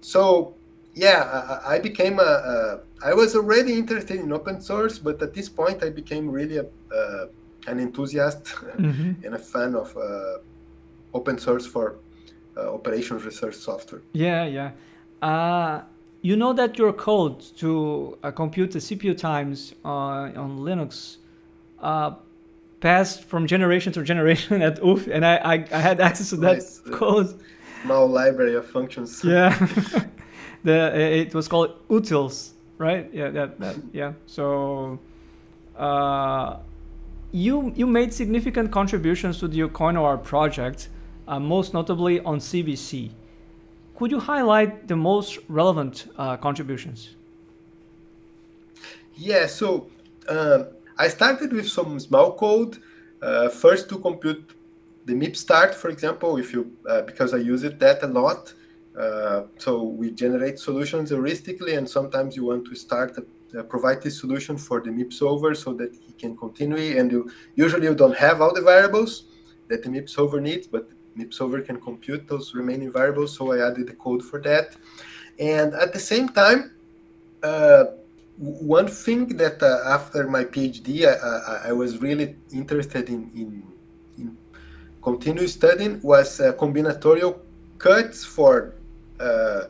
So 0.00 0.54
yeah, 0.94 1.60
I, 1.64 1.74
I 1.74 1.78
became 1.78 2.18
a, 2.18 2.22
a. 2.22 2.80
I 3.04 3.14
was 3.14 3.36
already 3.36 3.74
interested 3.74 4.18
in 4.18 4.32
open 4.32 4.60
source, 4.60 4.98
but 4.98 5.22
at 5.22 5.32
this 5.32 5.48
point, 5.48 5.82
I 5.82 5.90
became 5.90 6.28
really 6.28 6.58
a, 6.58 6.66
uh, 6.94 7.26
an 7.68 7.78
enthusiast 7.80 8.44
mm-hmm. 8.44 9.12
and 9.24 9.34
a 9.34 9.38
fan 9.38 9.74
of 9.74 9.96
uh, 9.96 10.38
open 11.14 11.38
source 11.38 11.66
for 11.66 11.96
uh, 12.56 12.74
operations 12.74 13.24
research 13.24 13.54
software. 13.54 14.02
Yeah, 14.12 14.44
yeah. 14.44 14.70
Uh, 15.22 15.82
you 16.22 16.36
know 16.36 16.52
that 16.52 16.78
your 16.78 16.92
code 16.92 17.40
to 17.58 18.18
uh, 18.22 18.30
compute 18.30 18.72
the 18.72 18.80
CPU 18.80 19.16
times 19.16 19.74
on 19.84 20.58
Linux 20.58 21.18
uh, 21.80 22.14
passed 22.80 23.24
from 23.24 23.46
generation 23.46 23.92
to 23.92 24.02
generation 24.02 24.62
at 24.68 24.82
UFF, 24.82 25.06
and 25.08 25.24
I, 25.24 25.36
I, 25.36 25.54
I 25.72 25.78
had 25.78 26.00
access 26.00 26.30
to 26.30 26.36
that 26.36 26.56
nice. 26.56 26.80
code. 26.92 27.38
Small 27.82 28.08
library 28.08 28.54
of 28.54 28.66
functions. 28.66 29.22
Yeah. 29.24 29.50
the 30.64 30.98
it 31.22 31.34
was 31.34 31.46
called 31.46 31.88
utils 31.88 32.52
right? 32.78 33.12
Yeah, 33.12 33.30
that, 33.30 33.58
that 33.60 33.76
yeah. 33.92 34.12
So, 34.26 34.98
uh, 35.76 36.58
you 37.32 37.72
you 37.76 37.86
made 37.86 38.12
significant 38.12 38.70
contributions 38.72 39.38
to 39.40 39.48
the 39.48 39.68
COIN-OR 39.68 40.18
project, 40.18 40.88
uh, 41.26 41.38
most 41.38 41.74
notably 41.74 42.20
on 42.20 42.38
CBC. 42.38 43.10
Could 43.96 44.10
you 44.10 44.20
highlight 44.20 44.88
the 44.88 44.96
most 44.96 45.38
relevant 45.48 46.06
uh, 46.16 46.36
contributions? 46.36 47.16
Yeah, 49.16 49.46
so 49.46 49.88
uh, 50.28 50.64
I 50.96 51.08
started 51.08 51.52
with 51.52 51.68
some 51.68 51.98
small 51.98 52.32
code, 52.34 52.78
uh, 53.20 53.48
first 53.48 53.88
to 53.88 53.98
compute 53.98 54.52
the 55.04 55.14
MIP 55.14 55.36
start, 55.36 55.74
for 55.74 55.88
example, 55.88 56.36
if 56.36 56.52
you 56.52 56.70
uh, 56.88 57.02
because 57.02 57.34
I 57.34 57.38
use 57.38 57.64
it 57.64 57.78
that 57.80 58.02
a 58.02 58.06
lot. 58.06 58.54
Uh, 58.96 59.42
so 59.58 59.82
we 59.82 60.10
generate 60.10 60.58
solutions 60.58 61.10
heuristically, 61.10 61.76
and 61.76 61.88
sometimes 61.88 62.36
you 62.36 62.44
want 62.44 62.66
to 62.66 62.74
start 62.74 63.16
a, 63.18 63.24
uh, 63.56 63.62
provide 63.62 64.02
this 64.02 64.18
solution 64.18 64.56
for 64.56 64.80
the 64.80 64.90
MIP 64.90 65.12
solver 65.12 65.54
so 65.54 65.72
that 65.74 65.94
he 65.94 66.12
can 66.12 66.36
continue. 66.36 66.98
And 66.98 67.10
you 67.10 67.30
usually 67.54 67.86
you 67.86 67.94
don't 67.94 68.16
have 68.16 68.40
all 68.40 68.52
the 68.52 68.62
variables 68.62 69.24
that 69.68 69.82
the 69.82 69.88
MIP 69.88 70.08
solver 70.08 70.40
needs, 70.40 70.66
but 70.66 70.88
MIP 71.16 71.32
solver 71.34 71.60
can 71.60 71.80
compute 71.80 72.28
those 72.28 72.54
remaining 72.54 72.92
variables. 72.92 73.36
So 73.36 73.52
I 73.52 73.66
added 73.66 73.86
the 73.86 73.94
code 73.94 74.24
for 74.24 74.40
that. 74.42 74.76
And 75.38 75.74
at 75.74 75.92
the 75.92 76.00
same 76.00 76.28
time, 76.28 76.72
uh, 77.42 77.84
one 78.38 78.86
thing 78.88 79.36
that 79.36 79.62
uh, 79.62 79.80
after 79.86 80.28
my 80.28 80.44
PhD, 80.44 81.06
I, 81.06 81.14
I, 81.14 81.68
I, 81.68 81.72
was 81.72 81.98
really 81.98 82.36
interested 82.52 83.08
in, 83.08 83.30
in, 83.34 83.62
in 84.16 84.36
continue 85.02 85.46
studying 85.48 86.00
was 86.02 86.40
uh, 86.40 86.52
combinatorial 86.52 87.38
cuts 87.78 88.24
for 88.24 88.74
uh, 89.18 89.64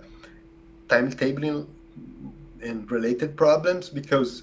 timetabling 0.87 1.67
and 2.63 2.91
related 2.91 3.37
problems 3.37 3.89
because 3.89 4.43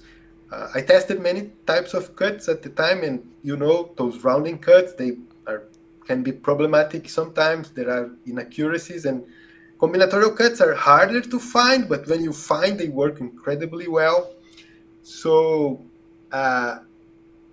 uh, 0.52 0.68
I 0.74 0.80
tested 0.80 1.20
many 1.20 1.50
types 1.66 1.94
of 1.94 2.14
cuts 2.14 2.48
at 2.48 2.62
the 2.62 2.70
time, 2.70 3.02
and 3.02 3.28
you 3.42 3.56
know 3.56 3.92
those 3.96 4.22
rounding 4.22 4.58
cuts 4.58 4.92
they 4.92 5.16
are 5.46 5.64
can 6.06 6.22
be 6.22 6.32
problematic 6.32 7.08
sometimes. 7.08 7.70
There 7.70 7.90
are 7.90 8.10
inaccuracies, 8.26 9.04
and 9.06 9.24
combinatorial 9.78 10.36
cuts 10.36 10.60
are 10.60 10.74
harder 10.74 11.20
to 11.20 11.38
find, 11.40 11.88
but 11.88 12.06
when 12.06 12.22
you 12.22 12.32
find, 12.32 12.78
they 12.78 12.88
work 12.88 13.20
incredibly 13.20 13.88
well. 13.88 14.34
So 15.02 15.82
uh, 16.30 16.78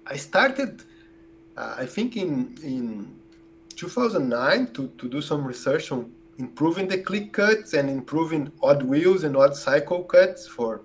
I 0.05 0.17
started, 0.17 0.83
uh, 1.57 1.75
I 1.79 1.85
think 1.87 2.15
in 2.15 2.57
in 2.63 3.15
2009 3.75 4.73
to, 4.73 4.87
to 4.99 5.09
do 5.09 5.21
some 5.21 5.43
research 5.43 5.91
on 5.91 6.11
improving 6.37 6.87
the 6.87 6.97
clique 6.97 7.33
cuts 7.33 7.73
and 7.73 7.89
improving 7.89 8.51
odd 8.61 8.83
wheels 8.83 9.23
and 9.23 9.37
odd 9.37 9.55
cycle 9.55 10.03
cuts 10.03 10.47
for 10.47 10.81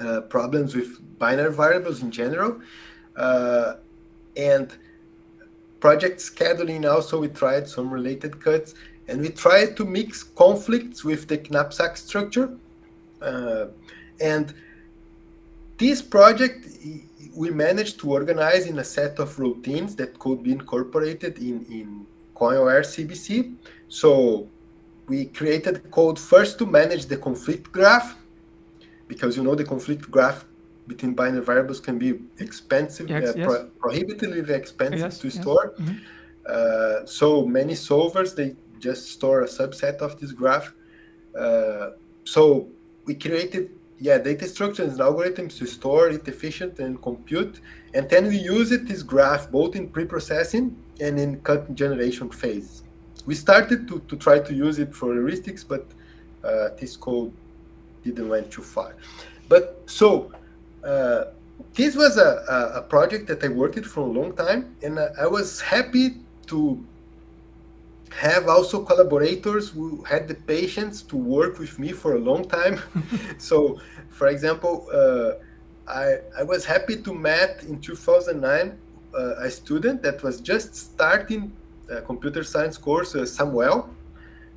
uh, 0.00 0.22
problems 0.22 0.74
with 0.74 0.98
binary 1.18 1.52
variables 1.52 2.02
in 2.02 2.10
general. 2.10 2.60
Uh, 3.16 3.74
and 4.36 4.76
project 5.80 6.20
scheduling 6.20 6.90
also, 6.90 7.20
we 7.20 7.28
tried 7.28 7.68
some 7.68 7.90
related 7.90 8.42
cuts 8.42 8.74
and 9.08 9.20
we 9.20 9.28
tried 9.28 9.76
to 9.76 9.84
mix 9.84 10.22
conflicts 10.22 11.04
with 11.04 11.28
the 11.28 11.36
knapsack 11.50 11.96
structure. 11.96 12.50
Uh, 13.20 13.66
and 14.20 14.54
this 15.78 16.00
project, 16.00 16.66
we 17.34 17.50
managed 17.50 17.98
to 18.00 18.12
organize 18.12 18.66
in 18.66 18.78
a 18.78 18.84
set 18.84 19.18
of 19.18 19.38
routines 19.38 19.96
that 19.96 20.18
could 20.18 20.42
be 20.42 20.52
incorporated 20.52 21.38
in, 21.38 21.64
in 21.70 22.06
COIN-OR 22.34 22.82
CBC. 22.82 23.54
So 23.90 24.48
we 25.08 25.26
created 25.26 25.90
code 25.90 26.18
first 26.18 26.58
to 26.60 26.66
manage 26.66 27.06
the 27.06 27.16
conflict 27.16 27.72
graph, 27.72 28.16
because 29.08 29.36
you 29.36 29.42
know 29.42 29.56
the 29.56 29.64
conflict 29.64 30.08
graph 30.10 30.44
between 30.86 31.12
binary 31.14 31.44
variables 31.44 31.80
can 31.80 31.98
be 31.98 32.20
expensive, 32.38 33.10
yes, 33.10 33.30
uh, 33.30 33.32
yes. 33.36 33.46
Pro- 33.46 33.66
prohibitively 33.80 34.54
expensive 34.54 35.00
yes, 35.00 35.18
to 35.18 35.30
store. 35.30 35.74
Mm-hmm. 35.78 35.96
Uh, 36.46 37.04
so 37.04 37.44
many 37.44 37.74
solvers 37.74 38.34
they 38.34 38.56
just 38.78 39.10
store 39.10 39.42
a 39.42 39.46
subset 39.46 39.96
of 39.98 40.18
this 40.20 40.32
graph. 40.32 40.72
Uh, 41.38 41.90
so 42.24 42.68
we 43.06 43.14
created 43.14 43.70
yeah 43.98 44.18
data 44.18 44.46
structures 44.46 44.92
and 44.92 45.00
algorithms 45.00 45.58
to 45.58 45.66
store 45.66 46.08
it 46.10 46.26
efficient 46.28 46.78
and 46.78 47.02
compute, 47.02 47.60
and 47.94 48.08
then 48.08 48.28
we 48.28 48.36
use 48.36 48.70
it 48.70 48.86
this 48.86 49.02
graph 49.02 49.50
both 49.50 49.74
in 49.74 49.88
pre-processing 49.88 50.76
and 51.00 51.18
in 51.18 51.40
cut 51.40 51.74
generation 51.74 52.30
phase 52.30 52.84
we 53.26 53.34
started 53.34 53.88
to, 53.88 54.00
to 54.08 54.16
try 54.16 54.38
to 54.38 54.54
use 54.54 54.78
it 54.78 54.94
for 54.94 55.14
heuristics, 55.14 55.64
but 55.66 55.86
uh, 56.44 56.70
this 56.78 56.96
code 56.96 57.32
didn't 58.04 58.28
went 58.28 58.50
too 58.50 58.62
far. 58.62 58.94
But 59.48 59.82
so 59.86 60.32
uh, 60.84 61.24
this 61.74 61.96
was 61.96 62.16
a, 62.16 62.72
a, 62.76 62.82
project 62.82 63.26
that 63.28 63.44
I 63.44 63.48
worked 63.48 63.74
with 63.74 63.86
for 63.86 64.00
a 64.00 64.12
long 64.20 64.32
time, 64.34 64.74
and 64.82 64.98
I 64.98 65.26
was 65.26 65.60
happy 65.60 66.16
to 66.46 66.82
have 68.10 68.48
also 68.48 68.82
collaborators 68.82 69.70
who 69.70 70.02
had 70.04 70.26
the 70.26 70.34
patience 70.34 71.02
to 71.02 71.16
work 71.16 71.58
with 71.58 71.78
me 71.78 71.92
for 71.92 72.14
a 72.14 72.18
long 72.18 72.48
time. 72.48 72.80
so, 73.38 73.80
for 74.08 74.28
example, 74.28 74.88
uh, 74.92 75.32
I, 75.90 76.18
I 76.38 76.42
was 76.42 76.64
happy 76.64 76.96
to 77.02 77.14
meet 77.14 77.68
in 77.68 77.80
2009 77.80 78.78
uh, 79.12 79.34
a 79.38 79.50
student 79.50 80.02
that 80.02 80.22
was 80.22 80.40
just 80.40 80.74
starting 80.74 81.52
uh, 81.90 82.00
computer 82.02 82.44
science 82.44 82.78
course, 82.78 83.14
uh, 83.14 83.26
Samuel. 83.26 83.88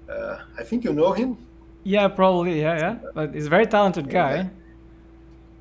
Uh, 0.09 0.38
I 0.57 0.63
think 0.63 0.84
you 0.84 0.93
know 0.93 1.11
him. 1.13 1.38
Yeah, 1.84 2.07
probably. 2.07 2.61
Yeah, 2.61 2.77
yeah. 2.77 2.95
But 3.13 3.34
he's 3.34 3.47
a 3.47 3.49
very 3.49 3.65
talented 3.65 4.09
guy. 4.09 4.49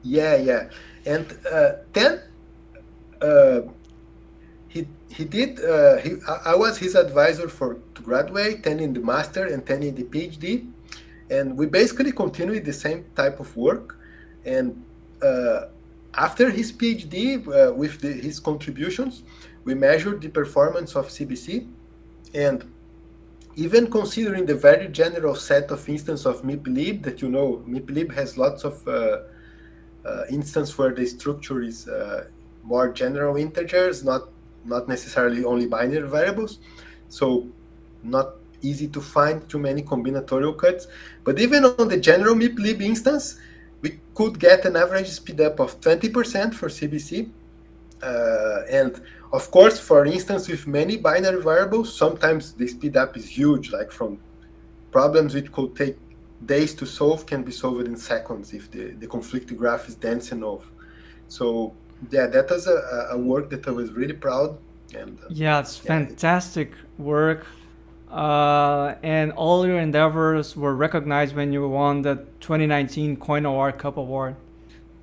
Yeah, 0.02 0.36
yeah. 0.36 0.68
And 1.06 1.26
uh, 1.50 1.72
then 1.92 2.20
uh, 3.20 3.62
he 4.68 4.86
he 5.08 5.24
did. 5.24 5.64
Uh, 5.64 5.96
he 5.98 6.10
I 6.44 6.54
was 6.54 6.78
his 6.78 6.94
advisor 6.94 7.48
for 7.48 7.78
to 7.94 8.02
graduate, 8.02 8.62
then 8.62 8.80
in 8.80 8.92
the 8.92 9.00
master, 9.00 9.46
and 9.46 9.64
then 9.64 9.82
in 9.82 9.94
the 9.94 10.04
PhD, 10.04 10.68
and 11.30 11.56
we 11.56 11.66
basically 11.66 12.12
continued 12.12 12.64
the 12.64 12.72
same 12.72 13.04
type 13.16 13.40
of 13.40 13.56
work. 13.56 13.96
And 14.44 14.84
after 16.14 16.50
his 16.50 16.72
PhD, 16.72 17.46
with 17.74 18.00
the, 18.00 18.12
his 18.12 18.38
contributions, 18.38 19.22
we 19.64 19.74
measured 19.74 20.20
the 20.20 20.28
performance 20.28 20.96
of 20.96 21.08
CBC, 21.08 21.68
and 22.34 22.72
even 23.54 23.90
considering 23.90 24.46
the 24.46 24.54
very 24.54 24.88
general 24.88 25.34
set 25.34 25.70
of 25.70 25.86
instances 25.88 26.26
of 26.26 26.42
MIPLib 26.42 27.02
that 27.02 27.20
you 27.20 27.28
know, 27.28 27.62
MIPLib 27.68 28.12
has 28.14 28.38
lots 28.38 28.64
of 28.64 28.86
uh, 28.88 29.18
uh, 30.04 30.24
instances 30.30 30.76
where 30.78 30.92
the 30.94 31.06
structure 31.06 31.62
is 31.62 31.86
uh, 31.86 32.26
more 32.62 32.92
general 32.92 33.36
integers, 33.36 34.04
not 34.04 34.28
not 34.64 34.88
necessarily 34.88 35.44
only 35.44 35.66
binary 35.66 36.08
variables. 36.08 36.58
So 37.08 37.48
not 38.02 38.36
easy 38.62 38.88
to 38.88 39.00
find 39.00 39.46
too 39.48 39.58
many 39.58 39.82
combinatorial 39.82 40.56
cuts. 40.56 40.86
But 41.24 41.38
even 41.40 41.64
on 41.64 41.88
the 41.88 41.96
general 41.96 42.34
MIPLib 42.34 42.80
instance, 42.80 43.38
we 43.80 44.00
could 44.14 44.38
get 44.38 44.64
an 44.64 44.76
average 44.76 45.10
speedup 45.10 45.58
of 45.58 45.80
20% 45.80 46.54
for 46.54 46.68
CBC. 46.68 47.30
Uh, 48.02 48.62
and 48.70 49.00
of 49.32 49.50
course, 49.50 49.78
for 49.78 50.04
instance, 50.04 50.48
with 50.48 50.66
many 50.66 50.96
binary 50.96 51.42
variables, 51.42 51.94
sometimes 51.94 52.52
the 52.52 52.68
speed 52.68 52.96
up 52.96 53.16
is 53.16 53.26
huge, 53.26 53.72
like 53.72 53.90
from 53.90 54.18
problems 54.90 55.34
which 55.34 55.50
could 55.50 55.74
take 55.74 55.96
days 56.44 56.74
to 56.74 56.84
solve 56.84 57.24
can 57.24 57.42
be 57.42 57.52
solved 57.52 57.86
in 57.86 57.96
seconds 57.96 58.52
if 58.52 58.70
the, 58.70 58.90
the 58.92 59.06
conflict 59.06 59.56
graph 59.56 59.88
is 59.88 59.94
dense 59.94 60.32
enough. 60.32 60.70
So 61.28 61.74
yeah, 62.10 62.26
that 62.26 62.50
was 62.50 62.66
a, 62.66 63.08
a 63.12 63.18
work 63.18 63.48
that 63.50 63.66
I 63.66 63.70
was 63.70 63.92
really 63.92 64.12
proud. 64.12 64.58
And 64.94 65.18
uh, 65.20 65.28
yeah, 65.30 65.60
it's 65.60 65.78
yeah, 65.78 65.88
fantastic 65.88 66.72
work. 66.98 67.46
Uh, 68.10 68.96
and 69.02 69.32
all 69.32 69.66
your 69.66 69.78
endeavors 69.78 70.54
were 70.54 70.74
recognized 70.74 71.34
when 71.34 71.54
you 71.54 71.66
won 71.66 72.02
the 72.02 72.16
2019 72.40 73.16
Coin 73.16 73.44
COIN-OR 73.44 73.72
Cup 73.72 73.96
Award 73.96 74.36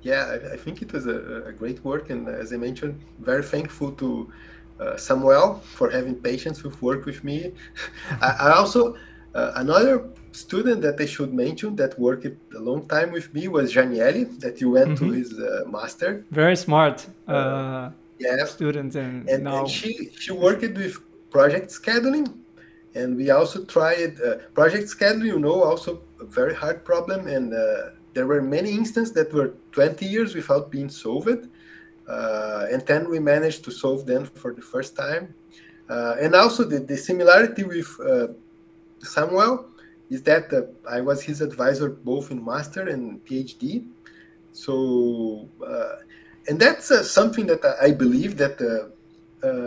yeah, 0.02 0.24
I, 0.34 0.54
I, 0.54 0.56
think 0.56 0.82
it 0.82 0.92
was 0.92 1.06
a, 1.06 1.44
a, 1.46 1.52
great 1.52 1.84
work, 1.84 2.10
and 2.10 2.28
as 2.28 2.52
I 2.52 2.56
mentioned, 2.56 3.00
very 3.18 3.42
thankful 3.42 3.92
to 3.92 4.32
uh, 4.80 4.96
Samuel 4.96 5.60
for 5.76 5.90
having 5.90 6.14
patience 6.14 6.62
with 6.62 6.80
work 6.80 7.04
with 7.04 7.22
me. 7.22 7.52
I, 8.22 8.30
I, 8.40 8.52
also 8.52 8.96
uh, 9.34 9.52
another 9.56 10.08
student 10.32 10.80
that 10.82 11.00
I 11.00 11.06
should 11.06 11.34
mention 11.34 11.76
that 11.76 11.98
worked 11.98 12.26
a 12.26 12.58
long 12.58 12.88
time 12.88 13.10
with 13.10 13.32
me 13.34 13.48
was 13.48 13.74
Janielli, 13.74 14.40
that 14.40 14.60
you 14.60 14.70
went 14.70 14.90
mm-hmm. 14.90 15.06
to 15.06 15.12
his 15.12 15.38
uh, 15.38 15.64
master. 15.68 16.24
Very 16.30 16.56
smart 16.56 17.06
uh, 17.28 17.90
yeah. 18.18 18.44
student, 18.44 18.94
and, 18.94 19.28
and, 19.28 19.44
now 19.44 19.60
and 19.60 19.70
she 19.70 20.10
she 20.18 20.32
worked 20.32 20.62
with 20.62 20.96
project 21.30 21.70
scheduling, 21.70 22.26
and 22.94 23.16
we 23.16 23.30
also 23.30 23.64
tried 23.64 24.20
uh, 24.20 24.36
project 24.54 24.88
scheduling. 24.88 25.26
You 25.26 25.38
know, 25.38 25.62
also 25.62 26.02
a 26.20 26.24
very 26.24 26.54
hard 26.54 26.84
problem, 26.84 27.26
and 27.26 27.52
uh, 27.52 27.90
there 28.14 28.26
were 28.26 28.42
many 28.42 28.72
instances 28.72 29.14
that 29.14 29.32
were 29.32 29.54
20 29.72 30.04
years 30.06 30.34
without 30.34 30.70
being 30.70 30.88
solved. 30.88 31.48
Uh, 32.08 32.66
and 32.70 32.84
then 32.86 33.08
we 33.08 33.18
managed 33.20 33.62
to 33.64 33.70
solve 33.70 34.04
them 34.06 34.24
for 34.24 34.52
the 34.52 34.62
first 34.62 34.96
time. 34.96 35.34
Uh, 35.88 36.16
and 36.20 36.34
also 36.34 36.64
the, 36.64 36.80
the 36.80 36.96
similarity 36.96 37.62
with 37.62 37.88
uh, 38.00 38.28
Samuel 38.98 39.66
is 40.08 40.22
that 40.22 40.52
uh, 40.52 40.62
I 40.88 41.00
was 41.00 41.22
his 41.22 41.40
advisor 41.40 41.88
both 41.88 42.30
in 42.30 42.44
master 42.44 42.88
and 42.88 43.24
PhD. 43.24 43.86
So, 44.52 45.48
uh, 45.64 45.96
and 46.48 46.58
that's 46.58 46.90
uh, 46.90 47.04
something 47.04 47.46
that 47.46 47.64
I 47.80 47.92
believe 47.92 48.36
that 48.38 48.60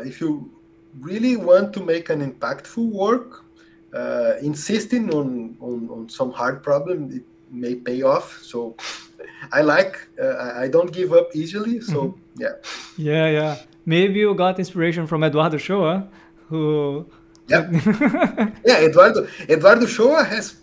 if 0.05 0.19
you 0.19 0.51
really 0.99 1.37
want 1.37 1.73
to 1.73 1.79
make 1.79 2.09
an 2.09 2.19
impactful 2.29 2.89
work, 2.89 3.45
insisting 4.41 5.13
on, 5.13 5.55
on, 5.61 5.89
on 5.89 6.09
some 6.09 6.31
hard 6.31 6.61
problem, 6.61 7.09
it 7.11 7.23
may 7.53 7.75
pay 7.75 8.01
off. 8.01 8.39
So, 8.41 8.75
I 9.51 9.61
like 9.61 9.95
I 10.61 10.67
don't 10.67 10.91
give 10.91 11.13
up 11.13 11.35
easily. 11.35 11.79
So, 11.81 11.99
mm-hmm. 12.01 12.41
yeah. 12.41 12.55
Yeah, 12.97 13.27
yeah. 13.29 13.57
Maybe 13.85 14.19
you 14.19 14.33
got 14.33 14.59
inspiration 14.59 15.07
from 15.07 15.23
Eduardo 15.23 15.57
Uchoa, 15.57 16.07
who 16.47 17.05
yeah, 17.47 17.69
yeah. 18.65 18.79
Eduardo 18.79 19.27
Eduardo 19.49 19.85
Uchoa 19.85 20.25
has 20.25 20.55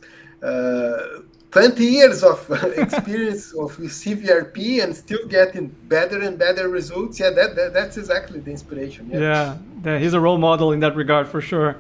uh, 0.43 1.21
20 1.51 1.85
years 1.85 2.23
of 2.23 2.51
experience 2.77 3.53
of 3.53 3.77
CVRP 3.77 4.83
and 4.83 4.97
still 4.97 5.27
getting 5.29 5.69
better 5.89 6.21
and 6.21 6.39
better 6.39 6.69
results. 6.69 7.21
Yeah, 7.21 7.31
that, 7.31 7.57
that 7.57 7.75
that's 7.75 7.97
exactly 7.99 8.41
the 8.41 8.51
inspiration. 8.51 9.11
Yeah. 9.11 9.59
yeah, 9.85 9.99
he's 9.99 10.15
a 10.15 10.21
role 10.21 10.39
model 10.39 10.73
in 10.73 10.81
that 10.81 10.97
regard 10.97 11.29
for 11.29 11.41
sure. 11.41 11.77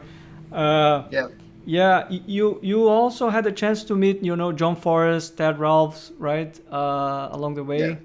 Uh, 0.52 1.04
yeah. 1.10 1.28
Yeah, 1.70 2.06
you 2.10 2.58
you 2.62 2.88
also 2.88 3.30
had 3.30 3.46
a 3.46 3.52
chance 3.52 3.84
to 3.84 3.94
meet 3.94 4.22
you 4.22 4.36
know 4.36 4.50
John 4.52 4.76
Forrest, 4.76 5.36
Ted 5.36 5.58
Ralphs, 5.58 6.12
right? 6.18 6.58
Uh, 6.70 7.28
along 7.30 7.54
the 7.54 7.64
way. 7.64 7.78
Yeah. 7.78 7.96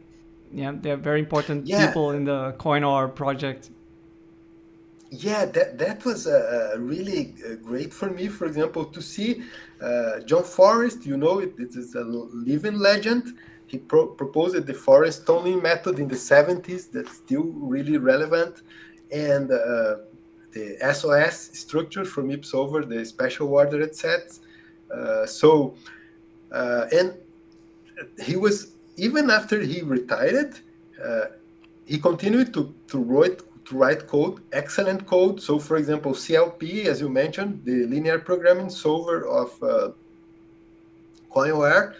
yeah, 0.62 0.72
they're 0.82 1.04
very 1.12 1.20
important 1.20 1.66
yeah. 1.66 1.88
people 1.88 2.12
in 2.12 2.26
the 2.26 2.54
COIN-OR 2.60 3.08
project 3.10 3.70
yeah, 5.12 5.46
that 5.46 5.78
that 5.78 6.04
was 6.06 6.28
uh, 6.28 6.76
really 6.78 7.36
great 7.64 7.94
for 7.94 8.10
me. 8.10 8.28
For 8.28 8.46
example, 8.46 8.86
to 8.86 9.02
see 9.02 9.44
uh, 9.82 10.20
John 10.22 10.44
Forrest, 10.44 11.06
you 11.06 11.18
know, 11.18 11.40
it, 11.40 11.54
it 11.58 11.76
is 11.76 11.96
a 11.96 12.04
living 12.04 12.80
legend. 12.80 13.38
He 13.68 13.78
pro- 13.78 14.08
proposed 14.08 14.66
the 14.66 14.74
Forrest 14.74 15.26
Tomlin 15.26 15.62
method 15.62 16.00
in 16.00 16.08
the 16.08 16.16
70s. 16.16 16.92
That's 16.92 17.18
still 17.18 17.44
really 17.44 17.98
relevant, 17.98 18.62
and 19.12 19.52
uh, 19.52 19.96
the 20.56 20.68
SOS 20.94 21.36
structure 21.64 22.06
from 22.06 22.30
ipSolver, 22.30 22.82
the 22.88 23.06
special 23.06 23.48
ordered 23.54 23.94
sets. 23.96 24.40
Uh, 24.94 25.26
so, 25.26 25.76
uh, 26.52 26.86
and 26.92 27.14
he 28.24 28.36
was 28.36 28.56
even 28.98 29.30
after 29.30 29.58
he 29.62 29.82
retired, 29.82 30.52
he 31.86 32.00
continued 32.00 32.50
to 32.56 32.74
to 32.88 32.98
write 32.98 33.40
to 33.66 33.78
write 33.78 34.08
code, 34.08 34.42
excellent 34.54 35.06
code. 35.06 35.42
So, 35.42 35.60
for 35.60 35.78
example, 35.78 36.14
CLP, 36.14 36.86
as 36.86 37.02
you 37.02 37.10
mentioned, 37.10 37.62
the 37.66 37.86
linear 37.86 38.20
programming 38.20 38.70
solver 38.70 39.28
of 39.28 39.64
uh, 39.64 39.92
COIN-OR. 41.32 41.96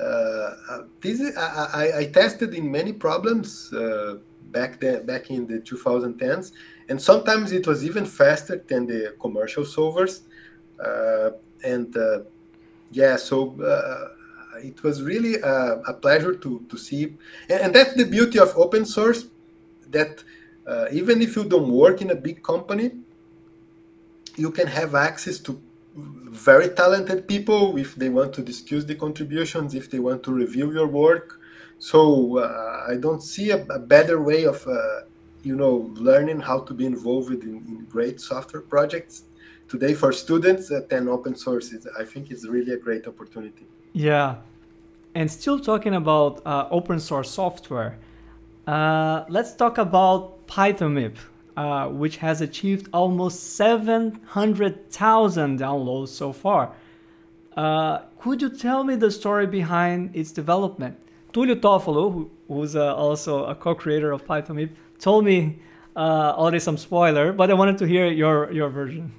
Uh, 0.00 0.82
this 1.00 1.20
is, 1.20 1.36
I, 1.36 1.68
I, 1.72 1.98
I, 1.98 2.04
tested 2.06 2.52
in 2.52 2.68
many 2.70 2.92
problems 2.92 3.72
uh, 3.72 4.16
back 4.50 4.80
then, 4.80 5.06
back 5.06 5.30
in 5.30 5.46
the 5.46 5.60
2010s, 5.60 6.50
and 6.88 7.00
sometimes 7.00 7.52
it 7.52 7.66
was 7.66 7.84
even 7.84 8.04
faster 8.04 8.62
than 8.68 8.86
the 8.86 9.14
commercial 9.20 9.64
solvers. 9.64 10.20
Uh, 10.84 11.30
and 11.62 11.96
uh, 11.96 12.20
yeah, 12.90 13.16
so 13.16 13.60
uh, 13.62 14.58
it 14.58 14.82
was 14.82 15.02
really 15.02 15.36
a, 15.40 15.80
a, 15.88 15.94
pleasure 15.94 16.34
to 16.34 16.64
to 16.68 16.76
see, 16.76 17.04
and, 17.48 17.60
and 17.62 17.74
that's 17.74 17.94
the 17.94 18.04
beauty 18.04 18.38
of 18.38 18.52
open 18.56 18.84
source 18.84 19.26
that 19.90 20.22
uh, 20.66 20.86
even 20.92 21.22
if 21.22 21.36
you 21.36 21.44
don't 21.44 21.70
work 21.70 22.02
in 22.02 22.10
a 22.10 22.14
big 22.14 22.42
company, 22.42 22.90
you 24.36 24.50
can 24.50 24.66
have 24.66 24.94
access 24.94 25.38
to 25.38 25.60
very 25.96 26.68
talented 26.68 27.28
people 27.28 27.76
if 27.78 27.94
they 27.94 28.08
want 28.08 28.32
to 28.34 28.42
discuss 28.42 28.84
the 28.84 28.94
contributions, 28.94 29.74
if 29.74 29.90
they 29.90 30.00
want 30.00 30.22
to 30.24 30.32
review 30.32 30.72
your 30.72 30.88
work. 30.88 31.40
So 31.78 32.38
uh, 32.38 32.86
I 32.88 32.96
don't 32.96 33.22
see 33.22 33.50
a, 33.50 33.64
a 33.66 33.78
better 33.78 34.20
way 34.20 34.44
of, 34.44 34.66
uh, 34.66 35.02
you 35.44 35.54
know, 35.54 35.90
learning 35.94 36.40
how 36.40 36.58
to 36.60 36.74
be 36.74 36.86
involved 36.86 37.30
in, 37.30 37.62
in 37.68 37.86
great 37.90 38.20
software 38.20 38.62
projects 38.62 39.24
today 39.68 39.94
for 39.94 40.12
students 40.12 40.72
than 40.88 41.08
open 41.08 41.36
source. 41.36 41.72
Is, 41.72 41.86
i 41.98 42.04
think 42.04 42.30
it's 42.30 42.46
really 42.46 42.72
a 42.72 42.78
great 42.78 43.06
opportunity. 43.06 43.66
Yeah, 43.92 44.36
and 45.14 45.30
still 45.30 45.60
talking 45.60 45.94
about 45.94 46.40
uh, 46.46 46.66
open 46.70 46.98
source 46.98 47.30
software. 47.30 47.98
Uh, 48.66 49.24
let's 49.28 49.54
talk 49.54 49.76
about 49.78 50.46
Python-MIP, 50.46 51.16
uh, 51.56 51.88
which 51.88 52.16
has 52.16 52.40
achieved 52.40 52.88
almost 52.92 53.54
700,000 53.56 55.60
downloads 55.60 56.08
so 56.08 56.32
far. 56.32 56.72
Uh, 57.56 58.00
could 58.18 58.42
you 58.42 58.48
tell 58.48 58.82
me 58.82 58.96
the 58.96 59.10
story 59.10 59.46
behind 59.46 60.16
its 60.16 60.32
development? 60.32 60.98
Tulio 61.32 61.60
Toffolo, 61.60 62.12
who, 62.12 62.30
who's 62.48 62.74
uh, 62.74 62.94
also 62.94 63.44
a 63.44 63.54
co-creator 63.54 64.10
of 64.12 64.26
Python-MIP, 64.26 64.70
told 64.98 65.24
me 65.24 65.58
uh, 65.96 66.34
already 66.36 66.58
some 66.58 66.76
spoiler, 66.76 67.32
but 67.32 67.50
I 67.50 67.54
wanted 67.54 67.78
to 67.78 67.86
hear 67.86 68.06
your, 68.06 68.52
your 68.52 68.68
version. 68.68 69.12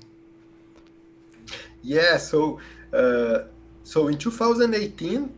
Yeah, 1.82 2.18
so 2.18 2.60
uh, 2.94 3.46
so 3.84 4.08
in 4.08 4.18
2018, 4.18 5.32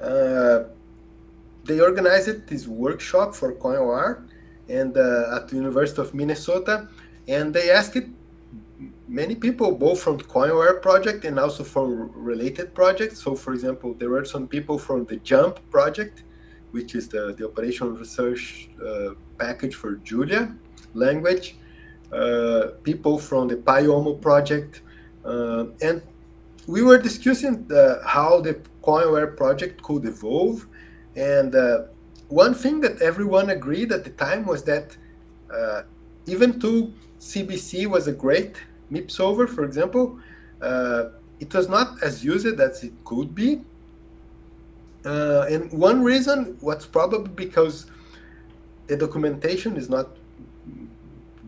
uh, 0.00 0.64
they 1.64 1.80
organized 1.80 2.46
this 2.46 2.66
workshop 2.68 3.34
for 3.34 3.52
COIN-OR 3.52 4.24
and 4.68 4.96
uh, 4.96 5.36
at 5.36 5.48
the 5.48 5.56
University 5.56 6.00
of 6.00 6.14
Minnesota, 6.14 6.88
and 7.26 7.52
they 7.52 7.70
asked 7.70 7.98
many 9.08 9.34
people, 9.34 9.74
both 9.74 10.00
from 10.00 10.18
COIN-OR 10.18 10.74
project 10.74 11.24
and 11.24 11.38
also 11.38 11.64
from 11.64 12.12
related 12.14 12.74
projects. 12.74 13.20
So, 13.22 13.34
for 13.34 13.52
example, 13.52 13.94
there 13.94 14.10
were 14.10 14.24
some 14.24 14.46
people 14.46 14.78
from 14.78 15.04
the 15.06 15.16
JuMP 15.16 15.58
project, 15.70 16.22
which 16.70 16.94
is 16.94 17.08
the, 17.08 17.34
the 17.38 17.44
operational 17.46 17.92
research 17.92 18.70
uh, 18.84 19.10
package 19.38 19.74
for 19.74 19.96
Julia 19.96 20.54
language, 20.94 21.56
uh, 22.12 22.68
people 22.82 23.18
from 23.18 23.48
the 23.48 23.56
Pyomo 23.56 24.20
project, 24.20 24.82
uh, 25.24 25.66
and 25.82 26.02
we 26.66 26.82
were 26.82 26.98
discussing 26.98 27.70
uh, 27.72 28.06
how 28.06 28.40
the 28.40 28.60
COIN-OR 28.82 29.28
project 29.28 29.82
could 29.82 30.04
evolve 30.04 30.66
and 31.16 31.54
uh, 31.54 31.82
one 32.28 32.54
thing 32.54 32.80
that 32.82 33.00
everyone 33.02 33.50
agreed 33.50 33.90
at 33.90 34.04
the 34.04 34.10
time 34.10 34.46
was 34.46 34.62
that 34.64 34.96
uh, 35.52 35.82
even 36.26 36.58
though 36.58 36.92
CBC 37.18 37.86
was 37.86 38.06
a 38.06 38.12
great 38.12 38.56
MIP 38.92 39.10
solver, 39.10 39.46
for 39.46 39.64
example, 39.64 40.18
uh, 40.60 41.06
it 41.40 41.52
was 41.54 41.68
not 41.68 42.02
as 42.02 42.24
used 42.24 42.60
as 42.60 42.84
it 42.84 42.92
could 43.04 43.34
be. 43.34 43.62
Uh, 45.04 45.46
and 45.50 45.72
one 45.72 46.02
reason 46.02 46.56
what's 46.60 46.86
probably 46.86 47.30
because 47.34 47.86
the 48.88 48.96
documentation 48.96 49.76
is 49.76 49.88
not 49.88 50.08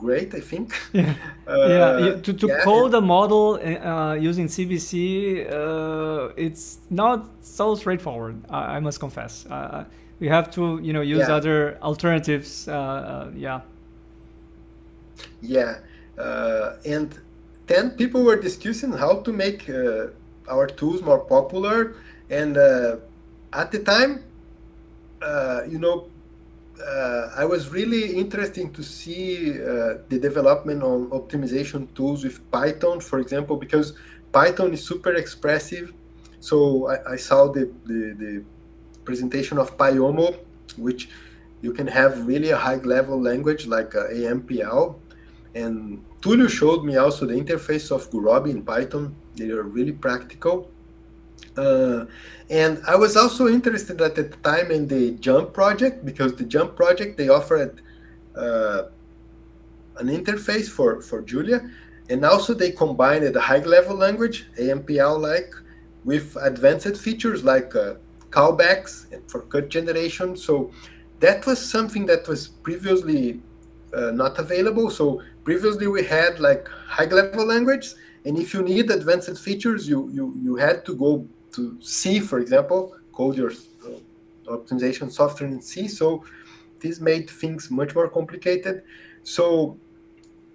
great, 0.01 0.34
I 0.34 0.40
think. 0.40 0.72
Yeah, 0.92 1.14
uh, 1.46 1.66
yeah. 1.68 2.20
To, 2.22 2.32
to 2.32 2.46
yeah. 2.46 2.64
code 2.64 2.94
a 2.94 3.01
model 3.01 3.55
uh, 3.55 4.14
using 4.14 4.46
CBC, 4.46 5.51
uh, 5.51 6.32
it's 6.36 6.78
not 6.90 7.28
so 7.42 7.74
straightforward. 7.74 8.36
I, 8.51 8.76
I 8.76 8.80
must 8.80 8.98
confess. 9.01 9.46
Uh, 9.46 9.84
we 10.20 10.28
have 10.28 10.51
to, 10.53 10.80
you 10.82 10.92
know, 10.92 11.01
use 11.01 11.28
yeah. 11.28 11.36
other 11.36 11.78
alternatives. 11.82 12.68
Uh, 12.68 12.72
uh, 12.72 13.30
yeah. 13.36 13.61
Yeah, 15.42 15.78
and 16.84 17.18
then 17.66 17.90
people 17.90 18.22
were 18.22 18.36
discussing 18.36 18.92
how 18.92 19.20
to 19.20 19.32
make 19.32 19.70
our 20.48 20.66
tools 20.66 21.03
more 21.03 21.18
popular, 21.18 21.94
and 22.30 22.57
at 23.53 23.70
the 23.72 23.80
time, 23.80 24.24
you 25.70 25.78
know, 25.78 26.11
uh, 26.80 27.30
I 27.36 27.44
was 27.44 27.68
really 27.70 28.16
interested 28.16 28.72
to 28.74 28.82
see 28.82 29.53
uh, 29.53 29.98
the 30.09 30.18
development 30.18 30.82
on 30.82 31.11
optimization 31.11 31.92
tools 31.94 32.24
with 32.24 32.38
Python, 32.51 33.01
for 33.01 33.18
example, 33.18 33.57
because 33.57 33.94
Python 34.32 34.72
is 34.72 34.84
super 34.84 35.14
expressive. 35.14 35.92
So 36.40 36.88
I, 36.88 37.12
I 37.12 37.16
saw 37.16 37.48
the, 37.48 37.70
the, 37.84 38.16
the, 38.18 38.44
presentation 39.05 39.59
of 39.59 39.76
Pyomo, 39.76 40.38
which 40.76 41.09
you 41.62 41.72
can 41.72 41.86
have 41.86 42.26
really 42.26 42.51
a 42.51 42.57
high 42.57 42.76
level 42.76 43.20
language 43.20 43.66
like 43.66 43.94
uh, 43.96 44.05
AMPL. 44.09 44.94
And 45.55 46.05
Tulio 46.20 46.48
showed 46.48 46.84
me 46.84 46.96
also 46.96 47.26
the 47.26 47.34
interface 47.34 47.90
of 47.90 48.09
Gurobi 48.11 48.51
in 48.51 48.62
Python. 48.62 49.16
They 49.36 49.51
are 49.51 49.62
really 49.62 49.92
practical. 49.92 50.70
Uh, 51.57 52.07
and 52.49 52.82
I 52.86 52.97
was 52.97 53.16
also 53.16 53.49
interested 53.49 54.01
at 54.01 54.14
the 54.14 54.24
time 54.43 54.70
in 54.70 54.88
the 54.88 55.12
JuMP 55.12 55.53
project 55.53 56.05
because 56.05 56.34
the 56.34 56.45
JuMP 56.45 56.76
project 56.76 57.16
they 57.16 57.28
offered 57.28 57.80
uh, 58.36 58.82
an 59.99 60.09
interface 60.09 60.68
for 60.68 61.01
for 61.01 61.22
Julia, 61.22 61.70
and 62.09 62.24
also 62.24 62.55
they 62.55 62.70
combined 62.70 63.24
a 63.24 63.41
high 63.41 63.59
level 63.59 63.97
language 63.97 64.47
AMPL 64.59 65.20
like 65.20 65.53
with 66.05 66.36
advanced 66.43 66.97
features 66.97 67.45
like 67.45 67.74
uh, 67.76 67.95
callbacks 68.30 69.07
for 69.28 69.43
code 69.43 69.68
generation. 69.70 70.36
So 70.36 70.70
that 71.20 71.47
was 71.47 71.59
something 71.59 72.07
that 72.07 72.26
was 72.26 72.49
previously 72.49 73.41
uh, 73.95 74.11
not 74.12 74.38
available. 74.38 74.91
So 74.91 75.22
previously 75.45 75.86
we 75.86 76.05
had 76.05 76.41
like 76.41 76.68
high 76.68 77.05
level 77.05 77.47
language 77.47 77.95
And 78.25 78.39
if 78.39 78.53
you 78.55 78.62
need 78.62 78.91
advanced 78.91 79.39
features, 79.43 79.89
you, 79.89 80.11
you, 80.11 80.35
you 80.43 80.57
had 80.57 80.85
to 80.87 80.95
go 80.95 81.27
to 81.53 81.77
C, 81.81 82.21
for 82.21 82.39
example, 82.39 82.95
code 83.12 83.37
your 83.37 83.51
uh, 83.51 84.55
optimization 84.57 85.11
software 85.11 85.49
in 85.49 85.61
C. 85.61 85.89
So 85.89 86.25
this 86.81 87.01
made 87.01 87.31
things 87.31 87.71
much 87.71 87.95
more 87.95 88.09
complicated. 88.09 88.83
So 89.23 89.79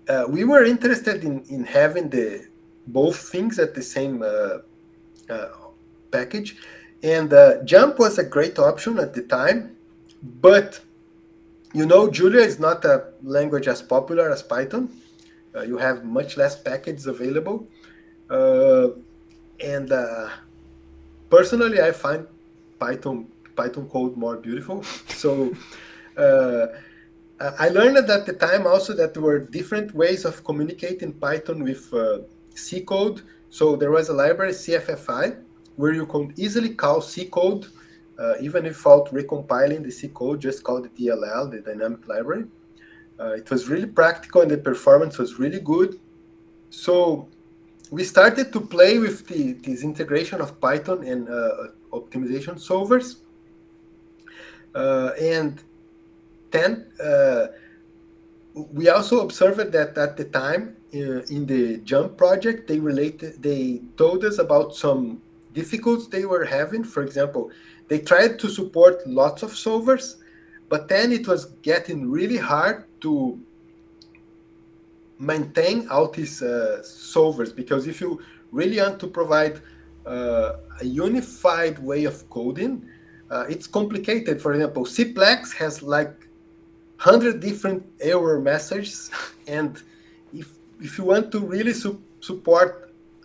uh, 0.08 0.26
we 0.28 0.44
were 0.44 0.64
interested 0.64 1.24
in, 1.24 1.44
in 1.50 1.64
having 1.64 2.10
the 2.10 2.48
both 2.88 3.18
things 3.18 3.58
at 3.58 3.74
the 3.74 3.82
same 3.82 4.22
uh, 4.22 4.58
uh 5.30 5.50
package. 6.12 6.58
And 7.02 7.34
uh, 7.34 7.64
JuMP 7.64 7.98
was 8.00 8.18
a 8.20 8.24
great 8.24 8.58
option 8.60 9.00
at 9.00 9.14
the 9.14 9.24
time, 9.24 9.76
but 10.42 10.80
you 11.74 11.86
know, 11.86 12.10
Julia 12.10 12.40
is 12.40 12.58
not 12.58 12.86
a 12.86 13.08
language 13.22 13.68
as 13.68 13.82
popular 13.82 14.32
as 14.32 14.42
Python. 14.42 14.90
Uh, 15.56 15.62
you 15.62 15.78
have 15.78 16.04
much 16.04 16.38
less 16.38 16.60
packages 16.60 17.08
available. 17.08 17.68
Uh, 18.30 18.90
and 19.64 19.92
uh, 19.92 20.30
personally, 21.30 21.82
I 21.82 21.92
find 21.92 22.28
Python 22.80 23.28
Python 23.56 23.88
code 23.90 24.18
more 24.18 24.38
beautiful. 24.38 24.84
So 25.08 25.54
uh, 26.18 26.68
I 27.40 27.70
learned 27.70 27.98
at 27.98 28.26
the 28.26 28.34
time 28.34 28.68
also 28.68 28.94
that 28.96 29.14
there 29.14 29.24
were 29.24 29.40
different 29.40 29.94
ways 29.94 30.26
of 30.26 30.44
communicating 30.44 31.14
Python 31.14 31.64
with 31.64 31.94
uh, 31.94 32.20
C 32.54 32.82
code. 32.82 33.22
So 33.50 33.76
there 33.76 33.92
was 33.92 34.10
a 34.10 34.14
library 34.14 34.52
CFFI 34.52 35.38
where 35.78 35.94
you 35.94 36.06
could 36.06 36.38
easily 36.38 36.70
call 36.74 37.02
C 37.02 37.26
code 37.26 37.68
uh, 38.18 38.34
even 38.40 38.64
without 38.64 39.08
recompiling 39.12 39.84
the 39.84 39.92
C 39.92 40.08
code, 40.08 40.42
just 40.42 40.64
call 40.64 40.82
the 40.82 40.90
DLL, 40.90 41.52
the 41.52 41.60
dynamic 41.60 42.08
library. 42.08 42.46
Uh, 43.20 43.34
it 43.34 43.50
was 43.50 43.70
really 43.70 43.86
practical 43.86 44.42
and 44.42 44.52
the 44.52 44.58
performance 44.58 45.18
was 45.18 45.40
really 45.40 45.60
good. 45.60 46.00
So 46.70 47.28
we 47.92 48.04
started 48.04 48.52
to 48.54 48.60
play 48.60 49.00
with 49.00 49.28
the, 49.28 49.54
this 49.54 49.84
integration 49.84 50.42
of 50.42 50.60
Python 50.60 51.04
and 51.04 51.30
uh, 51.30 51.68
optimization 51.94 52.56
solvers. 52.56 53.18
Uh, 54.74 55.12
and 55.22 55.64
then 56.52 56.88
uh, 57.02 57.48
we 58.54 58.90
also 58.90 59.22
observed 59.22 59.72
that 59.72 59.98
at 59.98 60.18
the 60.18 60.26
time 60.26 60.76
uh, 60.94 61.22
in 61.36 61.46
the 61.46 61.78
JuMP 61.80 62.18
project, 62.18 62.68
they 62.68 62.80
related, 62.80 63.42
they 63.42 63.82
told 63.98 64.24
us 64.26 64.38
about 64.40 64.76
some 64.76 65.22
difficulties 65.54 66.08
they 66.08 66.26
were 66.26 66.46
having. 66.46 66.84
For 66.84 67.04
example, 67.04 67.52
they 67.88 68.00
tried 68.00 68.40
to 68.40 68.50
support 68.50 69.06
lots 69.08 69.44
of 69.44 69.52
solvers, 69.52 70.16
but 70.70 70.88
then 70.88 71.12
it 71.12 71.28
was 71.28 71.46
getting 71.62 72.10
really 72.10 72.38
hard 72.38 72.86
to 73.06 73.40
maintain 75.20 75.88
all 75.90 76.08
these 76.10 76.42
uh, 76.42 76.82
solvers 76.84 77.56
because 77.62 77.88
if 77.88 78.02
you 78.02 78.12
really 78.52 78.80
want 78.82 79.00
to 79.00 79.08
provide 79.08 79.56
uh, 80.06 80.54
a 80.82 80.86
unified 80.86 81.78
way 81.80 82.06
of 82.06 82.16
coding, 82.30 82.74
uh, 83.32 83.46
it's 83.54 83.68
complicated. 83.68 84.42
For 84.42 84.54
example, 84.54 84.84
Cplex 84.86 85.54
has 85.56 85.82
like 85.82 86.16
100 87.04 87.40
different 87.40 87.82
error 88.00 88.40
messages, 88.40 89.12
and 89.48 89.72
if 90.34 90.48
if 90.88 90.98
you 90.98 91.06
want 91.14 91.32
to 91.34 91.40
really 91.40 91.74
su 91.74 91.92
support 92.30 92.72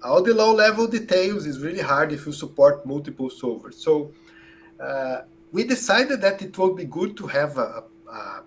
all 0.02 0.22
the 0.28 0.34
low 0.42 0.52
level 0.54 0.86
details, 0.98 1.46
it's 1.48 1.60
really 1.66 1.84
hard 1.92 2.08
if 2.16 2.26
you 2.26 2.32
support 2.32 2.74
multiple 2.86 3.30
solvers. 3.40 3.76
So 3.86 3.92
uh, 4.88 5.18
we 5.54 5.60
decided 5.64 6.20
that 6.26 6.36
it 6.46 6.56
would 6.58 6.76
be 6.82 6.86
good 6.98 7.16
to 7.20 7.26
have 7.26 7.52
a, 7.58 7.84
a, 8.18 8.42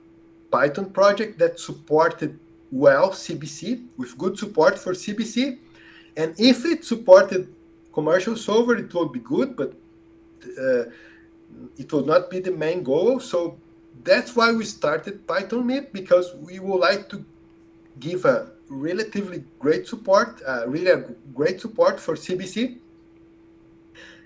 Python 0.53 0.91
project 0.91 1.39
that 1.39 1.59
supported 1.59 2.39
well 2.71 3.09
CBC 3.09 3.85
with 3.97 4.15
good 4.19 4.37
support 4.37 4.77
for 4.77 4.93
CBC. 4.93 5.57
And 6.15 6.35
if 6.37 6.63
it 6.63 6.85
supported 6.85 7.47
commercial 7.91 8.35
solver, 8.35 8.75
it 8.75 8.93
would 8.93 9.11
be 9.11 9.19
good, 9.19 9.55
but 9.55 9.73
uh, 10.65 10.83
it 11.77 11.91
would 11.91 12.05
not 12.05 12.29
be 12.29 12.39
the 12.39 12.51
main 12.51 12.83
goal. 12.83 13.19
So 13.19 13.57
that's 14.03 14.35
why 14.35 14.51
we 14.51 14.63
started 14.65 15.25
Python 15.25 15.63
MIP 15.63 15.91
because 15.91 16.35
we 16.35 16.59
would 16.59 16.81
like 16.89 17.09
to 17.09 17.25
give 17.99 18.25
a 18.25 18.51
relatively 18.69 19.43
great 19.59 19.87
support, 19.87 20.39
uh, 20.47 20.67
really 20.67 20.91
a 20.91 20.99
great 21.33 21.61
support 21.61 21.99
for 21.99 22.13
CBC. 22.15 22.77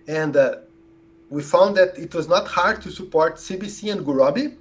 And 0.09 0.35
uh, 0.35 0.55
we 1.29 1.41
found 1.41 1.77
that 1.77 1.97
it 1.97 2.13
was 2.13 2.27
not 2.27 2.47
hard 2.47 2.81
to 2.81 2.91
support 2.91 3.35
CBC 3.35 3.91
and 3.93 4.05
Gurobi 4.05 4.57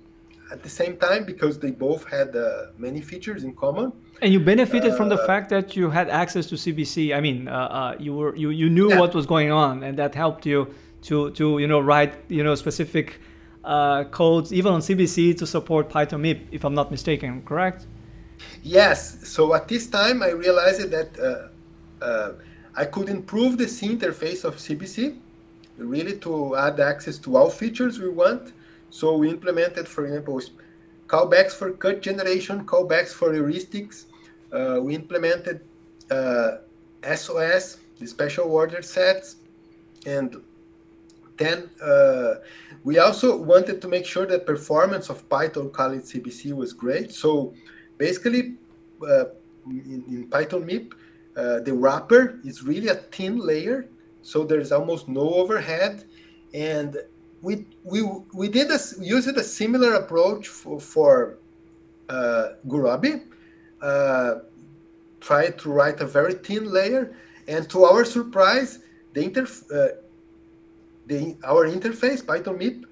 at 0.50 0.62
the 0.62 0.68
same 0.68 0.96
time 0.96 1.24
because 1.24 1.58
they 1.58 1.70
both 1.70 2.06
had 2.08 2.36
uh, 2.36 2.66
many 2.78 3.00
features 3.00 3.44
in 3.44 3.54
common. 3.54 3.92
And 4.22 4.32
you 4.32 4.40
benefited 4.40 4.92
uh, 4.92 4.96
from 4.96 5.08
the 5.08 5.20
uh, 5.20 5.26
fact 5.26 5.50
that 5.50 5.76
you 5.76 5.90
had 5.90 6.08
access 6.08 6.46
to 6.46 6.54
CBC. 6.54 7.14
I 7.14 7.20
mean, 7.20 7.48
uh, 7.48 7.52
uh, 7.52 7.96
you 7.98 8.14
were 8.14 8.34
you, 8.36 8.50
you 8.50 8.70
knew 8.70 8.90
yeah. 8.90 9.00
what 9.00 9.14
was 9.14 9.26
going 9.26 9.50
on, 9.50 9.82
and 9.82 9.98
that 9.98 10.14
helped 10.14 10.46
you 10.46 10.74
to 11.02 11.30
to 11.32 11.58
you 11.58 11.66
know 11.66 11.80
write 11.80 12.14
you 12.28 12.42
know 12.42 12.54
specific 12.54 13.20
uh, 13.64 14.04
codes 14.04 14.52
even 14.52 14.72
on 14.72 14.80
CBC 14.80 15.36
to 15.38 15.46
support 15.46 15.88
Python 15.88 16.22
MIP, 16.22 16.46
if 16.50 16.64
I'm 16.64 16.74
not 16.74 16.90
mistaken. 16.90 17.42
Correct? 17.42 17.86
Yes. 18.62 19.28
So 19.28 19.54
at 19.54 19.68
this 19.68 19.86
time, 19.88 20.22
I 20.22 20.30
realized 20.30 20.90
that 20.90 21.50
I 22.78 22.84
could 22.84 23.08
improve 23.08 23.58
the 23.58 23.68
C 23.68 23.88
interface 23.88 24.44
of 24.44 24.56
CBC 24.56 25.16
really 25.78 26.16
to 26.18 26.56
add 26.56 26.80
access 26.80 27.18
to 27.18 27.36
all 27.36 27.50
features 27.50 27.98
we 27.98 28.08
want. 28.08 28.52
So 28.96 29.16
we 29.16 29.28
implemented, 29.28 29.86
for 29.86 30.06
example, 30.06 30.40
callbacks 31.06 31.52
for 31.52 31.72
cut 31.72 32.00
generation, 32.00 32.64
callbacks 32.64 33.12
for 33.12 33.28
heuristics. 33.32 34.06
Uh, 34.50 34.80
we 34.80 34.94
implemented 34.94 35.60
uh, 36.10 36.58
SOS, 37.14 37.78
the 37.98 38.06
special 38.06 38.46
order 38.50 38.80
sets, 38.80 39.36
and 40.06 40.42
then 41.36 41.68
uh, 41.82 42.36
we 42.84 42.98
also 42.98 43.36
wanted 43.36 43.82
to 43.82 43.88
make 43.88 44.06
sure 44.06 44.24
that 44.26 44.46
performance 44.46 45.10
of 45.10 45.28
Python 45.28 45.68
calling 45.70 46.00
CBC 46.00 46.54
was 46.54 46.72
great. 46.72 47.12
So 47.12 47.52
basically, 47.98 48.54
uh, 49.02 49.26
in, 49.66 50.04
in, 50.08 50.28
Python 50.30 50.64
MIP, 50.64 50.92
uh, 51.36 51.60
the 51.60 51.74
wrapper 51.74 52.40
is 52.44 52.62
really 52.62 52.88
a 52.88 52.94
thin 52.94 53.36
layer 53.38 53.88
so 54.26 54.42
there's 54.42 54.72
almost 54.72 55.08
no 55.08 55.34
overhead. 55.34 56.02
And 56.52 56.96
we 57.42 57.66
we 57.84 58.02
we 58.32 58.48
did 58.48 58.70
a, 58.70 58.78
used 59.00 59.36
a 59.36 59.44
similar 59.44 59.94
approach 59.94 60.48
for, 60.48 60.80
for 60.80 61.38
uh, 62.08 62.48
Gurobi. 62.66 63.22
Uh, 63.80 64.36
tried 65.20 65.58
to 65.58 65.70
write 65.70 66.00
a 66.00 66.06
very 66.06 66.34
thin 66.34 66.70
layer, 66.72 67.14
and 67.48 67.68
to 67.70 67.84
our 67.84 68.04
surprise, 68.04 68.80
the 69.12 69.28
interf 69.28 69.64
uh, 69.70 69.96
the 71.06 71.36
our 71.44 71.66
interface 71.66 72.26
Python 72.26 72.58
MIP 72.58 72.84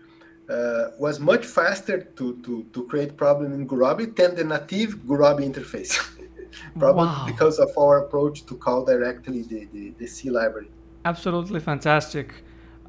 uh, 0.49 0.91
was 0.99 1.21
much 1.21 1.47
faster 1.47 2.03
to, 2.17 2.37
to, 2.43 2.65
to 2.73 2.85
create 2.87 3.17
problem 3.17 3.53
in 3.53 3.67
Gurobi 3.67 4.15
than 4.15 4.35
the 4.35 4.45
native 4.45 4.97
Gurobi 5.07 5.51
interface. 5.51 5.99
Probably 6.79 7.07
wow. 7.07 7.25
because 7.27 7.59
of 7.59 7.71
our 7.77 8.05
approach 8.05 8.47
to 8.47 8.55
call 8.57 8.85
directly 8.85 9.43
the, 9.43 9.67
the, 9.73 9.91
the 9.99 10.07
C 10.07 10.31
library. 10.31 10.69
Absolutely 11.05 11.61
fantastic. 11.61 12.33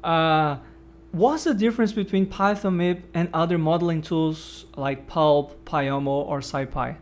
Uh, 0.04 0.58
what's 1.12 1.44
the 1.44 1.54
difference 1.54 1.92
between 1.92 2.26
Python 2.26 2.78
MIP 2.78 3.02
and 3.14 3.28
other 3.32 3.58
modeling 3.58 4.02
tools 4.02 4.66
like 4.76 5.06
Pulp, 5.06 5.64
Pyomo, 5.64 6.08
or 6.08 6.40
SciPy? 6.40 6.96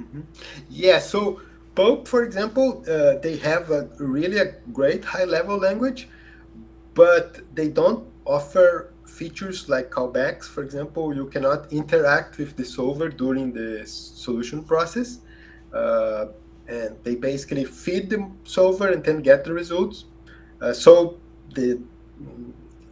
Mm-hmm. 0.00 0.20
Yeah, 0.68 0.98
so 0.98 1.40
Pulp, 1.74 2.08
for 2.08 2.22
example, 2.22 2.84
uh, 2.88 3.18
they 3.18 3.36
have 3.36 3.70
a 3.70 3.88
really 3.98 4.38
a 4.38 4.52
great 4.72 5.04
high-level 5.04 5.58
language, 5.58 6.08
but 6.94 7.40
they 7.54 7.68
don't 7.68 8.06
offer 8.24 8.92
features 9.06 9.68
like 9.68 9.90
callbacks. 9.90 10.44
For 10.44 10.62
example, 10.62 11.14
you 11.14 11.26
cannot 11.26 11.72
interact 11.72 12.38
with 12.38 12.56
the 12.56 12.64
solver 12.64 13.08
during 13.08 13.52
the 13.52 13.86
solution 13.86 14.64
process. 14.64 15.18
Uh, 15.72 16.26
and 16.68 16.96
they 17.04 17.14
basically 17.14 17.64
feed 17.64 18.10
the 18.10 18.30
solver 18.44 18.88
and 18.88 19.04
then 19.04 19.20
get 19.22 19.44
the 19.44 19.52
results. 19.52 20.06
Uh, 20.60 20.72
so 20.72 21.18
the, 21.54 21.80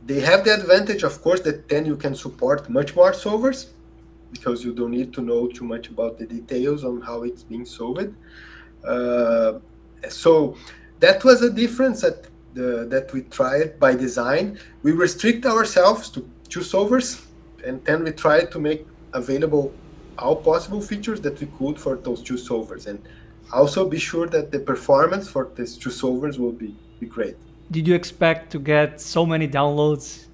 they 0.05 0.20
have 0.20 0.45
the 0.45 0.55
advantage, 0.55 1.03
of 1.05 1.23
course, 1.23 1.41
that 1.43 1.68
then 1.68 1.87
you 1.87 1.97
can 1.97 2.14
support 2.14 2.68
much 2.68 2.97
more 2.97 3.12
solvers 3.12 3.68
because 4.33 4.64
you 4.64 4.73
don't 4.75 4.91
need 4.91 5.12
to 5.12 5.20
know 5.20 5.47
too 5.47 5.64
much 5.64 5.89
about 5.89 6.18
the 6.18 6.27
details 6.27 6.85
on 6.85 7.01
how 7.03 7.23
it's 7.23 7.43
being 7.43 7.64
solved. 7.64 8.14
Uh, 8.85 9.59
so 10.09 10.57
that 11.01 11.23
was 11.23 11.43
a 11.43 11.51
difference 11.51 12.01
that 12.01 12.27
the, 12.55 12.87
that 12.91 13.12
we 13.12 13.23
tried 13.23 13.79
by 13.79 13.95
design. 13.95 14.59
We 14.83 14.93
restrict 14.93 15.47
ourselves 15.47 16.11
to 16.11 16.29
two 16.49 16.61
solvers, 16.61 17.25
and 17.64 17.85
then 17.85 18.05
we 18.05 18.12
try 18.12 18.45
to 18.45 18.59
make 18.59 18.87
available 19.12 19.73
all 20.18 20.37
possible 20.37 20.81
features 20.81 21.20
that 21.20 21.41
we 21.41 21.47
could 21.59 21.79
for 21.79 21.97
those 21.97 22.23
two 22.23 22.35
solvers. 22.35 22.87
And 22.87 23.03
also 23.53 23.89
be 23.89 23.99
sure 23.99 24.27
that 24.29 24.51
the 24.51 24.59
performance 24.59 25.29
for 25.29 25.51
these 25.55 25.77
two 25.77 25.91
solvers 25.91 26.39
will 26.39 26.53
be, 26.53 26.75
be 27.01 27.07
great. 27.07 27.37
Did 27.73 27.89
you 27.89 27.95
expect 27.95 28.53
to 28.53 28.59
get 28.59 29.01
so 29.01 29.25
many 29.25 29.49
downloads? 29.49 30.27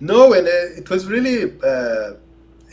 No, 0.00 0.32
and 0.32 0.48
uh, 0.48 0.80
it 0.80 0.90
was 0.90 1.06
really 1.06 1.38
uh, 1.62 2.14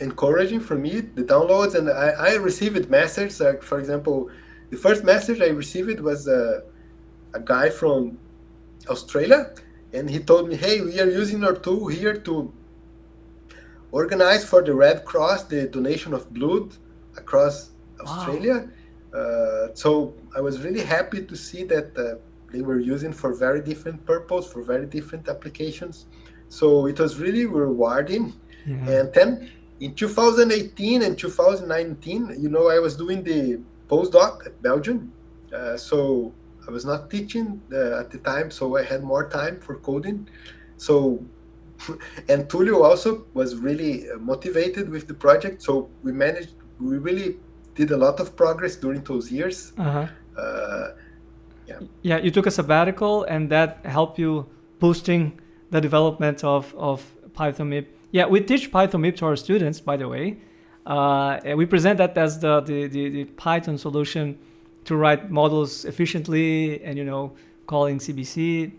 encouraging 0.00 0.60
for 0.60 0.74
me 0.74 1.00
the 1.18 1.22
downloads, 1.22 1.74
and 1.76 1.88
I, 1.88 2.08
I 2.30 2.34
received 2.34 2.90
messages 2.90 3.38
like, 3.40 3.62
for 3.62 3.78
example, 3.78 4.30
the 4.70 4.76
first 4.76 5.04
message 5.04 5.40
I 5.40 5.50
received 5.50 6.00
was 6.00 6.26
a, 6.26 6.64
a 7.34 7.40
guy 7.40 7.70
from 7.70 8.18
Australia, 8.88 9.54
and 9.92 10.10
he 10.10 10.18
told 10.18 10.48
me, 10.48 10.56
"Hey, 10.56 10.80
we 10.80 10.98
are 10.98 11.10
using 11.22 11.44
our 11.44 11.54
tool 11.54 11.86
here 11.86 12.16
to 12.28 12.52
organize 13.92 14.44
for 14.44 14.60
the 14.62 14.74
Red 14.74 15.04
Cross 15.04 15.44
the 15.44 15.68
donation 15.68 16.12
of 16.14 16.32
blood 16.34 16.76
across 17.16 17.70
Australia." 18.00 18.68
Wow. 19.12 19.20
Uh, 19.20 19.68
so 19.74 20.14
I 20.36 20.40
was 20.40 20.62
really 20.64 20.84
happy 20.96 21.24
to 21.24 21.36
see 21.36 21.62
that 21.64 21.96
uh, 21.96 22.16
they 22.52 22.62
were 22.62 22.78
using 22.78 23.12
for 23.12 23.34
very 23.34 23.60
different 23.60 24.04
purpose, 24.06 24.50
for 24.50 24.62
very 24.62 24.86
different 24.86 25.28
applications. 25.28 26.06
So 26.48 26.86
it 26.86 26.98
was 26.98 27.18
really 27.18 27.44
rewarding. 27.44 28.34
Yeah. 28.66 28.90
And 28.90 29.12
then 29.12 29.50
in 29.80 29.94
2018 29.94 31.02
and 31.02 31.18
2019, 31.18 32.36
you 32.38 32.48
know, 32.48 32.68
I 32.68 32.78
was 32.78 32.96
doing 32.96 33.22
the 33.22 33.60
postdoc 33.88 34.46
at 34.46 34.60
Belgium. 34.62 35.12
Uh, 35.54 35.76
so 35.76 36.32
I 36.66 36.70
was 36.70 36.84
not 36.84 37.10
teaching 37.10 37.62
uh, 37.72 38.00
at 38.00 38.10
the 38.10 38.18
time, 38.18 38.50
so 38.50 38.76
I 38.76 38.82
had 38.82 39.02
more 39.02 39.28
time 39.28 39.60
for 39.60 39.76
coding. 39.76 40.28
So, 40.76 41.24
and 42.28 42.48
Tulio 42.48 42.82
also 42.82 43.26
was 43.34 43.56
really 43.56 44.10
uh, 44.10 44.18
motivated 44.18 44.88
with 44.88 45.06
the 45.06 45.14
project. 45.14 45.62
So 45.62 45.88
we 46.02 46.12
managed, 46.12 46.54
we 46.80 46.98
really 46.98 47.36
did 47.74 47.90
a 47.92 47.96
lot 47.96 48.20
of 48.20 48.36
progress 48.36 48.76
during 48.76 49.02
those 49.04 49.30
years. 49.30 49.72
Uh-huh. 49.78 50.06
Uh, 50.36 50.88
yeah. 51.68 51.80
yeah, 52.02 52.18
you 52.18 52.30
took 52.30 52.46
a 52.46 52.50
sabbatical, 52.50 53.24
and 53.24 53.50
that 53.50 53.84
helped 53.84 54.18
you 54.18 54.46
boosting 54.78 55.38
the 55.70 55.80
development 55.80 56.42
of 56.42 56.74
of 56.76 57.14
Python 57.34 57.70
MIP. 57.70 57.86
Yeah, 58.10 58.26
we 58.26 58.40
teach 58.40 58.72
Python 58.72 59.02
MIP 59.02 59.16
to 59.18 59.26
our 59.26 59.36
students, 59.36 59.80
by 59.80 59.96
the 59.96 60.08
way. 60.08 60.38
Uh, 60.88 61.38
we 61.54 61.66
present 61.66 61.98
that 61.98 62.16
as 62.16 62.38
the, 62.40 62.60
the, 62.62 62.86
the, 62.86 63.10
the, 63.10 63.24
Python 63.24 63.76
solution 63.76 64.38
to 64.86 64.96
write 64.96 65.30
models 65.30 65.84
efficiently 65.84 66.82
and, 66.82 66.96
you 66.96 67.04
know, 67.04 67.34
calling 67.66 67.98
CBC. 67.98 68.72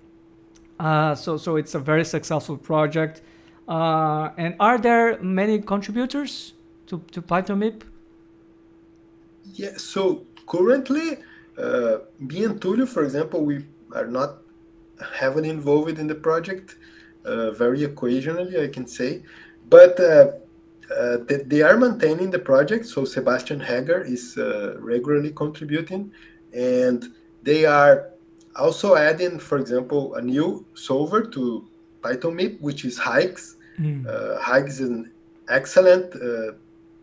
Uh, 0.79 1.13
so, 1.13 1.37
so 1.37 1.55
it's 1.55 1.75
a 1.75 1.79
very 1.79 2.03
successful 2.03 2.57
project. 2.57 3.21
Uh, 3.67 4.31
and 4.37 4.55
are 4.59 4.79
there 4.79 5.21
many 5.21 5.59
contributors 5.59 6.53
to, 6.87 6.99
to 7.11 7.21
Python 7.21 7.59
MIP? 7.59 7.83
Yeah, 9.53 9.77
so 9.77 10.25
currently, 10.47 11.19
uh, 11.59 11.99
me 12.19 12.43
and 12.45 12.59
Tulio, 12.61 12.87
for 12.87 13.03
example, 13.03 13.43
we 13.43 13.65
are 13.93 14.07
not 14.07 14.37
heavily 15.19 15.49
involved 15.49 15.99
in 15.99 16.07
the 16.07 16.15
project, 16.15 16.77
uh, 17.25 17.51
very 17.51 17.83
occasionally, 17.83 18.61
I 18.61 18.67
can 18.67 18.87
say. 18.87 19.23
But 19.69 19.99
uh, 19.99 20.31
uh, 20.95 21.17
they, 21.27 21.37
they, 21.37 21.61
are 21.61 21.77
maintaining 21.77 22.31
the 22.31 22.39
project. 22.39 22.85
So 22.85 23.05
Sebastian 23.05 23.59
Heger 23.59 24.01
is 24.01 24.37
uh, 24.37 24.77
regularly 24.79 25.31
contributing, 25.31 26.11
and 26.53 27.13
they 27.43 27.65
are 27.65 28.09
also 28.55 28.95
adding, 28.95 29.39
for 29.39 29.57
example, 29.57 30.15
a 30.15 30.21
new 30.21 30.65
solver 30.73 31.21
to 31.21 31.67
Python 32.01 32.35
MIP, 32.35 32.59
which 32.61 32.85
is 32.85 32.99
HiGHS. 32.99 33.55
Mm. 33.79 34.07
Uh, 34.07 34.39
HiGHS 34.39 34.67
is 34.67 34.79
an 34.81 35.11
excellent 35.49 36.15
uh, 36.15 36.53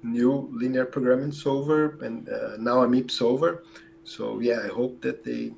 new 0.03 0.51
linear 0.53 0.85
programming 0.85 1.33
solver, 1.33 1.99
and 2.03 2.29
uh, 2.29 2.57
now 2.59 2.83
a 2.83 2.89
MIP 2.89 3.11
solver. 3.11 3.63
So 4.07 4.39
yeah, 4.39 4.61
I 4.65 4.69
hope 4.69 5.03
that 5.03 5.25
they, 5.25 5.53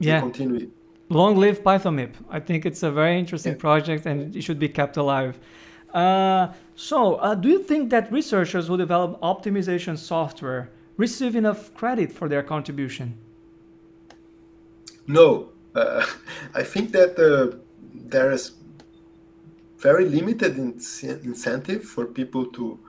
yeah. 0.00 0.20
continue. 0.20 0.70
Long 1.08 1.36
live 1.36 1.62
Python 1.62 1.96
MIP. 1.96 2.14
I 2.28 2.40
think 2.40 2.66
it's 2.66 2.82
a 2.82 2.90
very 2.90 3.16
interesting 3.16 3.52
yeah. 3.52 3.58
project, 3.58 4.04
and 4.04 4.34
it 4.34 4.42
should 4.42 4.58
be 4.58 4.68
kept 4.68 4.96
alive. 4.96 5.38
Uh, 5.94 6.52
so, 6.74 7.14
uh, 7.14 7.36
do 7.36 7.48
you 7.48 7.62
think 7.62 7.90
that 7.90 8.10
researchers 8.10 8.66
who 8.66 8.76
develop 8.76 9.20
optimization 9.20 9.96
software 9.96 10.70
receive 10.96 11.36
enough 11.36 11.72
credit 11.74 12.10
for 12.10 12.28
their 12.28 12.42
contribution? 12.42 13.16
No, 15.06 15.50
uh, 15.76 16.04
I 16.54 16.64
think 16.64 16.90
that 16.92 17.16
uh, 17.16 17.56
there 17.94 18.32
is 18.32 18.52
very 19.78 20.06
limited 20.08 20.58
in 20.58 20.80
incentive 21.22 21.84
for 21.84 22.06
people 22.06 22.46
to 22.46 22.80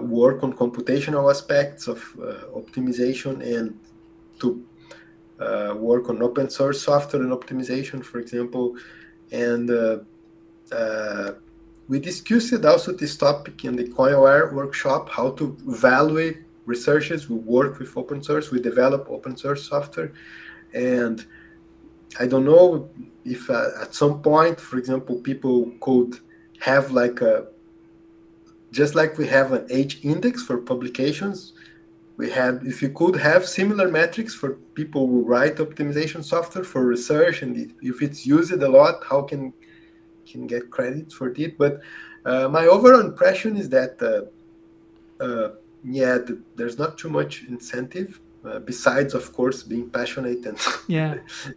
work 0.00 0.42
on 0.42 0.52
computational 0.52 1.30
aspects 1.30 1.88
of 1.88 1.98
uh, 2.20 2.46
optimization 2.54 3.42
and 3.56 3.78
to 4.40 4.64
work 5.76 6.08
on 6.08 6.22
open 6.22 6.48
source 6.48 6.82
software 6.82 7.22
and 7.22 7.32
optimization, 7.32 8.04
for 8.04 8.18
example, 8.18 8.76
and 9.32 9.70
we 11.88 11.98
discussed 11.98 12.64
also 12.64 12.92
this 12.92 13.16
topic 13.16 13.64
in 13.64 13.76
the 13.76 13.88
COIN-OR 13.88 14.54
workshop, 14.54 15.08
how 15.10 15.30
to 15.32 15.56
evaluate 15.68 16.38
researchers. 16.64 17.28
We 17.28 17.36
work 17.36 17.78
with 17.78 17.96
open 17.96 18.22
source, 18.22 18.50
we 18.50 18.60
develop 18.60 19.08
open 19.10 19.36
source 19.36 19.68
software. 19.68 20.12
And 20.72 21.24
I 22.18 22.26
don't 22.26 22.44
know 22.44 22.88
if 23.24 23.50
uh, 23.50 23.70
at 23.80 23.94
some 23.94 24.22
point, 24.22 24.60
for 24.60 24.78
example, 24.78 25.16
people 25.16 25.72
could 25.80 26.18
have 26.60 26.92
like 26.92 27.20
a, 27.20 27.48
just 28.72 28.94
like 28.94 29.16
we 29.18 29.26
have 29.28 29.52
an 29.52 29.66
H 29.70 30.00
index 30.02 30.42
for 30.42 30.58
publications, 30.58 31.52
we 32.16 32.30
have, 32.30 32.66
if 32.66 32.82
you 32.82 32.90
could 32.90 33.16
have 33.16 33.46
similar 33.46 33.88
metrics 33.88 34.34
for 34.34 34.54
people 34.74 35.06
who 35.06 35.22
write 35.22 35.56
optimization 35.56 36.24
software 36.24 36.64
for 36.64 36.84
research 36.84 37.42
and 37.42 37.74
if 37.80 38.02
it's 38.02 38.26
used 38.26 38.52
a 38.52 38.68
lot, 38.68 39.04
how 39.08 39.22
can 39.22 39.52
can 40.30 40.46
get 40.46 40.70
credit 40.70 41.12
for 41.12 41.28
it. 41.28 41.58
But 41.58 41.80
uh, 42.24 42.48
my 42.48 42.66
overall 42.66 43.00
impression 43.00 43.56
is 43.56 43.68
that, 43.70 43.92
uh, 44.00 45.24
uh, 45.24 45.48
yeah, 45.84 46.18
th- 46.18 46.38
there's 46.56 46.78
not 46.78 46.96
too 46.96 47.10
much 47.10 47.44
incentive 47.48 48.20
uh, 48.44 48.58
besides, 48.60 49.14
of 49.14 49.32
course, 49.32 49.62
being 49.62 49.88
passionate 49.90 50.44
and 50.46 50.58
yeah 50.88 51.16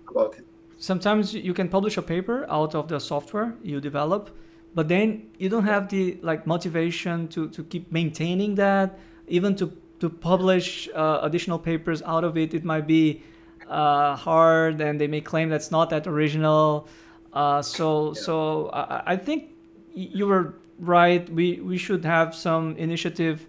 about 0.10 0.38
it. 0.38 0.46
Sometimes 0.78 1.34
you 1.34 1.54
can 1.54 1.70
publish 1.70 1.98
a 1.98 2.02
paper 2.02 2.46
out 2.50 2.76
of 2.76 2.88
the 2.88 3.00
software 3.00 3.56
you 3.64 3.80
develop, 3.80 4.30
but 4.76 4.90
then 4.90 5.30
you 5.40 5.50
don't 5.50 5.64
have 5.64 5.90
the 5.90 6.18
like 6.22 6.46
motivation 6.46 7.28
to 7.30 7.50
to 7.50 7.64
keep 7.64 7.92
maintaining 7.92 8.56
that, 8.56 9.00
even 9.28 9.56
to 9.56 9.72
to 10.00 10.10
publish 10.10 10.90
uh, 10.94 11.20
additional 11.24 11.58
papers 11.58 12.04
out 12.04 12.24
of 12.24 12.38
it. 12.38 12.54
It 12.54 12.66
might 12.66 12.86
be 12.86 13.24
uh, 13.70 14.16
hard, 14.16 14.82
and 14.82 15.00
they 15.00 15.08
may 15.08 15.22
claim 15.22 15.50
that's 15.50 15.72
not 15.72 15.90
that 15.90 16.06
original. 16.06 16.88
Uh, 17.34 17.62
so 17.62 18.08
yeah. 18.08 18.22
so 18.22 18.70
I, 18.74 19.14
I 19.14 19.16
think 19.16 19.52
you 19.94 20.28
were 20.28 20.56
right. 20.78 21.28
We 21.30 21.62
we 21.62 21.78
should 21.78 22.04
have 22.04 22.36
some 22.36 22.76
initiative 22.76 23.48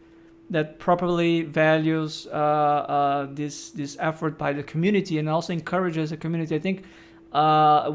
that 0.49 0.79
properly 0.79 1.43
values 1.43 2.29
uh, 2.31 2.37
uh, 2.37 3.27
this 3.31 3.71
this 3.71 3.97
effort 3.99 4.39
by 4.39 4.53
the 4.53 4.63
community 4.63 5.19
and 5.19 5.29
also 5.29 5.53
encourages 5.53 6.11
the 6.11 6.17
community. 6.17 6.55
I 6.55 6.61
think 6.61 6.85
uh, 7.33 7.91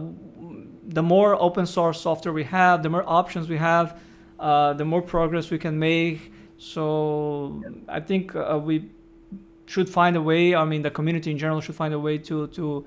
the 0.83 1.03
more 1.03 1.39
open 1.41 1.65
source 1.65 2.01
software 2.01 2.33
we 2.33 2.43
have, 2.45 2.83
the 2.83 2.89
more 2.89 3.03
options 3.07 3.49
we 3.49 3.57
have, 3.57 3.99
uh, 4.39 4.73
the 4.73 4.85
more 4.85 5.01
progress 5.01 5.51
we 5.51 5.57
can 5.57 5.77
make. 5.77 6.31
So 6.57 7.63
I 7.87 7.99
think 7.99 8.35
uh, 8.35 8.59
we 8.63 8.89
should 9.65 9.89
find 9.89 10.15
a 10.15 10.21
way. 10.21 10.55
I 10.55 10.65
mean, 10.65 10.81
the 10.81 10.91
community 10.91 11.31
in 11.31 11.37
general 11.37 11.61
should 11.61 11.75
find 11.75 11.93
a 11.93 11.99
way 11.99 12.17
to 12.19 12.47
to 12.47 12.85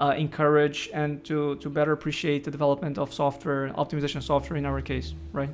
uh, 0.00 0.14
encourage 0.16 0.88
and 0.94 1.22
to, 1.24 1.56
to 1.56 1.68
better 1.68 1.92
appreciate 1.92 2.44
the 2.44 2.50
development 2.50 2.98
of 2.98 3.12
software, 3.12 3.68
optimization 3.74 4.22
software 4.22 4.56
in 4.56 4.64
our 4.64 4.80
case, 4.80 5.14
right? 5.32 5.50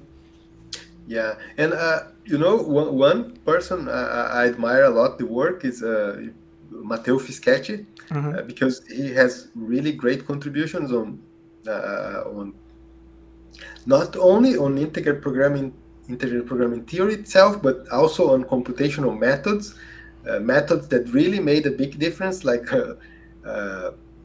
Yeah, 1.08 1.34
and 1.58 1.72
uh, 1.72 2.04
you 2.24 2.38
know, 2.38 2.56
one, 2.56 2.94
one 2.94 3.36
person 3.44 3.88
uh, 3.88 4.28
I 4.32 4.46
admire 4.46 4.84
a 4.84 4.90
lot 4.90 5.18
the 5.18 5.26
work 5.26 5.64
is 5.64 5.82
uh, 5.82 6.26
Matteo 6.70 7.18
Fischetti 7.18 7.86
mm-hmm. 8.08 8.38
uh, 8.38 8.42
because 8.42 8.84
he 8.88 9.12
has 9.14 9.48
really 9.54 9.92
great 9.92 10.26
contributions 10.26 10.92
on 10.92 11.06
uh, 11.08 11.25
on 11.68 12.54
not 13.86 14.16
only 14.16 14.56
on 14.56 14.78
integer 14.78 15.14
programming, 15.14 15.72
integer 16.08 16.42
programming 16.42 16.84
theory 16.84 17.14
itself, 17.14 17.62
but 17.62 17.88
also 17.90 18.32
on 18.32 18.44
computational 18.44 19.16
methods, 19.18 19.74
uh, 20.28 20.40
methods 20.40 20.88
that 20.88 21.08
really 21.12 21.38
made 21.40 21.66
a 21.66 21.70
big 21.70 21.98
difference, 21.98 22.44
like 22.44 22.66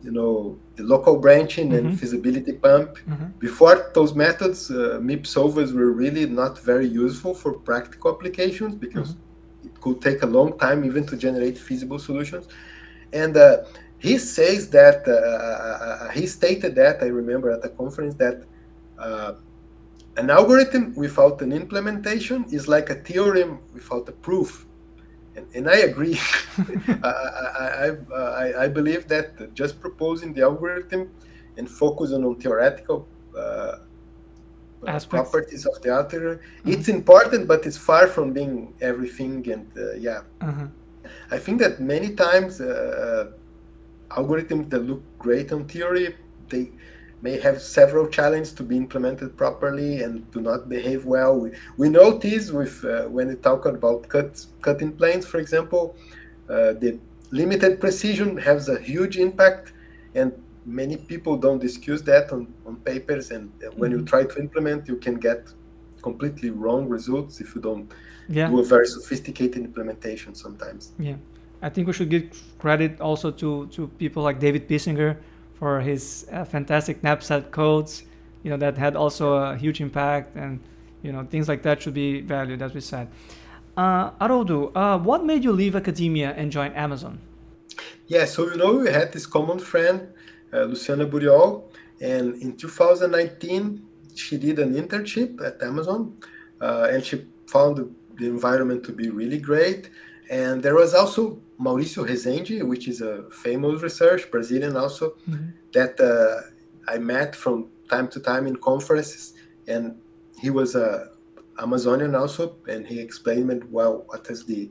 you 0.04 0.12
know 0.12 0.58
the 0.76 0.84
local 0.84 1.18
branching 1.18 1.70
mm-hmm. 1.70 1.88
and 1.88 2.00
feasibility 2.00 2.54
pump. 2.54 2.98
Mm-hmm. 2.98 3.26
Before 3.40 3.92
those 3.94 4.14
methods, 4.14 4.72
uh, 4.72 5.00
MIP 5.02 5.24
solvers 5.24 5.74
were 5.74 5.92
really 5.92 6.26
not 6.26 6.60
very 6.60 6.88
useful 6.88 7.34
for 7.34 7.54
practical 7.54 8.14
applications 8.14 8.76
because 8.76 9.14
mm-hmm. 9.14 9.68
it 9.68 9.82
could 9.82 10.02
take 10.02 10.24
a 10.24 10.26
long 10.26 10.58
time 10.58 10.84
even 10.86 11.06
to 11.08 11.18
generate 11.18 11.58
feasible 11.58 12.00
solutions. 12.00 12.48
And 13.14 13.36
uh, 13.38 13.64
he 14.06 14.18
says 14.18 14.62
that 14.70 15.00
uh, 15.08 15.14
uh 15.14 16.10
he 16.18 16.26
stated 16.38 16.74
that 16.82 16.96
I 17.06 17.10
remember 17.22 17.48
at 17.58 17.64
a 17.70 17.72
conference 17.82 18.16
that 18.16 18.38
uh, 19.06 19.34
an 20.18 20.30
algorithm 20.30 20.94
without 20.96 21.42
an 21.42 21.52
implementation 21.64 22.40
is 22.58 22.68
like 22.76 22.88
a 22.96 22.98
theorem 23.08 23.60
without 23.74 24.06
a 24.10 24.16
proof 24.28 24.66
and, 25.36 25.48
and 25.56 25.70
I 25.70 25.78
agree. 25.78 26.20
I, 27.04 27.12
I, 27.60 27.92
I, 28.14 28.64
I, 28.64 28.68
believe 28.68 29.08
that 29.08 29.54
just 29.54 29.80
proposing 29.80 30.34
the 30.34 30.42
algorithm 30.42 31.10
and 31.58 31.70
focusing 31.70 32.26
on 32.26 32.36
theoretical 32.36 33.08
uh, 33.38 33.78
properties 35.08 35.66
of 35.66 35.82
the 35.82 35.90
algorithm, 35.90 36.40
mm-hmm. 36.40 36.72
it's 36.72 36.90
important, 36.90 37.48
but 37.48 37.66
it's 37.66 37.78
far 37.78 38.08
from 38.08 38.34
being 38.34 38.74
everything. 38.82 39.50
And 39.50 39.68
uh, 39.78 39.94
yeah. 39.94 40.22
Uh-huh. 40.42 40.68
I 41.32 41.38
think 41.38 41.60
that 41.62 41.80
many 41.80 42.14
times 42.16 42.60
uh, 42.62 43.32
algorithms 44.16 44.70
that 44.70 44.80
look 44.80 45.02
great 45.20 45.52
on 45.52 45.68
theory, 45.68 46.16
they 46.50 46.72
may 47.22 47.40
have 47.40 47.62
several 47.62 48.08
challenges 48.08 48.52
to 48.54 48.64
be 48.64 48.76
implemented 48.76 49.38
properly 49.38 50.02
and 50.02 50.30
do 50.32 50.42
not 50.42 50.68
behave 50.68 51.06
well. 51.06 51.38
We, 51.38 51.52
we 51.78 51.90
notice 51.90 52.52
with 52.52 52.84
uh, 52.84 53.04
when 53.04 53.28
we 53.28 53.36
talk 53.36 53.66
about 53.66 54.08
cut, 54.10 54.46
cutting 54.62 54.94
planes, 54.94 55.26
for 55.26 55.38
example, 55.38 55.96
uh, 56.50 56.74
the 56.74 57.00
limited 57.32 57.80
precision 57.80 58.38
has 58.38 58.70
a 58.70 58.80
huge 58.80 59.18
impact 59.18 59.74
and 60.16 60.34
many 60.66 60.98
people 60.98 61.38
don't 61.38 61.60
discuss 61.60 62.02
that 62.02 62.32
on, 62.32 62.54
on 62.66 62.76
papers 62.78 63.32
and 63.32 63.52
when 63.76 63.92
mm-hmm. 63.92 64.00
you 64.00 64.06
try 64.06 64.24
to 64.24 64.40
implement 64.40 64.88
you 64.88 64.98
can 64.98 65.16
get 65.16 65.48
completely 66.02 66.50
wrong 66.50 66.88
results 66.88 67.40
if 67.40 67.56
you 67.56 67.62
don't 67.62 67.92
yeah. 68.28 68.48
do 68.48 68.60
a 68.60 68.64
very 68.64 68.86
sophisticated 68.86 69.58
implementation 69.58 70.36
sometimes 70.36 70.92
yeah 71.00 71.16
i 71.62 71.70
think 71.70 71.88
we 71.88 71.94
should 71.94 72.10
give 72.10 72.26
credit 72.60 73.00
also 73.02 73.32
to 73.32 73.68
to 73.68 73.88
people 73.98 74.24
like 74.24 74.40
david 74.40 74.68
Pisinger 74.68 75.18
for 75.54 75.82
his 75.82 76.26
uh, 76.32 76.44
fantastic 76.44 77.04
knapsack 77.04 77.52
codes 77.52 78.04
you 78.44 78.50
know 78.50 78.58
that 78.58 78.78
had 78.78 78.96
also 78.96 79.34
a 79.34 79.58
huge 79.58 79.82
impact 79.82 80.36
and 80.36 80.60
you 81.04 81.12
know 81.12 81.26
things 81.30 81.48
like 81.48 81.62
that 81.64 81.82
should 81.82 81.94
be 81.94 82.22
valued 82.22 82.62
as 82.62 82.74
we 82.74 82.82
said 82.82 83.08
uh, 83.78 84.12
Haroldo, 84.20 84.72
uh, 84.76 84.98
what 84.98 85.26
made 85.26 85.44
you 85.44 85.52
leave 85.52 85.76
academia 85.76 86.34
and 86.36 86.52
join 86.52 86.72
Amazon? 86.74 87.20
Yeah, 88.08 88.26
so 88.26 88.50
you 88.50 88.58
know 88.58 88.74
we 88.74 88.90
had 88.90 89.14
this 89.14 89.26
common 89.26 89.60
friend, 89.60 90.10
uh, 90.54 90.64
Luciana 90.64 91.06
Buriol, 91.06 91.72
and 92.02 92.36
in 92.42 92.58
2019 92.58 93.86
she 94.14 94.38
did 94.38 94.60
an 94.60 94.74
internship 94.76 95.42
at 95.42 95.62
Amazon, 95.64 96.18
uh, 96.60 96.90
and 96.92 97.04
she 97.04 97.26
found 97.48 97.96
the 98.18 98.28
environment 98.28 98.84
to 98.84 98.92
be 98.92 99.10
really 99.10 99.40
great. 99.40 99.90
And 100.30 100.62
there 100.62 100.76
was 100.76 100.94
also 100.94 101.40
Mauricio 101.62 102.08
Resende, 102.08 102.64
which 102.64 102.88
is 102.88 103.02
a 103.02 103.30
famous 103.30 103.82
researcher, 103.82 104.28
Brazilian 104.30 104.76
also, 104.76 105.12
mm-hmm. 105.30 105.50
that 105.74 106.00
uh, 106.00 106.42
I 106.92 106.98
met 106.98 107.36
from 107.36 107.70
time 107.90 108.08
to 108.10 108.20
time 108.20 108.48
in 108.48 108.56
conferences, 108.56 109.34
and 109.68 109.96
he 110.40 110.50
was 110.50 110.76
a 110.76 111.12
Amazonian 111.60 112.16
also, 112.16 112.56
and 112.68 112.88
he 112.88 113.00
explained 113.00 113.64
well 113.72 114.04
what 114.08 114.28
is 114.30 114.46
the 114.46 114.70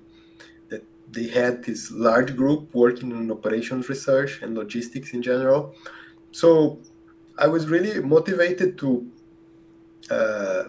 that 0.68 0.82
they 1.12 1.28
had 1.28 1.62
this 1.62 1.90
large 1.92 2.36
group 2.36 2.74
working 2.74 3.12
on 3.12 3.30
operations 3.30 3.88
research 3.88 4.42
and 4.42 4.56
logistics 4.56 5.12
in 5.12 5.22
general. 5.22 5.74
So 6.32 6.80
I 7.38 7.46
was 7.46 7.68
really 7.68 8.00
motivated 8.02 8.78
to 8.78 9.10
uh, 10.10 10.64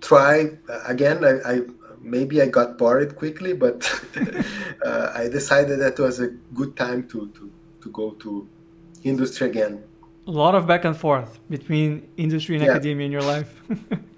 try 0.00 0.50
again. 0.86 1.24
I, 1.24 1.32
I, 1.52 1.60
maybe 2.06 2.40
I 2.40 2.46
got 2.46 2.78
bored 2.78 3.16
quickly, 3.16 3.52
but 3.52 3.84
uh, 4.84 5.12
I 5.14 5.28
decided 5.28 5.80
that 5.80 5.98
was 5.98 6.20
a 6.20 6.28
good 6.54 6.76
time 6.76 7.08
to 7.08 7.28
to, 7.28 7.50
to 7.82 7.90
go 7.90 8.10
to 8.22 8.48
industry 9.04 9.48
again. 9.48 9.82
A 10.26 10.30
lot 10.30 10.54
of 10.54 10.66
back 10.66 10.84
and 10.84 10.96
forth 10.96 11.38
between 11.50 12.08
industry 12.16 12.56
and 12.56 12.64
yeah. 12.64 12.72
academia 12.72 13.06
in 13.06 13.12
your 13.12 13.22
life. 13.22 13.62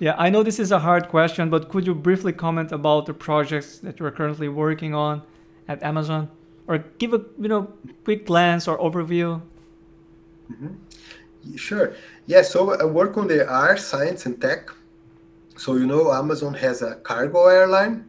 Yeah, 0.00 0.14
I 0.16 0.30
know 0.30 0.42
this 0.42 0.60
is 0.60 0.70
a 0.70 0.78
hard 0.78 1.08
question, 1.08 1.50
but 1.50 1.68
could 1.68 1.84
you 1.86 1.94
briefly 1.94 2.32
comment 2.32 2.70
about 2.70 3.06
the 3.06 3.14
projects 3.14 3.78
that 3.80 3.98
you're 3.98 4.12
currently 4.12 4.48
working 4.48 4.94
on 4.94 5.22
at 5.66 5.82
Amazon, 5.82 6.30
or 6.68 6.78
give 6.98 7.14
a 7.14 7.24
you 7.38 7.48
know 7.48 7.72
quick 8.04 8.26
glance 8.26 8.68
or 8.68 8.78
overview? 8.78 9.42
Mm-hmm. 10.52 11.56
Sure. 11.56 11.94
Yeah. 12.26 12.42
So 12.42 12.80
I 12.80 12.84
work 12.84 13.16
on 13.16 13.26
the 13.26 13.50
Air, 13.50 13.76
science, 13.76 14.24
and 14.26 14.40
tech. 14.40 14.70
So 15.58 15.74
you 15.74 15.86
know, 15.86 16.12
Amazon 16.12 16.54
has 16.54 16.82
a 16.82 16.94
cargo 16.96 17.46
airline. 17.48 18.06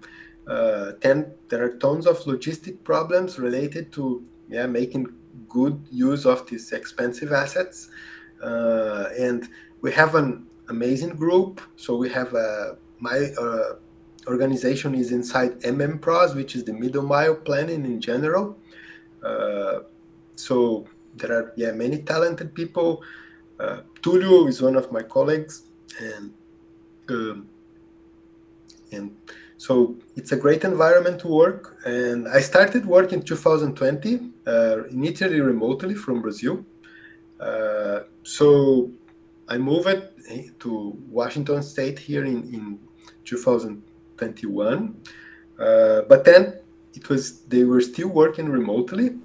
Uh, 0.48 0.92
ten, 1.02 1.34
there 1.50 1.64
are 1.64 1.78
tons 1.78 2.06
of 2.06 2.18
logistic 2.20 2.84
problems 2.84 3.40
related 3.40 3.92
to 3.94 4.24
yeah 4.48 4.68
making 4.68 5.08
good 5.48 5.80
use 5.90 6.26
of 6.26 6.48
these 6.48 6.72
expensive 6.72 7.32
assets, 7.32 7.90
uh, 8.44 9.06
and 9.18 9.50
we 9.82 9.92
have 9.92 10.14
an 10.14 10.46
amazing 10.70 11.16
group. 11.16 11.60
So 11.76 11.96
we 11.96 12.10
have 12.10 12.34
uh, 12.36 12.76
my 13.00 13.18
uh, 13.40 13.76
organization 14.28 14.94
is 14.94 15.12
inside 15.12 15.60
MMPROS, 15.62 16.36
which 16.36 16.56
is 16.56 16.64
the 16.64 16.74
middle 16.74 17.04
mile 17.04 17.36
planning 17.36 17.84
in 17.84 18.00
general. 18.00 18.58
Uh, 19.24 19.80
so 20.36 20.86
there 21.16 21.34
are 21.34 21.54
yeah 21.56 21.72
many 21.72 21.98
talented 22.04 22.54
people. 22.54 23.02
Uh, 23.60 23.82
Tulio 24.02 24.48
is 24.48 24.62
one 24.62 24.76
of 24.76 24.92
my 24.92 25.02
colleagues, 25.02 25.64
and 26.00 26.32
um, 27.10 27.48
and 28.92 29.16
so 29.58 29.98
it's 30.16 30.32
a 30.32 30.38
great 30.38 30.64
environment 30.64 31.20
to 31.22 31.28
work. 31.28 31.78
And 31.86 32.28
I 32.28 32.40
started 32.40 32.86
work 32.86 33.12
in 33.12 33.22
2020, 33.22 34.32
uh, 34.48 34.84
initially 34.86 35.42
remotely 35.42 35.96
from 35.96 36.22
Brazil. 36.22 36.66
Uh, 37.40 38.02
so 38.24 38.92
I 39.48 39.58
moved 39.58 40.02
to 40.60 40.98
Washington 41.10 41.62
State 41.64 42.00
here 42.00 42.24
in, 42.26 42.44
in 42.54 42.80
2021. 43.26 45.02
Uh, 45.60 46.02
but 46.04 46.24
then 46.24 46.60
it 46.94 47.10
was 47.10 47.42
they 47.42 47.64
were 47.64 47.82
still 47.82 48.10
working 48.10 48.48
remotely. 48.50 49.18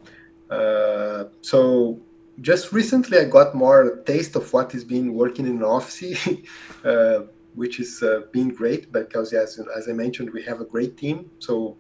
Uh, 0.51 1.25
so 1.41 2.01
just 2.41 2.73
recently 2.73 3.19
I 3.19 3.25
got 3.25 3.55
more 3.55 4.03
taste 4.05 4.37
of 4.37 4.53
what 4.53 4.75
is 4.75 4.85
being 4.85 5.15
working 5.15 5.47
in 5.47 5.57
an 5.59 5.65
office, 5.65 6.29
uh, 6.85 7.21
which 7.55 7.81
is 7.81 8.03
uh, 8.03 8.23
being 8.33 8.49
great 8.49 8.93
because 8.93 9.33
as, 9.33 9.61
as 9.77 9.89
I 9.89 9.93
mentioned, 9.93 10.31
we 10.31 10.43
have 10.45 10.61
a 10.61 10.65
great 10.65 10.97
team. 10.97 11.31
So 11.39 11.77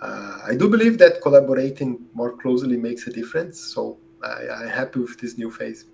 uh, 0.00 0.38
I 0.46 0.54
do 0.54 0.68
believe 0.68 0.98
that 0.98 1.20
collaborating 1.22 2.06
more 2.14 2.36
closely 2.36 2.76
makes 2.76 3.06
a 3.06 3.10
difference. 3.10 3.58
So 3.58 3.98
I, 4.22 4.48
I'm 4.48 4.68
happy 4.68 5.00
with 5.00 5.18
this 5.18 5.38
new 5.38 5.50
phase. 5.50 5.86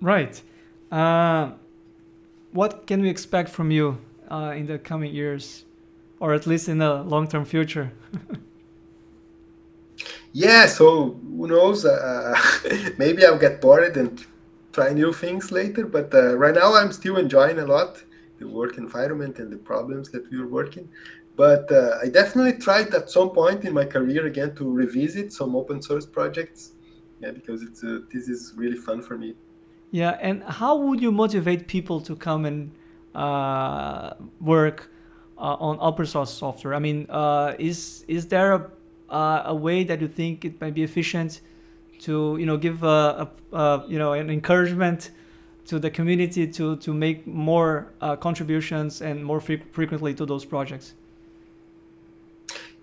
Right. 0.00 0.40
Uh, 0.90 1.52
what 2.52 2.86
can 2.86 3.02
we 3.02 3.08
expect 3.08 3.50
from 3.50 3.70
you 3.70 3.98
uh, 4.30 4.54
in 4.56 4.66
the 4.66 4.78
coming 4.78 5.14
years, 5.14 5.64
or 6.18 6.32
at 6.32 6.46
least 6.46 6.68
in 6.68 6.78
the 6.78 7.02
long-term 7.02 7.44
future? 7.44 7.92
yeah, 10.32 10.66
so 10.66 11.18
who 11.36 11.46
knows? 11.46 11.84
Uh, 11.84 12.34
maybe 12.98 13.24
I'll 13.24 13.38
get 13.38 13.60
bored 13.60 13.96
and 13.96 14.24
try 14.78 14.92
new 14.92 15.12
things 15.12 15.50
later. 15.50 15.84
But 15.86 16.08
uh, 16.14 16.36
right 16.44 16.54
now, 16.54 16.70
I'm 16.74 16.92
still 16.92 17.16
enjoying 17.16 17.58
a 17.58 17.66
lot 17.76 17.92
the 18.38 18.46
work 18.46 18.78
environment 18.78 19.34
and 19.40 19.52
the 19.52 19.56
problems 19.56 20.10
that 20.10 20.30
we 20.30 20.38
are 20.38 20.46
working. 20.46 20.88
But 21.34 21.70
uh, 21.72 22.02
I 22.02 22.06
definitely 22.08 22.56
tried 22.66 22.94
at 22.94 23.10
some 23.10 23.30
point 23.30 23.64
in 23.64 23.72
my 23.80 23.84
career 23.84 24.26
again 24.26 24.54
to 24.56 24.64
revisit 24.82 25.32
some 25.32 25.56
open 25.60 25.82
source 25.82 26.06
projects. 26.06 26.60
Yeah, 27.20 27.32
because 27.32 27.62
it's 27.66 27.82
uh, 27.82 28.00
this 28.12 28.28
is 28.28 28.40
really 28.56 28.80
fun 28.88 29.02
for 29.02 29.16
me. 29.18 29.34
Yeah, 29.90 30.26
and 30.28 30.36
how 30.44 30.76
would 30.84 31.00
you 31.00 31.10
motivate 31.10 31.66
people 31.66 31.98
to 32.08 32.14
come 32.14 32.44
and 32.50 32.70
uh, 33.14 34.14
work 34.40 34.78
uh, 35.36 35.66
on 35.68 35.78
open 35.80 36.06
source 36.06 36.32
software? 36.44 36.74
I 36.74 36.78
mean, 36.78 37.06
uh, 37.08 37.54
is 37.58 38.04
is 38.06 38.22
there 38.28 38.50
a, 38.52 38.62
a 39.52 39.54
way 39.54 39.78
that 39.84 40.00
you 40.00 40.08
think 40.08 40.44
it 40.44 40.60
might 40.60 40.74
be 40.74 40.84
efficient 40.90 41.40
to 42.00 42.36
you 42.38 42.46
know 42.46 42.56
give 42.56 42.82
a, 42.82 43.28
a, 43.52 43.56
a 43.56 43.84
you 43.88 43.98
know 43.98 44.12
an 44.12 44.30
encouragement 44.30 45.10
to 45.66 45.78
the 45.78 45.90
community 45.90 46.46
to 46.46 46.76
to 46.76 46.94
make 46.94 47.26
more 47.26 47.92
uh, 48.00 48.16
contributions 48.16 49.02
and 49.02 49.24
more 49.24 49.40
fre- 49.40 49.64
frequently 49.72 50.14
to 50.14 50.24
those 50.26 50.44
projects? 50.44 50.94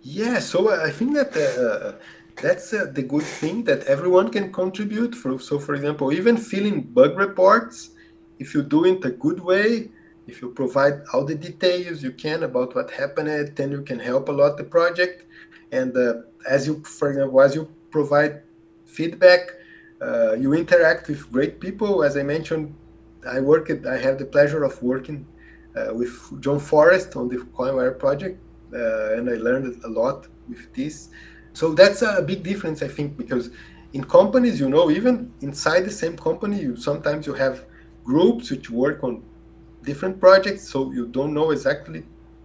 Yeah, 0.03 0.37
so 0.39 0.69
I 0.69 0.91
think 0.91 1.15
that 1.15 1.35
uh, 1.35 1.93
that's 2.41 2.73
uh, 2.73 2.91
the 2.93 3.01
good 3.01 3.23
thing 3.23 3.63
that 3.63 3.83
everyone 3.85 4.29
can 4.29 4.51
contribute. 4.53 5.15
For, 5.15 5.39
so, 5.39 5.57
for 5.57 5.73
example, 5.73 6.13
even 6.13 6.37
filling 6.37 6.81
bug 6.81 7.17
reports, 7.17 7.89
if 8.37 8.53
you 8.53 8.61
do 8.61 8.85
it 8.85 9.03
a 9.03 9.09
good 9.09 9.39
way, 9.39 9.89
if 10.27 10.41
you 10.41 10.49
provide 10.51 11.01
all 11.11 11.25
the 11.25 11.35
details 11.35 12.03
you 12.03 12.11
can 12.11 12.43
about 12.43 12.75
what 12.75 12.91
happened, 12.91 13.55
then 13.55 13.71
you 13.71 13.81
can 13.81 13.99
help 13.99 14.29
a 14.29 14.31
lot 14.31 14.57
the 14.57 14.63
project. 14.63 15.25
And 15.71 15.95
uh, 15.97 16.21
as 16.47 16.67
you, 16.67 16.83
for 16.83 17.09
example, 17.09 17.41
as 17.41 17.55
you 17.55 17.67
provide 17.89 18.41
feedback, 18.97 19.41
uh, 20.01 20.33
you 20.43 20.49
interact 20.53 21.07
with 21.11 21.21
great 21.31 21.59
people. 21.65 22.03
As 22.07 22.13
I 22.21 22.23
mentioned, 22.35 22.65
I 23.35 23.39
work. 23.51 23.69
At, 23.69 23.85
I 23.95 23.97
have 24.05 24.15
the 24.17 24.29
pleasure 24.35 24.63
of 24.69 24.73
working 24.91 25.19
uh, 25.75 25.93
with 25.99 26.13
John 26.43 26.59
Forrest 26.59 27.15
on 27.15 27.25
the 27.31 27.37
COIN-OR 27.55 27.91
project, 28.05 28.35
uh, 28.73 29.15
and 29.15 29.29
I 29.29 29.37
learned 29.47 29.83
a 29.83 29.91
lot 30.01 30.27
with 30.49 30.63
this. 30.73 31.09
So 31.53 31.73
that's 31.73 32.01
a 32.01 32.21
big 32.21 32.43
difference, 32.43 32.79
I 32.83 32.89
think, 32.97 33.17
because 33.21 33.49
in 33.93 34.03
companies, 34.03 34.59
you 34.59 34.69
know, 34.69 34.91
even 34.91 35.31
inside 35.41 35.81
the 35.85 35.97
same 36.03 36.15
company, 36.27 36.57
you 36.65 36.75
sometimes 36.75 37.25
you 37.29 37.33
have 37.45 37.55
groups 38.03 38.51
which 38.51 38.69
work 38.69 39.03
on 39.03 39.23
different 39.89 40.19
projects, 40.19 40.63
so 40.71 40.91
you 40.97 41.05
don't 41.17 41.33
know 41.33 41.51
exactly 41.51 42.01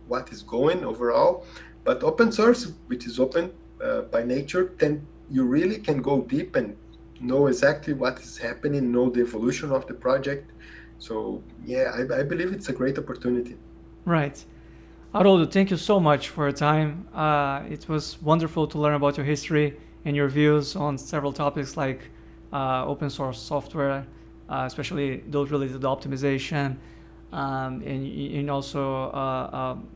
what 0.06 0.24
is 0.34 0.42
going 0.42 0.84
overall. 0.84 1.44
But 1.84 2.02
open 2.10 2.30
source, 2.38 2.72
which 2.90 3.04
is 3.06 3.18
open 3.18 3.44
uh, 3.82 4.02
by 4.14 4.22
nature, 4.36 4.64
then 4.78 5.06
you 5.30 5.44
really 5.44 5.78
can 5.78 6.02
go 6.02 6.22
deep 6.22 6.56
and 6.56 6.76
know 7.20 7.46
exactly 7.46 7.92
what 7.92 8.18
is 8.18 8.36
happening, 8.38 8.90
know 8.90 9.08
the 9.10 9.20
evolution 9.20 9.70
of 9.70 9.86
the 9.86 9.94
project. 9.94 10.50
So 10.98 11.42
yeah, 11.64 11.92
I, 11.94 12.20
I 12.20 12.22
believe 12.22 12.52
it's 12.52 12.68
a 12.68 12.72
great 12.72 12.98
opportunity. 12.98 13.56
Right. 14.04 14.42
Haroldo, 15.12 15.46
thank 15.46 15.70
you 15.70 15.76
so 15.76 15.98
much 15.98 16.28
for 16.28 16.44
your 16.44 16.52
time. 16.52 17.08
Uh, 17.14 17.62
it 17.68 17.88
was 17.88 18.20
wonderful 18.22 18.66
to 18.68 18.78
learn 18.78 18.94
about 18.94 19.16
your 19.16 19.26
history 19.26 19.76
and 20.04 20.14
your 20.16 20.28
views 20.28 20.76
on 20.76 20.96
several 20.96 21.32
topics 21.32 21.76
like 21.76 22.00
uh, 22.52 22.84
open 22.86 23.10
source 23.10 23.38
software, 23.38 24.06
uh, 24.48 24.64
especially 24.66 25.18
those 25.28 25.50
related 25.50 25.80
to 25.80 25.86
optimization, 25.86 26.76
um, 27.32 27.82
and, 27.82 28.06
and 28.06 28.50
also 28.50 29.10
uh, 29.10 29.50
um, 29.52 29.88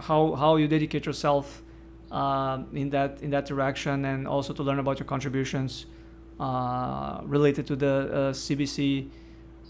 how 0.00 0.34
how 0.34 0.56
you 0.56 0.66
dedicate 0.66 1.06
yourself 1.06 1.62
um, 2.10 2.66
in 2.72 2.90
that 2.90 3.22
in 3.22 3.30
that 3.30 3.46
direction, 3.46 4.04
and 4.04 4.26
also 4.26 4.52
to 4.52 4.62
learn 4.62 4.78
about 4.78 4.98
your 4.98 5.06
contributions 5.06 5.86
uh, 6.38 7.20
related 7.24 7.66
to 7.66 7.76
the 7.76 8.32
CBC 8.32 9.08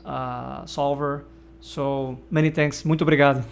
uh, 0.05 0.65
solver. 0.67 1.25
So 1.61 2.19
many 2.31 2.51
thanks. 2.51 2.85
Muito 2.85 3.03
obrigado. 3.03 3.45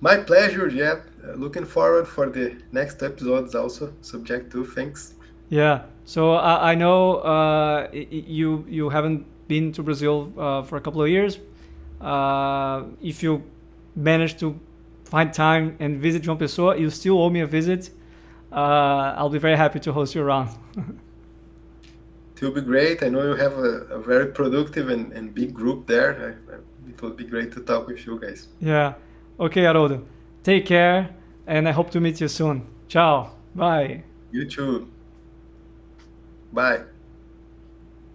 My 0.00 0.16
pleasure. 0.16 0.68
Yeah, 0.68 1.00
looking 1.36 1.64
forward 1.64 2.06
for 2.06 2.28
the 2.28 2.56
next 2.72 3.02
episodes. 3.02 3.54
Also 3.54 3.92
subject 4.00 4.50
to 4.52 4.64
thanks. 4.64 5.14
Yeah. 5.48 5.82
So 6.04 6.34
I, 6.34 6.72
I 6.72 6.74
know 6.74 7.16
uh, 7.16 7.88
you 7.92 8.64
you 8.68 8.90
haven't 8.90 9.26
been 9.48 9.72
to 9.72 9.82
Brazil 9.82 10.32
uh, 10.36 10.62
for 10.62 10.76
a 10.76 10.80
couple 10.80 11.02
of 11.02 11.08
years. 11.08 11.38
Uh, 12.00 12.84
if 13.00 13.22
you 13.22 13.42
manage 13.94 14.38
to 14.38 14.58
find 15.06 15.32
time 15.32 15.76
and 15.78 16.00
visit 16.00 16.22
João 16.22 16.38
Pessoa, 16.38 16.78
you 16.78 16.90
still 16.90 17.18
owe 17.22 17.30
me 17.30 17.40
a 17.40 17.46
visit. 17.46 17.90
Uh, 18.52 19.14
I'll 19.16 19.30
be 19.30 19.38
very 19.38 19.56
happy 19.56 19.80
to 19.80 19.92
host 19.92 20.14
you 20.14 20.22
around. 20.22 20.50
it 20.76 22.42
will 22.42 22.52
be 22.52 22.60
great. 22.60 23.02
I 23.02 23.08
know 23.08 23.22
you 23.22 23.34
have 23.34 23.52
a, 23.52 23.86
a 23.90 24.00
very 24.00 24.26
productive 24.26 24.88
and, 24.88 25.12
and 25.12 25.34
big 25.34 25.54
group 25.54 25.86
there. 25.86 26.36
I, 26.50 26.54
I, 26.54 26.58
it 26.88 27.00
will 27.02 27.10
be 27.10 27.24
great 27.24 27.52
to 27.52 27.60
talk 27.60 27.86
with 27.86 28.06
you 28.06 28.18
guys. 28.18 28.48
Yeah. 28.60 28.94
Okay, 29.38 29.62
Haroldo. 29.62 30.04
Take 30.42 30.66
care, 30.66 31.10
and 31.46 31.68
I 31.68 31.72
hope 31.72 31.90
to 31.90 32.00
meet 32.00 32.20
you 32.20 32.28
soon. 32.28 32.66
Ciao. 32.88 33.32
Bye. 33.54 34.04
You 34.30 34.48
too. 34.48 34.88
Bye. 36.52 36.82